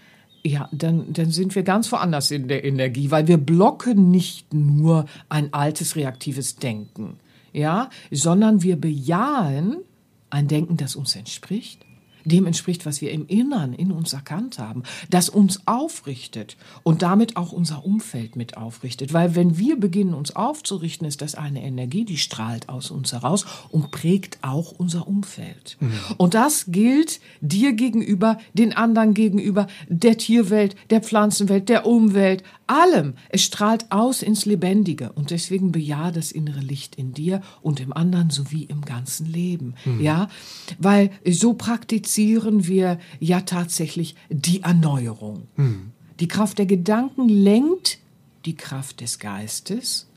ja, 0.45 0.69
dann, 0.71 1.11
dann 1.11 1.31
sind 1.31 1.55
wir 1.55 1.63
ganz 1.63 1.91
woanders 1.91 2.29
in 2.29 2.47
der 2.47 2.63
Energie, 2.63 3.09
weil 3.09 3.27
wir 3.27 3.37
blocken 3.37 4.11
nicht 4.11 4.53
nur 4.53 5.05
ein 5.27 5.53
altes 5.53 5.95
reaktives 5.95 6.57
Denken, 6.57 7.17
ja, 7.51 7.89
sondern 8.11 8.61
wir 8.61 8.75
bejahen 8.75 9.77
ein 10.29 10.47
Denken, 10.47 10.77
das 10.77 10.95
uns 10.95 11.15
entspricht, 11.15 11.84
dem 12.25 12.45
entspricht, 12.45 12.85
was 12.85 13.01
wir 13.01 13.11
im 13.11 13.27
Innern 13.27 13.73
in 13.73 13.91
uns 13.91 14.13
erkannt 14.13 14.59
haben, 14.59 14.83
das 15.09 15.29
uns 15.29 15.67
aufrichtet 15.67 16.57
und 16.83 17.01
damit 17.01 17.37
auch 17.37 17.51
unser 17.51 17.85
Umfeld 17.85 18.35
mit 18.35 18.57
aufrichtet. 18.57 19.13
Weil 19.13 19.35
wenn 19.35 19.57
wir 19.57 19.79
beginnen, 19.79 20.13
uns 20.13 20.35
aufzurichten, 20.35 21.07
ist 21.07 21.21
das 21.21 21.35
eine 21.35 21.63
Energie, 21.63 22.05
die 22.05 22.17
strahlt 22.17 22.69
aus 22.69 22.91
uns 22.91 23.13
heraus 23.13 23.45
und 23.69 23.91
prägt 23.91 24.39
auch 24.41 24.71
unser 24.71 25.07
Umfeld. 25.07 25.77
Mhm. 25.79 25.93
Und 26.17 26.33
das 26.33 26.65
gilt 26.67 27.19
dir 27.41 27.73
gegenüber, 27.73 28.37
den 28.53 28.73
anderen 28.73 29.13
gegenüber, 29.13 29.67
der 29.87 30.17
Tierwelt, 30.17 30.75
der 30.89 31.01
Pflanzenwelt, 31.01 31.69
der 31.69 31.85
Umwelt, 31.85 32.43
allem. 32.67 33.13
Es 33.29 33.43
strahlt 33.43 33.91
aus 33.91 34.21
ins 34.21 34.45
Lebendige 34.45 35.11
und 35.13 35.31
deswegen 35.31 35.71
bejahe 35.71 36.11
das 36.11 36.31
innere 36.31 36.59
Licht 36.59 36.95
in 36.95 37.13
dir 37.13 37.41
und 37.61 37.79
im 37.79 37.93
anderen 37.93 38.29
sowie 38.29 38.63
im 38.63 38.81
ganzen 38.81 39.25
Leben. 39.25 39.75
Mhm. 39.85 40.01
Ja, 40.01 40.29
weil 40.79 41.11
so 41.29 41.53
praktizieren 41.53 42.67
wir 42.67 42.99
ja 43.19 43.41
tatsächlich 43.41 44.15
die 44.29 44.61
Erneuerung. 44.61 45.47
Mhm. 45.55 45.91
Die 46.19 46.27
Kraft 46.27 46.57
der 46.57 46.65
Gedanken 46.65 47.27
lenkt 47.27 47.99
die 48.45 48.55
Kraft 48.55 49.01
des 49.01 49.19
Geistes, 49.19 50.07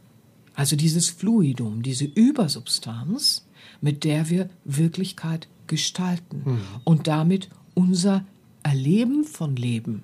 also 0.54 0.76
dieses 0.76 1.08
Fluidum, 1.08 1.82
diese 1.82 2.04
Übersubstanz, 2.04 3.46
mit 3.80 4.04
der 4.04 4.28
wir 4.28 4.50
Wirklichkeit 4.64 5.48
gestalten 5.66 6.42
mhm. 6.44 6.60
und 6.84 7.06
damit 7.06 7.48
unser 7.74 8.24
Erleben 8.62 9.24
von 9.24 9.56
Leben 9.56 10.02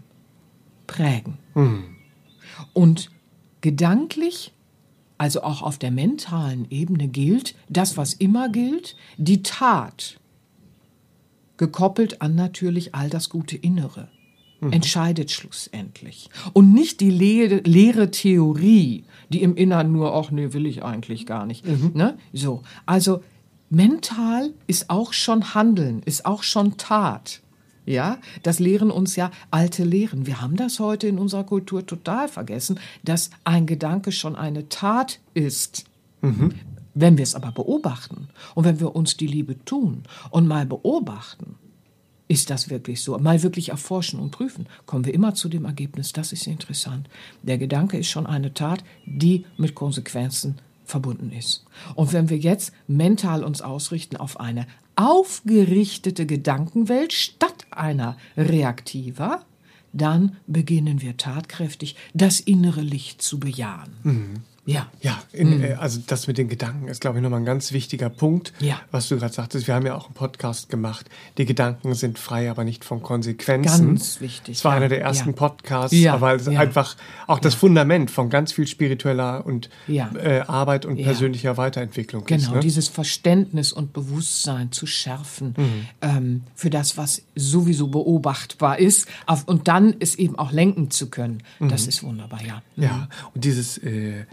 prägen. 0.87 1.39
Und 2.73 3.11
gedanklich, 3.61 4.53
also 5.19 5.43
auch 5.43 5.63
auf 5.63 5.79
der 5.79 5.91
mentalen 5.91 6.67
Ebene 6.71 7.09
gilt 7.09 7.55
das, 7.69 7.97
was 7.97 8.15
immer 8.15 8.49
gilt, 8.49 8.97
die 9.17 9.43
Tat, 9.43 10.19
gekoppelt 11.57 12.21
an 12.21 12.35
natürlich 12.35 12.95
all 12.95 13.09
das 13.09 13.29
gute 13.29 13.57
Innere, 13.57 14.09
mhm. 14.61 14.73
entscheidet 14.73 15.31
schlussendlich. 15.31 16.29
Und 16.53 16.73
nicht 16.73 17.01
die 17.01 17.11
leere, 17.11 17.61
leere, 17.65 18.11
Theorie, 18.11 19.05
die 19.29 19.43
im 19.43 19.57
Innern 19.57 19.93
nur, 19.93 20.15
ach 20.15 20.31
nee, 20.31 20.53
will 20.53 20.67
ich 20.67 20.83
eigentlich 20.83 21.27
gar 21.27 21.47
nicht. 21.47 21.67
Mhm. 21.67 21.93
Ne? 21.95 22.19
So, 22.33 22.63
also 22.87 23.23
mental 23.71 24.53
ist 24.67 24.91
auch 24.91 25.13
schon 25.13 25.55
Handeln, 25.55 26.03
ist 26.05 26.27
auch 26.27 26.43
schon 26.43 26.77
Tat. 26.77 27.41
Ja, 27.87 28.19
das 28.43 28.61
lehren 28.61 28.91
uns 28.91 29.17
ja 29.17 29.31
alte 29.51 29.85
Lehren. 29.85 30.27
Wir 30.27 30.41
haben 30.41 30.57
das 30.57 30.81
heute 30.81 31.07
in 31.07 31.19
unserer 31.19 31.45
Kultur 31.45 31.85
total 31.87 32.29
vergessen, 32.29 32.81
dass 33.03 33.31
ein 33.45 33.67
Gedanke 33.67 34.11
schon 34.11 34.37
eine 34.37 34.69
Tat 34.69 35.21
ist. 35.35 35.85
Mhm. 36.23 36.55
Wenn 36.95 37.19
wir 37.19 37.25
es 37.25 37.35
aber 37.35 37.53
beobachten 37.53 38.29
und 38.55 38.65
wenn 38.65 38.81
wir 38.81 38.95
uns 38.95 39.17
die 39.17 39.27
Liebe 39.27 39.63
tun 39.65 40.05
und 40.31 40.47
mal 40.47 40.65
beobachten, 40.65 41.57
ist 42.29 42.51
das 42.51 42.71
wirklich 42.71 43.03
so? 43.03 43.19
Mal 43.19 43.43
wirklich 43.43 43.69
erforschen 43.69 44.19
und 44.19 44.31
prüfen, 44.31 44.67
kommen 44.87 45.05
wir 45.05 45.13
immer 45.13 45.35
zu 45.35 45.49
dem 45.49 45.67
Ergebnis, 45.67 46.13
das 46.13 46.33
ist 46.33 46.47
interessant. 46.47 47.09
Der 47.43 47.59
Gedanke 47.59 47.99
ist 47.99 48.09
schon 48.09 48.27
eine 48.27 48.55
Tat, 48.55 48.83
die 49.05 49.45
mit 49.59 49.75
Konsequenzen 49.75 50.57
verbunden 50.85 51.33
ist. 51.33 51.65
Und 51.95 52.13
wenn 52.13 52.31
wir 52.31 52.39
jetzt 52.39 52.73
mental 52.87 53.45
uns 53.45 53.61
ausrichten 53.61 54.17
auf 54.17 54.41
eine 54.41 54.67
aufgerichtete 54.97 56.27
Gedankenwelt 56.27 57.13
statt 57.13 57.67
einer 57.71 58.17
reaktiver, 58.37 59.45
dann 59.93 60.37
beginnen 60.47 61.01
wir 61.01 61.17
tatkräftig 61.17 61.97
das 62.15 62.41
innere 62.41 62.81
Licht 62.83 63.23
zu 63.23 63.39
bejahen. 63.39 63.93
Mhm. 64.03 64.35
Ja. 64.67 64.87
Ja, 65.03 65.23
in, 65.33 65.59
mhm. 65.59 65.77
also 65.79 66.01
das 66.07 66.27
mit 66.27 66.39
den 66.39 66.49
Gedanken 66.49 66.89
ist, 66.89 67.01
glaube 67.01 67.19
ich, 67.19 67.23
nochmal 67.23 67.41
ein 67.41 67.45
ganz 67.45 67.73
wichtiger 67.73 68.09
Punkt, 68.09 68.53
ja. 68.61 68.81
was 68.91 69.09
du 69.09 69.19
gerade 69.19 69.33
sagtest. 69.33 69.67
Wir 69.67 69.75
haben 69.75 69.85
ja 69.85 69.95
auch 69.95 70.07
einen 70.07 70.15
Podcast 70.15 70.71
gemacht. 70.71 71.11
Die 71.37 71.45
Gedanken 71.45 71.95
sind 71.95 72.19
frei, 72.19 72.51
aber 72.51 72.65
nicht 72.65 72.85
von 72.85 73.03
Konsequenzen. 73.03 73.89
Ganz 73.89 74.21
wichtig. 74.21 74.57
Es 74.57 74.65
war 74.65 74.73
ja. 74.73 74.79
einer 74.79 74.89
der 74.89 75.03
ersten 75.03 75.31
ja. 75.31 75.37
Podcasts, 75.37 75.97
ja. 75.97 76.21
weil 76.21 76.37
es 76.37 76.49
einfach 76.49 76.97
auch 77.27 77.41
das 77.41 77.55
Fundament 77.55 78.11
von 78.11 78.31
ganz 78.31 78.53
viel 78.53 78.67
spiritueller 78.67 79.45
und 79.45 79.69
äh, 79.89 80.41
Arbeit 80.47 80.87
und 80.87 81.03
persönlicher 81.03 81.57
Weiterentwicklung 81.59 82.25
genau, 82.25 82.39
ist. 82.39 82.45
Genau, 82.45 82.55
ne? 82.57 82.61
dieses 82.61 82.89
Verständnis 82.89 83.73
und 83.73 83.93
Bewusstsein 83.93 84.73
zu 84.73 84.87
schärfen 84.87 85.55
mhm. 85.57 85.87
ähm, 86.01 86.43
für 86.55 86.71
das, 86.71 86.97
was 86.97 87.23
sowieso 87.35 87.89
beobachtbar 87.89 88.79
ist 88.79 89.09
auf, 89.27 89.47
und 89.47 89.69
dann 89.69 89.95
es 90.01 90.15
eben 90.15 90.39
auch 90.39 90.53
lenken 90.53 90.91
zu 90.91 91.11
können. 91.11 91.43
Das 91.61 91.83
mhm. 91.83 91.89
ist 91.89 92.03
wunderbar, 92.03 92.41
ja. 92.43 92.63
Ja, 92.77 92.93
mhm. 92.93 93.07
und 93.35 93.45
dieses 93.45 93.79
äh, 93.79 94.25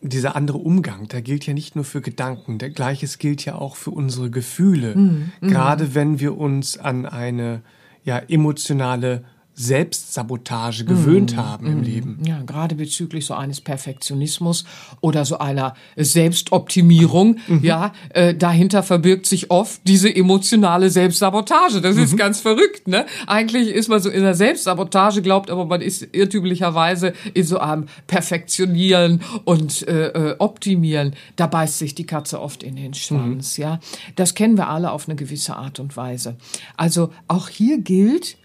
dieser 0.00 0.36
andere 0.36 0.58
Umgang, 0.58 1.08
der 1.08 1.22
gilt 1.22 1.46
ja 1.46 1.54
nicht 1.54 1.74
nur 1.74 1.84
für 1.84 2.00
Gedanken, 2.00 2.58
der 2.58 2.70
gleiches 2.70 3.18
gilt 3.18 3.44
ja 3.44 3.56
auch 3.56 3.76
für 3.76 3.90
unsere 3.90 4.30
Gefühle. 4.30 4.94
Mhm. 4.94 5.32
Gerade 5.40 5.94
wenn 5.94 6.20
wir 6.20 6.38
uns 6.38 6.78
an 6.78 7.06
eine 7.06 7.62
ja 8.04 8.18
emotionale 8.18 9.24
Selbstsabotage 9.58 10.84
gewöhnt 10.84 11.34
mm, 11.34 11.36
haben 11.36 11.66
im 11.66 11.80
mm, 11.80 11.82
Leben. 11.82 12.18
Ja, 12.24 12.42
gerade 12.42 12.76
bezüglich 12.76 13.26
so 13.26 13.34
eines 13.34 13.60
Perfektionismus 13.60 14.64
oder 15.00 15.24
so 15.24 15.38
einer 15.38 15.74
Selbstoptimierung, 15.96 17.38
mhm. 17.48 17.64
ja, 17.64 17.92
äh, 18.10 18.34
dahinter 18.34 18.84
verbirgt 18.84 19.26
sich 19.26 19.50
oft 19.50 19.80
diese 19.84 20.14
emotionale 20.14 20.90
Selbstsabotage. 20.90 21.80
Das 21.80 21.96
mhm. 21.96 22.04
ist 22.04 22.16
ganz 22.16 22.40
verrückt, 22.40 22.86
ne? 22.86 23.04
Eigentlich 23.26 23.70
ist 23.70 23.88
man 23.88 24.00
so 24.00 24.10
in 24.10 24.22
der 24.22 24.34
Selbstsabotage, 24.34 25.22
glaubt 25.22 25.50
aber 25.50 25.66
man 25.66 25.80
ist 25.80 26.06
irrtümlicherweise 26.12 27.12
in 27.34 27.44
so 27.44 27.58
einem 27.58 27.86
Perfektionieren 28.06 29.22
und 29.44 29.86
äh, 29.88 30.08
äh 30.08 30.36
Optimieren. 30.38 31.14
Da 31.34 31.48
beißt 31.48 31.78
sich 31.78 31.96
die 31.96 32.06
Katze 32.06 32.40
oft 32.40 32.62
in 32.62 32.76
den 32.76 32.94
Schwanz, 32.94 33.58
mhm. 33.58 33.62
ja. 33.62 33.80
Das 34.14 34.36
kennen 34.36 34.56
wir 34.56 34.68
alle 34.68 34.92
auf 34.92 35.08
eine 35.08 35.16
gewisse 35.16 35.56
Art 35.56 35.80
und 35.80 35.96
Weise. 35.96 36.36
Also 36.76 37.10
auch 37.26 37.48
hier 37.48 37.80
gilt, 37.80 38.36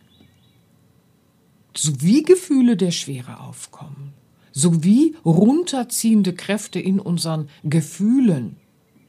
sowie 1.76 2.24
Gefühle 2.24 2.78
der 2.78 2.92
Schwere 2.92 3.40
aufkommen, 3.40 4.14
sowie 4.52 5.16
runterziehende 5.26 6.34
Kräfte 6.34 6.80
in 6.80 7.00
unseren 7.00 7.50
Gefühlen 7.64 8.58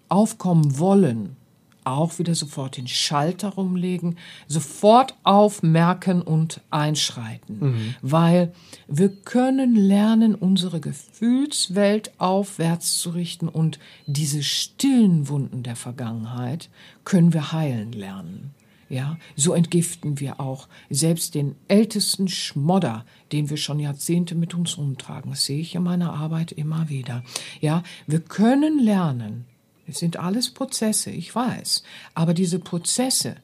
aufkommen 0.08 0.78
wollen, 0.78 1.36
auch 1.84 2.18
wieder 2.18 2.34
sofort 2.34 2.78
den 2.78 2.88
Schalter 2.88 3.50
rumlegen, 3.50 4.16
sofort 4.48 5.14
aufmerken 5.22 6.22
und 6.22 6.62
einschreiten, 6.70 7.58
mhm. 7.60 7.94
weil 8.00 8.54
wir 8.88 9.10
können 9.10 9.76
lernen, 9.76 10.34
unsere 10.34 10.80
Gefühlswelt 10.80 12.12
aufwärts 12.18 12.98
zu 12.98 13.10
richten 13.10 13.48
und 13.48 13.78
diese 14.06 14.42
stillen 14.42 15.28
Wunden 15.28 15.62
der 15.62 15.76
Vergangenheit 15.76 16.70
können 17.04 17.34
wir 17.34 17.52
heilen 17.52 17.92
lernen. 17.92 18.54
Ja, 18.89 19.18
so 19.35 19.55
entgiften 19.55 20.20
wir 20.20 20.41
auch 20.41 20.68
selbst 20.91 21.35
den 21.35 21.57
ältesten 21.68 22.28
Schmodder, 22.28 23.05
den 23.32 23.51
wir 23.51 23.57
schon 23.57 23.80
Jahrzehnte 23.80 24.35
mit 24.35 24.55
uns 24.55 24.76
rumtragen. 24.78 25.30
Das 25.30 25.45
sehe 25.45 25.61
ich 25.61 25.74
in 25.74 25.82
meiner 25.82 26.12
Arbeit 26.12 26.53
immer 26.53 26.89
wieder. 26.89 27.24
Ja, 27.61 27.82
wir 28.07 28.20
können 28.20 28.78
lernen. 28.78 29.47
Es 29.87 29.99
sind 29.99 30.16
alles 30.18 30.51
Prozesse, 30.53 31.11
ich 31.11 31.35
weiß. 31.35 31.82
Aber 32.14 32.35
diese 32.35 32.59
Prozesse, 32.59 33.37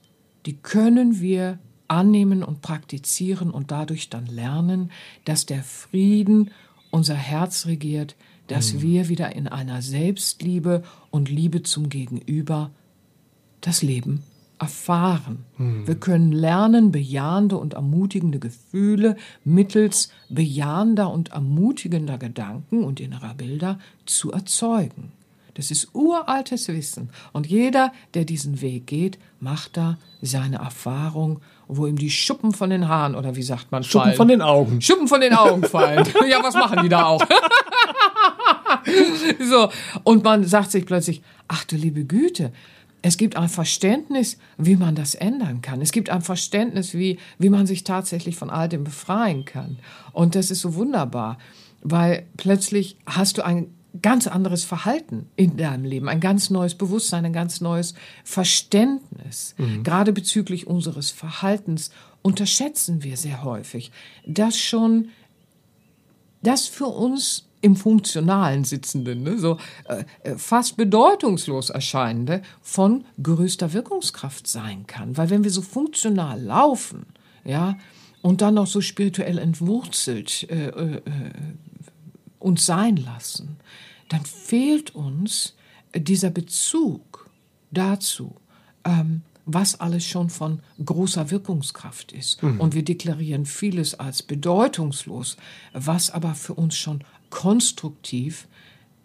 die 0.47 0.57
können 0.57 1.20
wir 1.20 1.59
annehmen 1.88 2.43
und 2.43 2.62
praktizieren 2.62 3.51
und 3.51 3.70
dadurch 3.70 4.11
dann 4.11 4.26
lernen, 4.26 4.91
dass 5.24 5.45
der 5.47 5.62
Frieden 5.62 6.51
unser 6.91 7.16
Herz 7.16 7.66
regiert, 7.66 8.14
dass 8.47 8.74
Mhm. 8.74 8.82
wir 8.82 9.09
wieder 9.09 9.34
in 9.34 9.49
einer 9.49 9.82
Selbstliebe 9.82 10.82
und 11.11 11.28
Liebe 11.28 11.62
zum 11.62 11.88
Gegenüber 11.88 12.70
das 13.61 13.82
Leben 13.82 14.22
erfahren. 14.61 15.44
Mhm. 15.56 15.86
Wir 15.86 15.94
können 15.96 16.32
lernen, 16.32 16.92
bejahende 16.92 17.56
und 17.56 17.74
ermutigende 17.74 18.38
Gefühle 18.38 19.16
mittels 19.42 20.12
bejahender 20.28 21.11
und 21.11 21.30
ermutigender 21.30 22.18
Gedanken 22.18 22.84
und 22.84 23.00
innerer 23.00 23.34
Bilder 23.34 23.78
zu 24.06 24.30
erzeugen. 24.32 25.12
Das 25.54 25.70
ist 25.70 25.94
uraltes 25.94 26.68
Wissen. 26.68 27.11
Und 27.32 27.46
jeder, 27.46 27.92
der 28.14 28.24
diesen 28.24 28.61
Weg 28.61 28.86
geht, 28.86 29.18
macht 29.40 29.76
da 29.76 29.98
seine 30.22 30.56
Erfahrung, 30.56 31.40
wo 31.66 31.86
ihm 31.86 31.96
die 31.96 32.11
Schuppen 32.11 32.52
von 32.52 32.70
den 32.70 32.88
Haaren, 32.88 33.14
oder 33.14 33.36
wie 33.36 33.42
sagt 33.42 33.72
man, 33.72 33.82
Schuppen 33.82 34.08
fallen. 34.08 34.16
von 34.16 34.28
den 34.28 34.42
Augen. 34.42 34.80
Schuppen 34.80 35.08
von 35.08 35.20
den 35.20 35.34
Augen 35.34 35.64
fallen. 35.64 36.06
ja, 36.30 36.42
was 36.42 36.54
machen 36.54 36.80
die 36.82 36.88
da 36.88 37.04
auch? 37.06 37.22
so. 39.40 39.70
Und 40.04 40.22
man 40.22 40.44
sagt 40.44 40.70
sich 40.70 40.86
plötzlich, 40.86 41.22
ach 41.48 41.64
du 41.64 41.76
liebe 41.76 42.04
Güte, 42.04 42.52
es 43.03 43.16
gibt 43.16 43.36
ein 43.36 43.48
Verständnis, 43.48 44.38
wie 44.59 44.76
man 44.76 44.94
das 44.94 45.14
ändern 45.14 45.62
kann. 45.62 45.80
Es 45.80 45.92
gibt 45.92 46.11
ein 46.11 46.22
Verständnis, 46.22 46.94
wie, 46.94 47.18
wie 47.38 47.48
man 47.48 47.66
sich 47.66 47.84
tatsächlich 47.84 48.36
von 48.36 48.51
all 48.51 48.68
dem 48.68 48.84
befreien 48.84 49.44
kann. 49.44 49.78
Und 50.12 50.34
das 50.34 50.51
ist 50.51 50.61
so 50.61 50.74
wunderbar, 50.74 51.38
weil 51.82 52.26
plötzlich 52.36 52.96
hast 53.07 53.38
du 53.38 53.44
ein 53.44 53.74
ganz 54.03 54.26
anderes 54.26 54.64
Verhalten 54.64 55.28
in 55.34 55.57
deinem 55.57 55.84
Leben, 55.84 56.09
ein 56.09 56.20
ganz 56.20 56.51
neues 56.51 56.74
Bewusstsein, 56.74 57.24
ein 57.24 57.32
ganz 57.32 57.61
neues 57.61 57.94
Verständnis. 58.22 59.55
Gerade 59.82 60.12
bezüglich 60.12 60.66
unseres 60.66 61.11
Verhaltens 61.11 61.90
unterschätzen 62.22 63.03
wir 63.03 63.16
sehr 63.16 63.42
häufig, 63.42 63.90
dass 64.26 64.57
schon 64.59 65.09
das 66.42 66.66
für 66.66 66.86
uns 66.86 67.46
im 67.61 67.76
Funktionalen 67.76 68.64
Sitzenden, 68.64 69.22
ne, 69.22 69.38
so 69.38 69.58
äh, 69.84 70.36
fast 70.36 70.76
bedeutungslos 70.76 71.70
erscheinende, 71.70 72.42
von 72.62 73.04
größter 73.22 73.72
Wirkungskraft 73.72 74.46
sein 74.46 74.86
kann. 74.86 75.16
Weil 75.16 75.30
wenn 75.30 75.44
wir 75.44 75.50
so 75.50 75.62
funktional 75.62 76.40
laufen, 76.40 77.06
ja, 77.44 77.76
und 78.22 78.42
dann 78.42 78.54
noch 78.54 78.66
so 78.66 78.80
spirituell 78.80 79.38
entwurzelt 79.38 80.46
äh, 80.50 80.68
äh, 80.68 81.00
uns 82.38 82.66
sein 82.66 82.96
lassen, 82.96 83.56
dann 84.08 84.24
fehlt 84.24 84.94
uns 84.94 85.54
dieser 85.94 86.30
Bezug 86.30 87.30
dazu, 87.70 88.36
ähm, 88.84 89.22
was 89.46 89.80
alles 89.80 90.04
schon 90.04 90.30
von 90.30 90.61
großer 90.84 91.30
Wirkungskraft 91.30 92.12
ist. 92.12 92.42
Und 92.42 92.74
wir 92.74 92.84
deklarieren 92.84 93.46
vieles 93.46 93.98
als 93.98 94.22
bedeutungslos, 94.22 95.36
was 95.72 96.11
aber 96.11 96.34
für 96.34 96.54
uns 96.54 96.76
schon 96.76 97.02
konstruktiv 97.31 98.47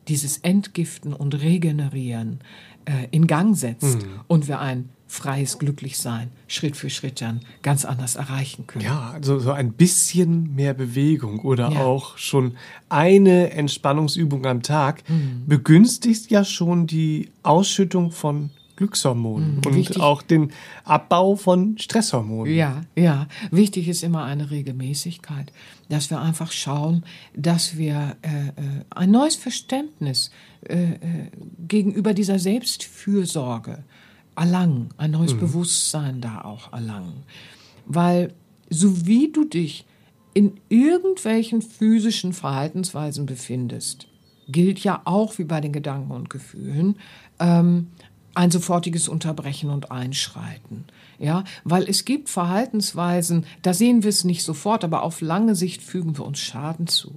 dieses 0.08 0.38
Entgiften 0.40 1.14
und 1.14 1.34
Regenerieren 1.42 2.40
äh, 2.86 3.08
in 3.12 3.26
Gang 3.28 3.56
setzt 3.58 4.00
und 4.28 4.48
wir 4.48 4.60
ein 4.60 4.90
freies 5.08 5.60
Glücklichsein 5.60 6.30
Schritt 6.48 6.76
für 6.76 6.90
Schritt 6.90 7.22
dann 7.22 7.42
ganz 7.62 7.86
anders 7.86 8.16
erreichen 8.16 8.66
können. 8.68 8.86
Ja, 8.86 9.12
also 9.14 9.40
so 9.40 9.52
ein 9.52 9.72
bisschen 9.74 10.54
mehr 10.56 10.74
Bewegung 10.74 11.40
oder 11.40 11.72
Ja. 11.72 11.80
auch 11.80 12.18
schon 12.18 12.56
eine 12.90 13.52
Entspannungsübung 13.52 14.46
am 14.46 14.62
Tag 14.64 15.08
Mhm. 15.10 15.44
begünstigt 15.48 16.30
ja 16.32 16.44
schon 16.44 16.88
die 16.88 17.30
Ausschüttung 17.44 18.12
von 18.12 18.50
Glückshormonen 18.76 19.58
und 19.58 19.66
Mhm, 19.66 19.76
wichtig. 19.76 20.02
auch 20.02 20.22
den 20.22 20.52
Abbau 20.84 21.36
von 21.36 21.78
Stresshormonen. 21.78 22.54
Ja, 22.54 22.82
ja. 22.96 23.28
Wichtig 23.52 23.88
ist 23.88 24.04
immer 24.04 24.24
eine 24.24 24.52
Regelmäßigkeit, 24.52 25.52
dass 25.90 26.10
wir 26.10 26.20
einfach 26.20 26.52
schauen, 26.52 27.04
dass 27.36 27.78
wir 27.78 28.18
äh, 28.22 28.48
äh, 28.48 28.52
ein 28.90 29.12
neues 29.12 29.36
Verständnis 29.36 30.32
äh, 30.68 30.76
äh, 30.76 30.98
gegenüber 31.68 32.14
dieser 32.14 32.40
Selbstfürsorge 32.40 33.84
erlangen, 34.36 34.90
ein 34.98 35.12
neues 35.12 35.34
Bewusstsein 35.34 36.20
da 36.22 36.42
auch 36.42 36.74
erlangen. 36.74 37.24
Weil 37.86 38.34
so 38.70 39.06
wie 39.06 39.32
du 39.32 39.46
dich 39.46 39.86
in 40.34 40.60
irgendwelchen 40.68 41.62
physischen 41.62 42.34
Verhaltensweisen 42.34 43.26
befindest, 43.26 44.08
gilt 44.50 44.80
ja 44.80 45.02
auch 45.06 45.38
wie 45.38 45.46
bei 45.46 45.62
den 45.62 45.72
Gedanken 45.72 46.12
und 46.12 46.30
Gefühlen, 46.30 46.98
ähm, 47.40 47.88
ein 48.36 48.52
sofortiges 48.52 49.08
Unterbrechen 49.08 49.70
und 49.70 49.92
Einschreiten. 49.92 50.86
Ja, 51.18 51.46
weil 51.64 51.84
es 51.84 52.04
gibt 52.06 52.30
Verhaltensweisen, 52.30 53.46
da 53.62 53.74
sehen 53.74 54.04
wir 54.04 54.10
es 54.10 54.26
nicht 54.26 54.44
sofort, 54.44 54.84
aber 54.84 55.04
auf 55.04 55.22
lange 55.22 55.56
Sicht 55.56 55.82
fügen 55.82 56.18
wir 56.18 56.26
uns 56.26 56.40
Schaden 56.40 56.88
zu. 56.88 57.16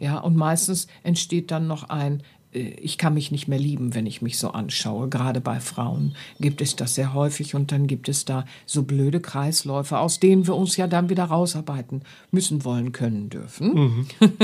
Ja, 0.00 0.18
und 0.18 0.36
meistens 0.36 0.86
entsteht 1.02 1.50
dann 1.50 1.66
noch 1.66 1.88
ein, 1.88 2.22
äh, 2.52 2.58
ich 2.58 2.98
kann 2.98 3.14
mich 3.14 3.30
nicht 3.30 3.48
mehr 3.48 3.58
lieben, 3.58 3.94
wenn 3.94 4.06
ich 4.06 4.22
mich 4.22 4.38
so 4.38 4.50
anschaue. 4.50 5.08
Gerade 5.08 5.40
bei 5.40 5.60
Frauen 5.60 6.14
gibt 6.40 6.60
es 6.60 6.76
das 6.76 6.94
sehr 6.94 7.14
häufig 7.14 7.54
und 7.54 7.72
dann 7.72 7.86
gibt 7.86 8.08
es 8.08 8.24
da 8.24 8.44
so 8.66 8.82
blöde 8.82 9.20
Kreisläufe, 9.20 9.98
aus 9.98 10.20
denen 10.20 10.46
wir 10.46 10.56
uns 10.56 10.76
ja 10.76 10.86
dann 10.86 11.08
wieder 11.08 11.24
rausarbeiten 11.24 12.02
müssen, 12.30 12.64
wollen, 12.64 12.92
können, 12.92 13.30
dürfen. 13.30 14.06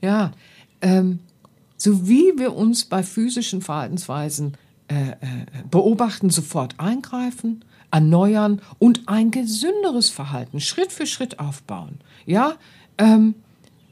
Ja, 0.00 0.32
ähm, 0.80 1.18
so 1.76 2.08
wie 2.08 2.32
wir 2.36 2.54
uns 2.54 2.84
bei 2.84 3.02
physischen 3.02 3.62
Verhaltensweisen 3.62 4.56
äh, 4.88 5.10
äh, 5.10 5.16
beobachten, 5.70 6.30
sofort 6.30 6.74
eingreifen, 6.78 7.64
erneuern 7.90 8.60
und 8.78 9.02
ein 9.06 9.30
gesünderes 9.30 10.10
Verhalten 10.10 10.60
Schritt 10.60 10.92
für 10.92 11.06
Schritt 11.06 11.38
aufbauen. 11.38 12.00
Ja, 12.26 12.54
ähm, 12.98 13.34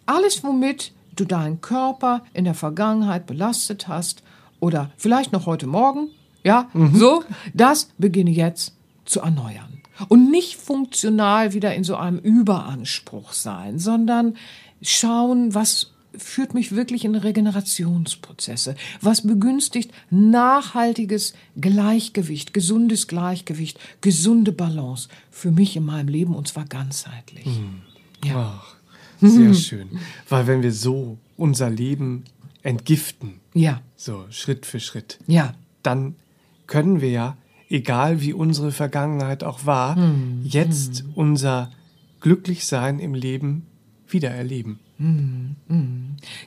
alles, 0.06 0.44
womit 0.44 0.92
du 1.14 1.24
deinen 1.24 1.60
Körper 1.60 2.22
in 2.32 2.44
der 2.44 2.54
Vergangenheit 2.54 3.26
belastet 3.26 3.88
hast 3.88 4.22
oder 4.60 4.90
vielleicht 4.96 5.32
noch 5.32 5.46
heute 5.46 5.66
Morgen, 5.66 6.08
ja, 6.44 6.68
so, 6.92 7.24
das 7.54 7.88
beginne 7.98 8.30
jetzt 8.30 8.76
zu 9.04 9.20
erneuern. 9.20 9.82
Und 10.08 10.30
nicht 10.30 10.56
funktional 10.56 11.54
wieder 11.54 11.74
in 11.74 11.84
so 11.84 11.96
einem 11.96 12.18
Überanspruch 12.18 13.32
sein, 13.32 13.78
sondern 13.78 14.36
schauen, 14.82 15.54
was 15.54 15.92
führt 16.18 16.54
mich 16.54 16.72
wirklich 16.74 17.04
in 17.04 17.14
Regenerationsprozesse, 17.14 18.74
was 19.00 19.22
begünstigt 19.22 19.92
nachhaltiges 20.10 21.34
Gleichgewicht, 21.60 22.54
gesundes 22.54 23.06
Gleichgewicht, 23.08 23.78
gesunde 24.00 24.52
Balance 24.52 25.08
für 25.30 25.50
mich 25.50 25.76
in 25.76 25.84
meinem 25.84 26.08
Leben 26.08 26.34
und 26.34 26.48
zwar 26.48 26.64
ganzheitlich. 26.64 27.46
Ja. 28.24 28.60
Ach, 28.60 28.76
sehr 29.20 29.54
schön. 29.66 29.88
Weil 30.28 30.46
wenn 30.46 30.62
wir 30.62 30.72
so 30.72 31.18
unser 31.36 31.70
Leben 31.70 32.24
entgiften, 32.62 33.40
ja, 33.54 33.80
so 33.96 34.24
Schritt 34.30 34.66
für 34.66 34.80
Schritt, 34.80 35.18
ja, 35.26 35.54
dann 35.82 36.16
können 36.66 37.00
wir 37.00 37.10
ja, 37.10 37.36
egal 37.70 38.20
wie 38.20 38.32
unsere 38.32 38.72
Vergangenheit 38.72 39.44
auch 39.44 39.66
war, 39.66 39.96
Hm, 39.96 40.42
jetzt 40.44 41.04
unser 41.14 41.70
Glücklichsein 42.20 42.98
im 42.98 43.14
Leben 43.14 43.66
wiedererleben. 44.08 44.78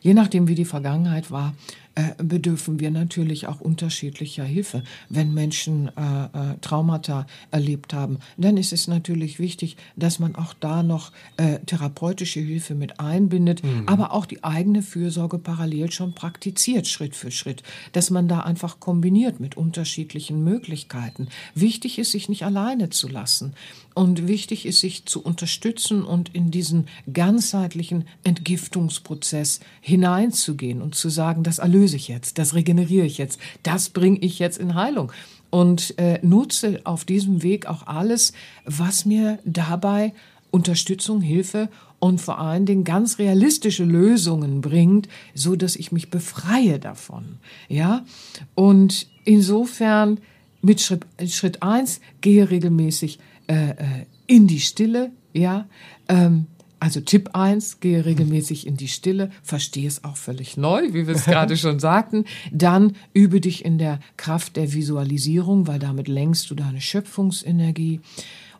Je 0.01 0.14
nachdem, 0.14 0.47
wie 0.47 0.55
die 0.55 0.66
Vergangenheit 0.66 1.32
war, 1.32 1.53
äh, 1.99 2.23
bedürfen 2.23 2.79
wir 2.79 2.91
natürlich 2.91 3.47
auch 3.47 3.59
unterschiedlicher 3.59 4.45
Hilfe. 4.45 4.83
Wenn 5.09 5.33
Menschen 5.33 5.89
äh, 5.97 6.51
äh, 6.51 6.57
Traumata 6.61 7.27
erlebt 7.51 7.93
haben, 7.93 8.19
dann 8.37 8.55
ist 8.55 8.71
es 8.71 8.87
natürlich 8.87 9.39
wichtig, 9.39 9.75
dass 9.97 10.19
man 10.19 10.35
auch 10.35 10.53
da 10.53 10.81
noch 10.81 11.11
äh, 11.35 11.59
therapeutische 11.59 12.39
Hilfe 12.39 12.73
mit 12.73 12.99
einbindet, 12.99 13.61
aber 13.85 14.13
auch 14.13 14.25
die 14.25 14.43
eigene 14.43 14.81
Fürsorge 14.81 15.39
parallel 15.39 15.91
schon 15.91 16.13
praktiziert, 16.13 16.87
Schritt 16.87 17.15
für 17.15 17.31
Schritt, 17.31 17.63
dass 17.91 18.09
man 18.09 18.27
da 18.27 18.41
einfach 18.41 18.79
kombiniert 18.79 19.39
mit 19.39 19.57
unterschiedlichen 19.57 20.43
Möglichkeiten. 20.43 21.27
Wichtig 21.55 21.99
ist, 21.99 22.11
sich 22.11 22.29
nicht 22.29 22.45
alleine 22.45 22.89
zu 22.89 23.07
lassen 23.07 23.53
und 23.99 24.29
wichtig 24.29 24.65
ist, 24.65 24.79
sich 24.79 25.05
zu 25.05 25.21
unterstützen 25.21 26.03
und 26.03 26.33
in 26.33 26.51
diesen 26.51 26.87
ganzheitlichen 27.11 28.05
Entgiftungsprozess 28.23 29.59
hineinzugehen 29.81 30.81
und 30.81 30.95
zu 30.95 31.09
sagen, 31.09 31.43
das 31.43 31.59
erlöse 31.89 31.95
ich 31.97 32.07
jetzt, 32.07 32.37
das 32.37 32.53
regeneriere 32.53 33.05
ich 33.05 33.17
jetzt, 33.17 33.39
das 33.63 33.89
bringe 33.89 34.19
ich 34.19 34.39
jetzt 34.39 34.57
in 34.57 34.75
Heilung. 34.75 35.11
Und 35.49 35.97
äh, 35.97 36.19
nutze 36.21 36.81
auf 36.83 37.05
diesem 37.05 37.41
Weg 37.41 37.65
auch 37.65 37.87
alles, 37.87 38.33
was 38.65 39.05
mir 39.05 39.39
dabei 39.45 40.13
Unterstützung, 40.51 41.21
Hilfe 41.21 41.69
und 41.99 42.21
vor 42.21 42.39
allen 42.39 42.65
Dingen 42.65 42.83
ganz 42.83 43.17
realistische 43.17 43.83
Lösungen 43.83 44.61
bringt, 44.61 45.09
so 45.33 45.55
dass 45.55 45.75
ich 45.75 45.91
mich 45.91 46.11
befreie 46.11 46.79
davon. 46.79 47.37
Ja? 47.67 48.05
Und 48.53 49.07
insofern 49.25 50.19
mit 50.61 50.81
Schritt, 50.81 51.05
Schritt 51.27 51.63
eins 51.63 51.99
gehe 52.21 52.49
regelmäßig 52.49 53.19
äh, 53.47 53.71
äh, 53.71 54.05
in 54.27 54.45
die 54.45 54.59
Stille, 54.59 55.11
ja. 55.33 55.65
Ähm, 56.07 56.45
also 56.80 57.01
Tipp 57.01 57.32
eins 57.34 57.80
gehe 57.80 58.05
regelmäßig 58.05 58.65
in 58.65 58.77
die 58.77 58.88
Stille, 58.88 59.32
verstehe 59.43 59.88
es 59.88 60.03
auch 60.03 60.17
völlig 60.17 60.57
neu, 60.57 60.93
wie 60.93 61.07
wir 61.07 61.15
es 61.15 61.25
gerade 61.25 61.57
schon 61.57 61.80
sagten. 61.80 62.25
Dann 62.51 62.95
übe 63.13 63.41
dich 63.41 63.65
in 63.65 63.77
der 63.77 63.99
Kraft 64.17 64.55
der 64.55 64.73
Visualisierung, 64.73 65.67
weil 65.67 65.80
damit 65.80 66.07
lenkst 66.07 66.49
du 66.49 66.55
deine 66.55 66.82
Schöpfungsenergie. 66.82 68.01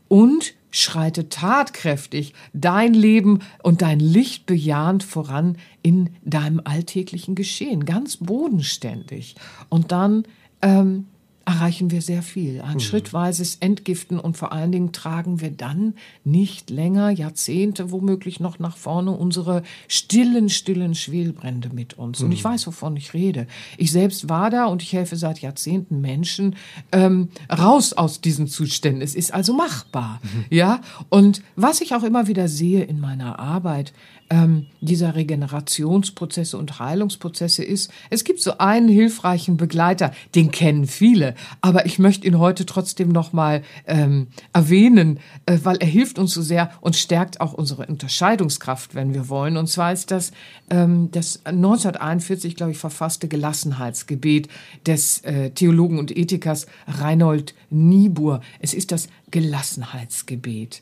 Und 0.08 0.54
schreite 0.72 1.30
tatkräftig 1.30 2.34
dein 2.54 2.94
Leben 2.94 3.40
und 3.64 3.82
dein 3.82 4.00
Licht 4.00 4.46
bejahend 4.46 5.04
voran 5.04 5.58
in 5.82 6.12
deinem 6.24 6.62
alltäglichen 6.64 7.36
Geschehen, 7.36 7.86
ganz 7.86 8.18
bodenständig. 8.18 9.36
Und 9.70 9.92
dann 9.92 10.26
ähm, 10.62 11.08
erreichen 11.50 11.90
wir 11.90 12.04
sehr 12.04 12.22
viel. 12.22 12.62
Ein 12.62 12.76
mhm. 12.76 12.80
schrittweises 12.80 13.56
Entgiften 13.56 14.20
und 14.20 14.38
vor 14.38 14.52
allen 14.52 14.72
Dingen 14.72 14.92
tragen 14.92 15.42
wir 15.42 15.50
dann 15.50 15.96
nicht 16.24 16.70
länger, 16.70 17.10
Jahrzehnte 17.10 17.92
womöglich 17.92 18.40
noch 18.40 18.60
nach 18.60 18.78
vorne, 18.78 19.12
unsere 19.12 19.64
stillen, 19.88 20.50
stillen 20.50 20.94
Schwelbrände 20.94 21.72
mit 21.74 21.96
uns. 21.96 22.20
Mhm. 22.20 22.26
Und 22.28 22.32
ich 22.34 22.44
hm. 22.44 22.52
weiß, 22.52 22.68
wovon 22.68 22.96
ich 22.98 23.16
rede. 23.16 23.48
Ich 23.78 23.92
selbst 23.92 24.30
war 24.30 24.52
da 24.52 24.66
und 24.66 24.84
ich 24.84 24.94
helfe 24.94 25.16
seit 25.16 25.40
Jahrzehnten 25.40 26.02
Menschen 26.02 26.56
ähm, 26.92 27.30
raus 27.52 27.94
aus 27.94 28.22
diesen 28.22 28.48
Zuständen. 28.48 29.02
Es 29.02 29.16
ist 29.16 29.34
also 29.34 29.54
machbar. 29.54 30.22
Mhm. 30.22 30.46
Ja, 30.52 30.82
und 31.10 31.42
was 31.56 31.82
ich 31.82 31.96
auch 31.96 32.04
immer 32.04 32.28
wieder 32.28 32.48
sehe 32.48 32.84
in 32.84 33.00
meiner 33.00 33.40
Arbeit, 33.40 33.92
ähm, 34.30 34.68
dieser 34.80 35.16
Regenerationsprozesse 35.16 36.58
und 36.58 36.80
Heilungsprozesse 36.80 37.64
ist. 37.64 37.92
Es 38.10 38.24
gibt 38.24 38.42
so 38.42 38.58
einen 38.58 38.88
hilfreichen 38.88 39.58
Begleiter, 39.58 40.12
den 40.36 40.52
kennen 40.52 40.86
viele, 40.86 41.36
aber 41.62 41.86
ich 41.86 42.00
möchte 42.00 42.28
ihn 42.28 42.40
heute 42.40 42.66
trotzdem 42.66 43.10
nochmal 43.10 43.64
ähm, 43.86 44.28
erwähnen, 44.54 45.20
äh, 45.46 45.58
weil 45.64 45.78
er 45.78 45.88
hilft 45.88 46.20
uns 46.20 46.34
so 46.34 46.42
sehr 46.42 46.72
und 46.82 46.96
stärkt 46.96 47.42
auch 47.42 47.54
unsere 47.54 47.86
Unterscheidungskraft, 47.86 48.96
wenn 48.96 49.14
wir 49.14 49.30
wollen. 49.30 49.58
Und 49.58 49.68
zwar 49.68 49.94
ist 49.94 50.12
das 50.12 50.32
ähm, 50.70 51.10
das 51.12 51.46
1941, 51.46 52.56
glaube 52.56 52.72
ich, 52.72 52.78
verfasste 52.78 53.28
Gelassenheitsgebet 53.28 54.48
des 54.86 55.20
äh, 55.20 55.52
Theologen 55.52 56.00
und 56.00 56.16
Ethikers 56.16 56.68
Reinhold 56.88 57.54
Niebuhr. 57.70 58.42
Es 58.60 58.74
ist 58.74 58.92
das 58.92 59.08
Gelassenheitsgebet. 59.32 60.82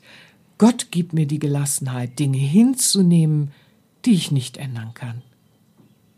Gott 0.58 0.90
gibt 0.90 1.12
mir 1.12 1.26
die 1.26 1.38
Gelassenheit, 1.38 2.18
Dinge 2.18 2.38
hinzunehmen, 2.38 3.52
die 4.04 4.14
ich 4.14 4.32
nicht 4.32 4.56
ändern 4.56 4.92
kann. 4.94 5.22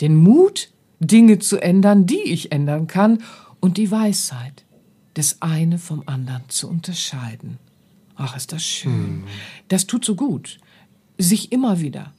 Den 0.01 0.17
Mut, 0.17 0.71
Dinge 0.99 1.39
zu 1.39 1.59
ändern, 1.59 2.07
die 2.07 2.23
ich 2.23 2.53
ändern 2.53 2.87
kann, 2.87 3.23
und 3.61 3.77
die 3.77 3.91
Weisheit, 3.91 4.65
das 5.15 5.41
eine 5.41 5.79
vom 5.79 6.03
anderen 6.07 6.43
zu 6.49 6.69
unterscheiden. 6.69 7.59
Ach, 8.17 8.37
ist 8.37 8.53
das 8.53 8.65
schön. 8.65 8.93
Hm. 8.93 9.25
Das 9.69 9.87
tut 9.87 10.05
so 10.05 10.15
gut, 10.15 10.59
sich 11.19 11.53
immer 11.53 11.81
wieder 11.81 12.13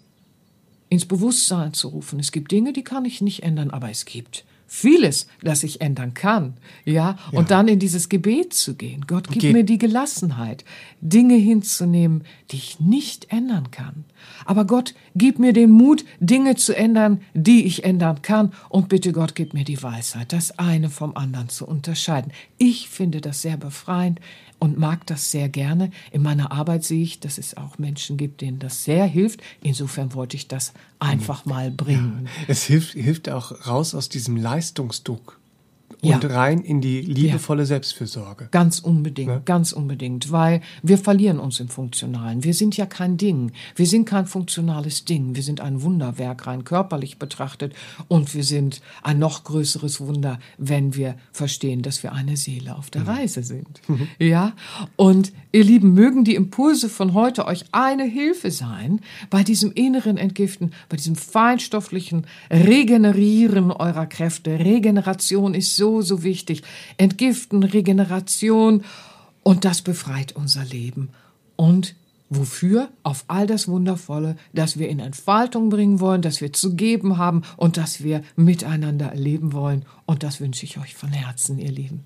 ins 0.89 1.05
Bewusstsein 1.05 1.73
zu 1.73 1.89
rufen. 1.89 2.19
Es 2.19 2.31
gibt 2.31 2.51
Dinge, 2.51 2.73
die 2.73 2.83
kann 2.83 3.05
ich 3.05 3.21
nicht 3.21 3.43
ändern, 3.43 3.71
aber 3.71 3.89
es 3.89 4.05
gibt 4.05 4.43
vieles, 4.73 5.27
das 5.43 5.63
ich 5.63 5.81
ändern 5.81 6.13
kann, 6.13 6.53
ja, 6.85 7.17
und 7.33 7.49
ja. 7.49 7.57
dann 7.57 7.67
in 7.67 7.77
dieses 7.77 8.07
Gebet 8.07 8.53
zu 8.53 8.75
gehen. 8.75 9.03
Gott, 9.05 9.27
gib 9.27 9.41
Ge 9.41 9.51
mir 9.51 9.65
die 9.65 9.77
Gelassenheit, 9.77 10.63
Dinge 11.01 11.35
hinzunehmen, 11.35 12.23
die 12.51 12.55
ich 12.55 12.79
nicht 12.79 13.33
ändern 13.33 13.69
kann. 13.71 14.05
Aber 14.45 14.63
Gott, 14.63 14.95
gib 15.13 15.39
mir 15.39 15.51
den 15.51 15.71
Mut, 15.71 16.05
Dinge 16.21 16.55
zu 16.55 16.73
ändern, 16.73 17.19
die 17.33 17.65
ich 17.65 17.83
ändern 17.83 18.21
kann. 18.21 18.53
Und 18.69 18.87
bitte 18.87 19.11
Gott, 19.11 19.35
gib 19.35 19.53
mir 19.53 19.65
die 19.65 19.83
Weisheit, 19.83 20.31
das 20.31 20.57
eine 20.57 20.89
vom 20.89 21.17
anderen 21.17 21.49
zu 21.49 21.67
unterscheiden. 21.67 22.31
Ich 22.57 22.87
finde 22.87 23.19
das 23.19 23.41
sehr 23.41 23.57
befreiend 23.57 24.21
und 24.61 24.77
mag 24.77 25.07
das 25.07 25.31
sehr 25.31 25.49
gerne. 25.49 25.89
In 26.11 26.21
meiner 26.21 26.51
Arbeit 26.51 26.83
sehe 26.83 27.01
ich, 27.01 27.19
dass 27.19 27.39
es 27.39 27.57
auch 27.57 27.79
Menschen 27.79 28.15
gibt, 28.15 28.41
denen 28.41 28.59
das 28.59 28.83
sehr 28.83 29.05
hilft. 29.05 29.41
Insofern 29.63 30.13
wollte 30.13 30.37
ich 30.37 30.47
das 30.47 30.73
einfach 30.99 31.45
mal 31.45 31.71
bringen. 31.71 32.27
Ja, 32.41 32.45
es 32.47 32.63
hilft, 32.63 32.93
hilft 32.93 33.27
auch 33.29 33.65
raus 33.65 33.95
aus 33.95 34.07
diesem 34.07 34.37
Leistungsdruck 34.37 35.40
und 36.01 36.23
ja. 36.23 36.29
rein 36.29 36.61
in 36.61 36.81
die 36.81 37.01
liebevolle 37.01 37.61
ja. 37.61 37.67
Selbstfürsorge. 37.67 38.47
Ganz 38.49 38.79
unbedingt, 38.79 39.29
ne? 39.29 39.41
ganz 39.45 39.71
unbedingt, 39.71 40.31
weil 40.31 40.61
wir 40.81 40.97
verlieren 40.97 41.39
uns 41.39 41.59
im 41.59 41.69
Funktionalen. 41.69 42.43
Wir 42.43 42.55
sind 42.55 42.75
ja 42.75 42.87
kein 42.87 43.17
Ding. 43.17 43.51
Wir 43.75 43.85
sind 43.85 44.05
kein 44.05 44.25
funktionales 44.25 45.05
Ding. 45.05 45.35
Wir 45.35 45.43
sind 45.43 45.61
ein 45.61 45.83
Wunderwerk 45.83 46.47
rein 46.47 46.63
körperlich 46.63 47.19
betrachtet 47.19 47.73
und 48.07 48.33
wir 48.33 48.43
sind 48.43 48.81
ein 49.03 49.19
noch 49.19 49.43
größeres 49.43 50.01
Wunder, 50.01 50.39
wenn 50.57 50.95
wir 50.95 51.15
verstehen, 51.31 51.83
dass 51.83 52.01
wir 52.01 52.13
eine 52.13 52.35
Seele 52.35 52.75
auf 52.75 52.89
der 52.89 53.01
mhm. 53.01 53.09
Reise 53.09 53.43
sind. 53.43 53.81
Mhm. 53.87 54.07
Ja? 54.17 54.53
Und 54.95 55.31
ihr 55.51 55.63
Lieben, 55.63 55.93
mögen 55.93 56.23
die 56.23 56.35
Impulse 56.35 56.89
von 56.89 57.13
heute 57.13 57.45
euch 57.45 57.65
eine 57.73 58.05
Hilfe 58.05 58.49
sein 58.49 59.01
bei 59.29 59.43
diesem 59.43 59.71
inneren 59.73 60.17
Entgiften, 60.17 60.73
bei 60.89 60.97
diesem 60.97 61.15
feinstofflichen 61.15 62.25
Regenerieren 62.49 63.71
eurer 63.71 64.07
Kräfte. 64.07 64.57
Regeneration 64.57 65.53
ist 65.53 65.75
so 65.75 65.90
so, 65.99 66.23
wichtig. 66.23 66.63
Entgiften, 66.95 67.63
Regeneration 67.63 68.85
und 69.43 69.65
das 69.65 69.81
befreit 69.81 70.33
unser 70.33 70.63
Leben. 70.63 71.09
Und 71.57 71.95
Wofür? 72.33 72.87
Auf 73.03 73.25
all 73.27 73.45
das 73.45 73.67
Wundervolle, 73.67 74.37
das 74.53 74.79
wir 74.79 74.87
in 74.87 74.99
Entfaltung 74.99 75.69
bringen 75.69 75.99
wollen, 75.99 76.21
das 76.21 76.39
wir 76.39 76.53
zu 76.53 76.77
geben 76.77 77.17
haben 77.17 77.41
und 77.57 77.75
das 77.75 78.03
wir 78.03 78.21
miteinander 78.37 79.07
erleben 79.07 79.51
wollen. 79.51 79.83
Und 80.05 80.23
das 80.23 80.39
wünsche 80.39 80.63
ich 80.63 80.79
euch 80.79 80.95
von 80.95 81.09
Herzen, 81.09 81.59
ihr 81.59 81.73
Lieben. 81.73 82.05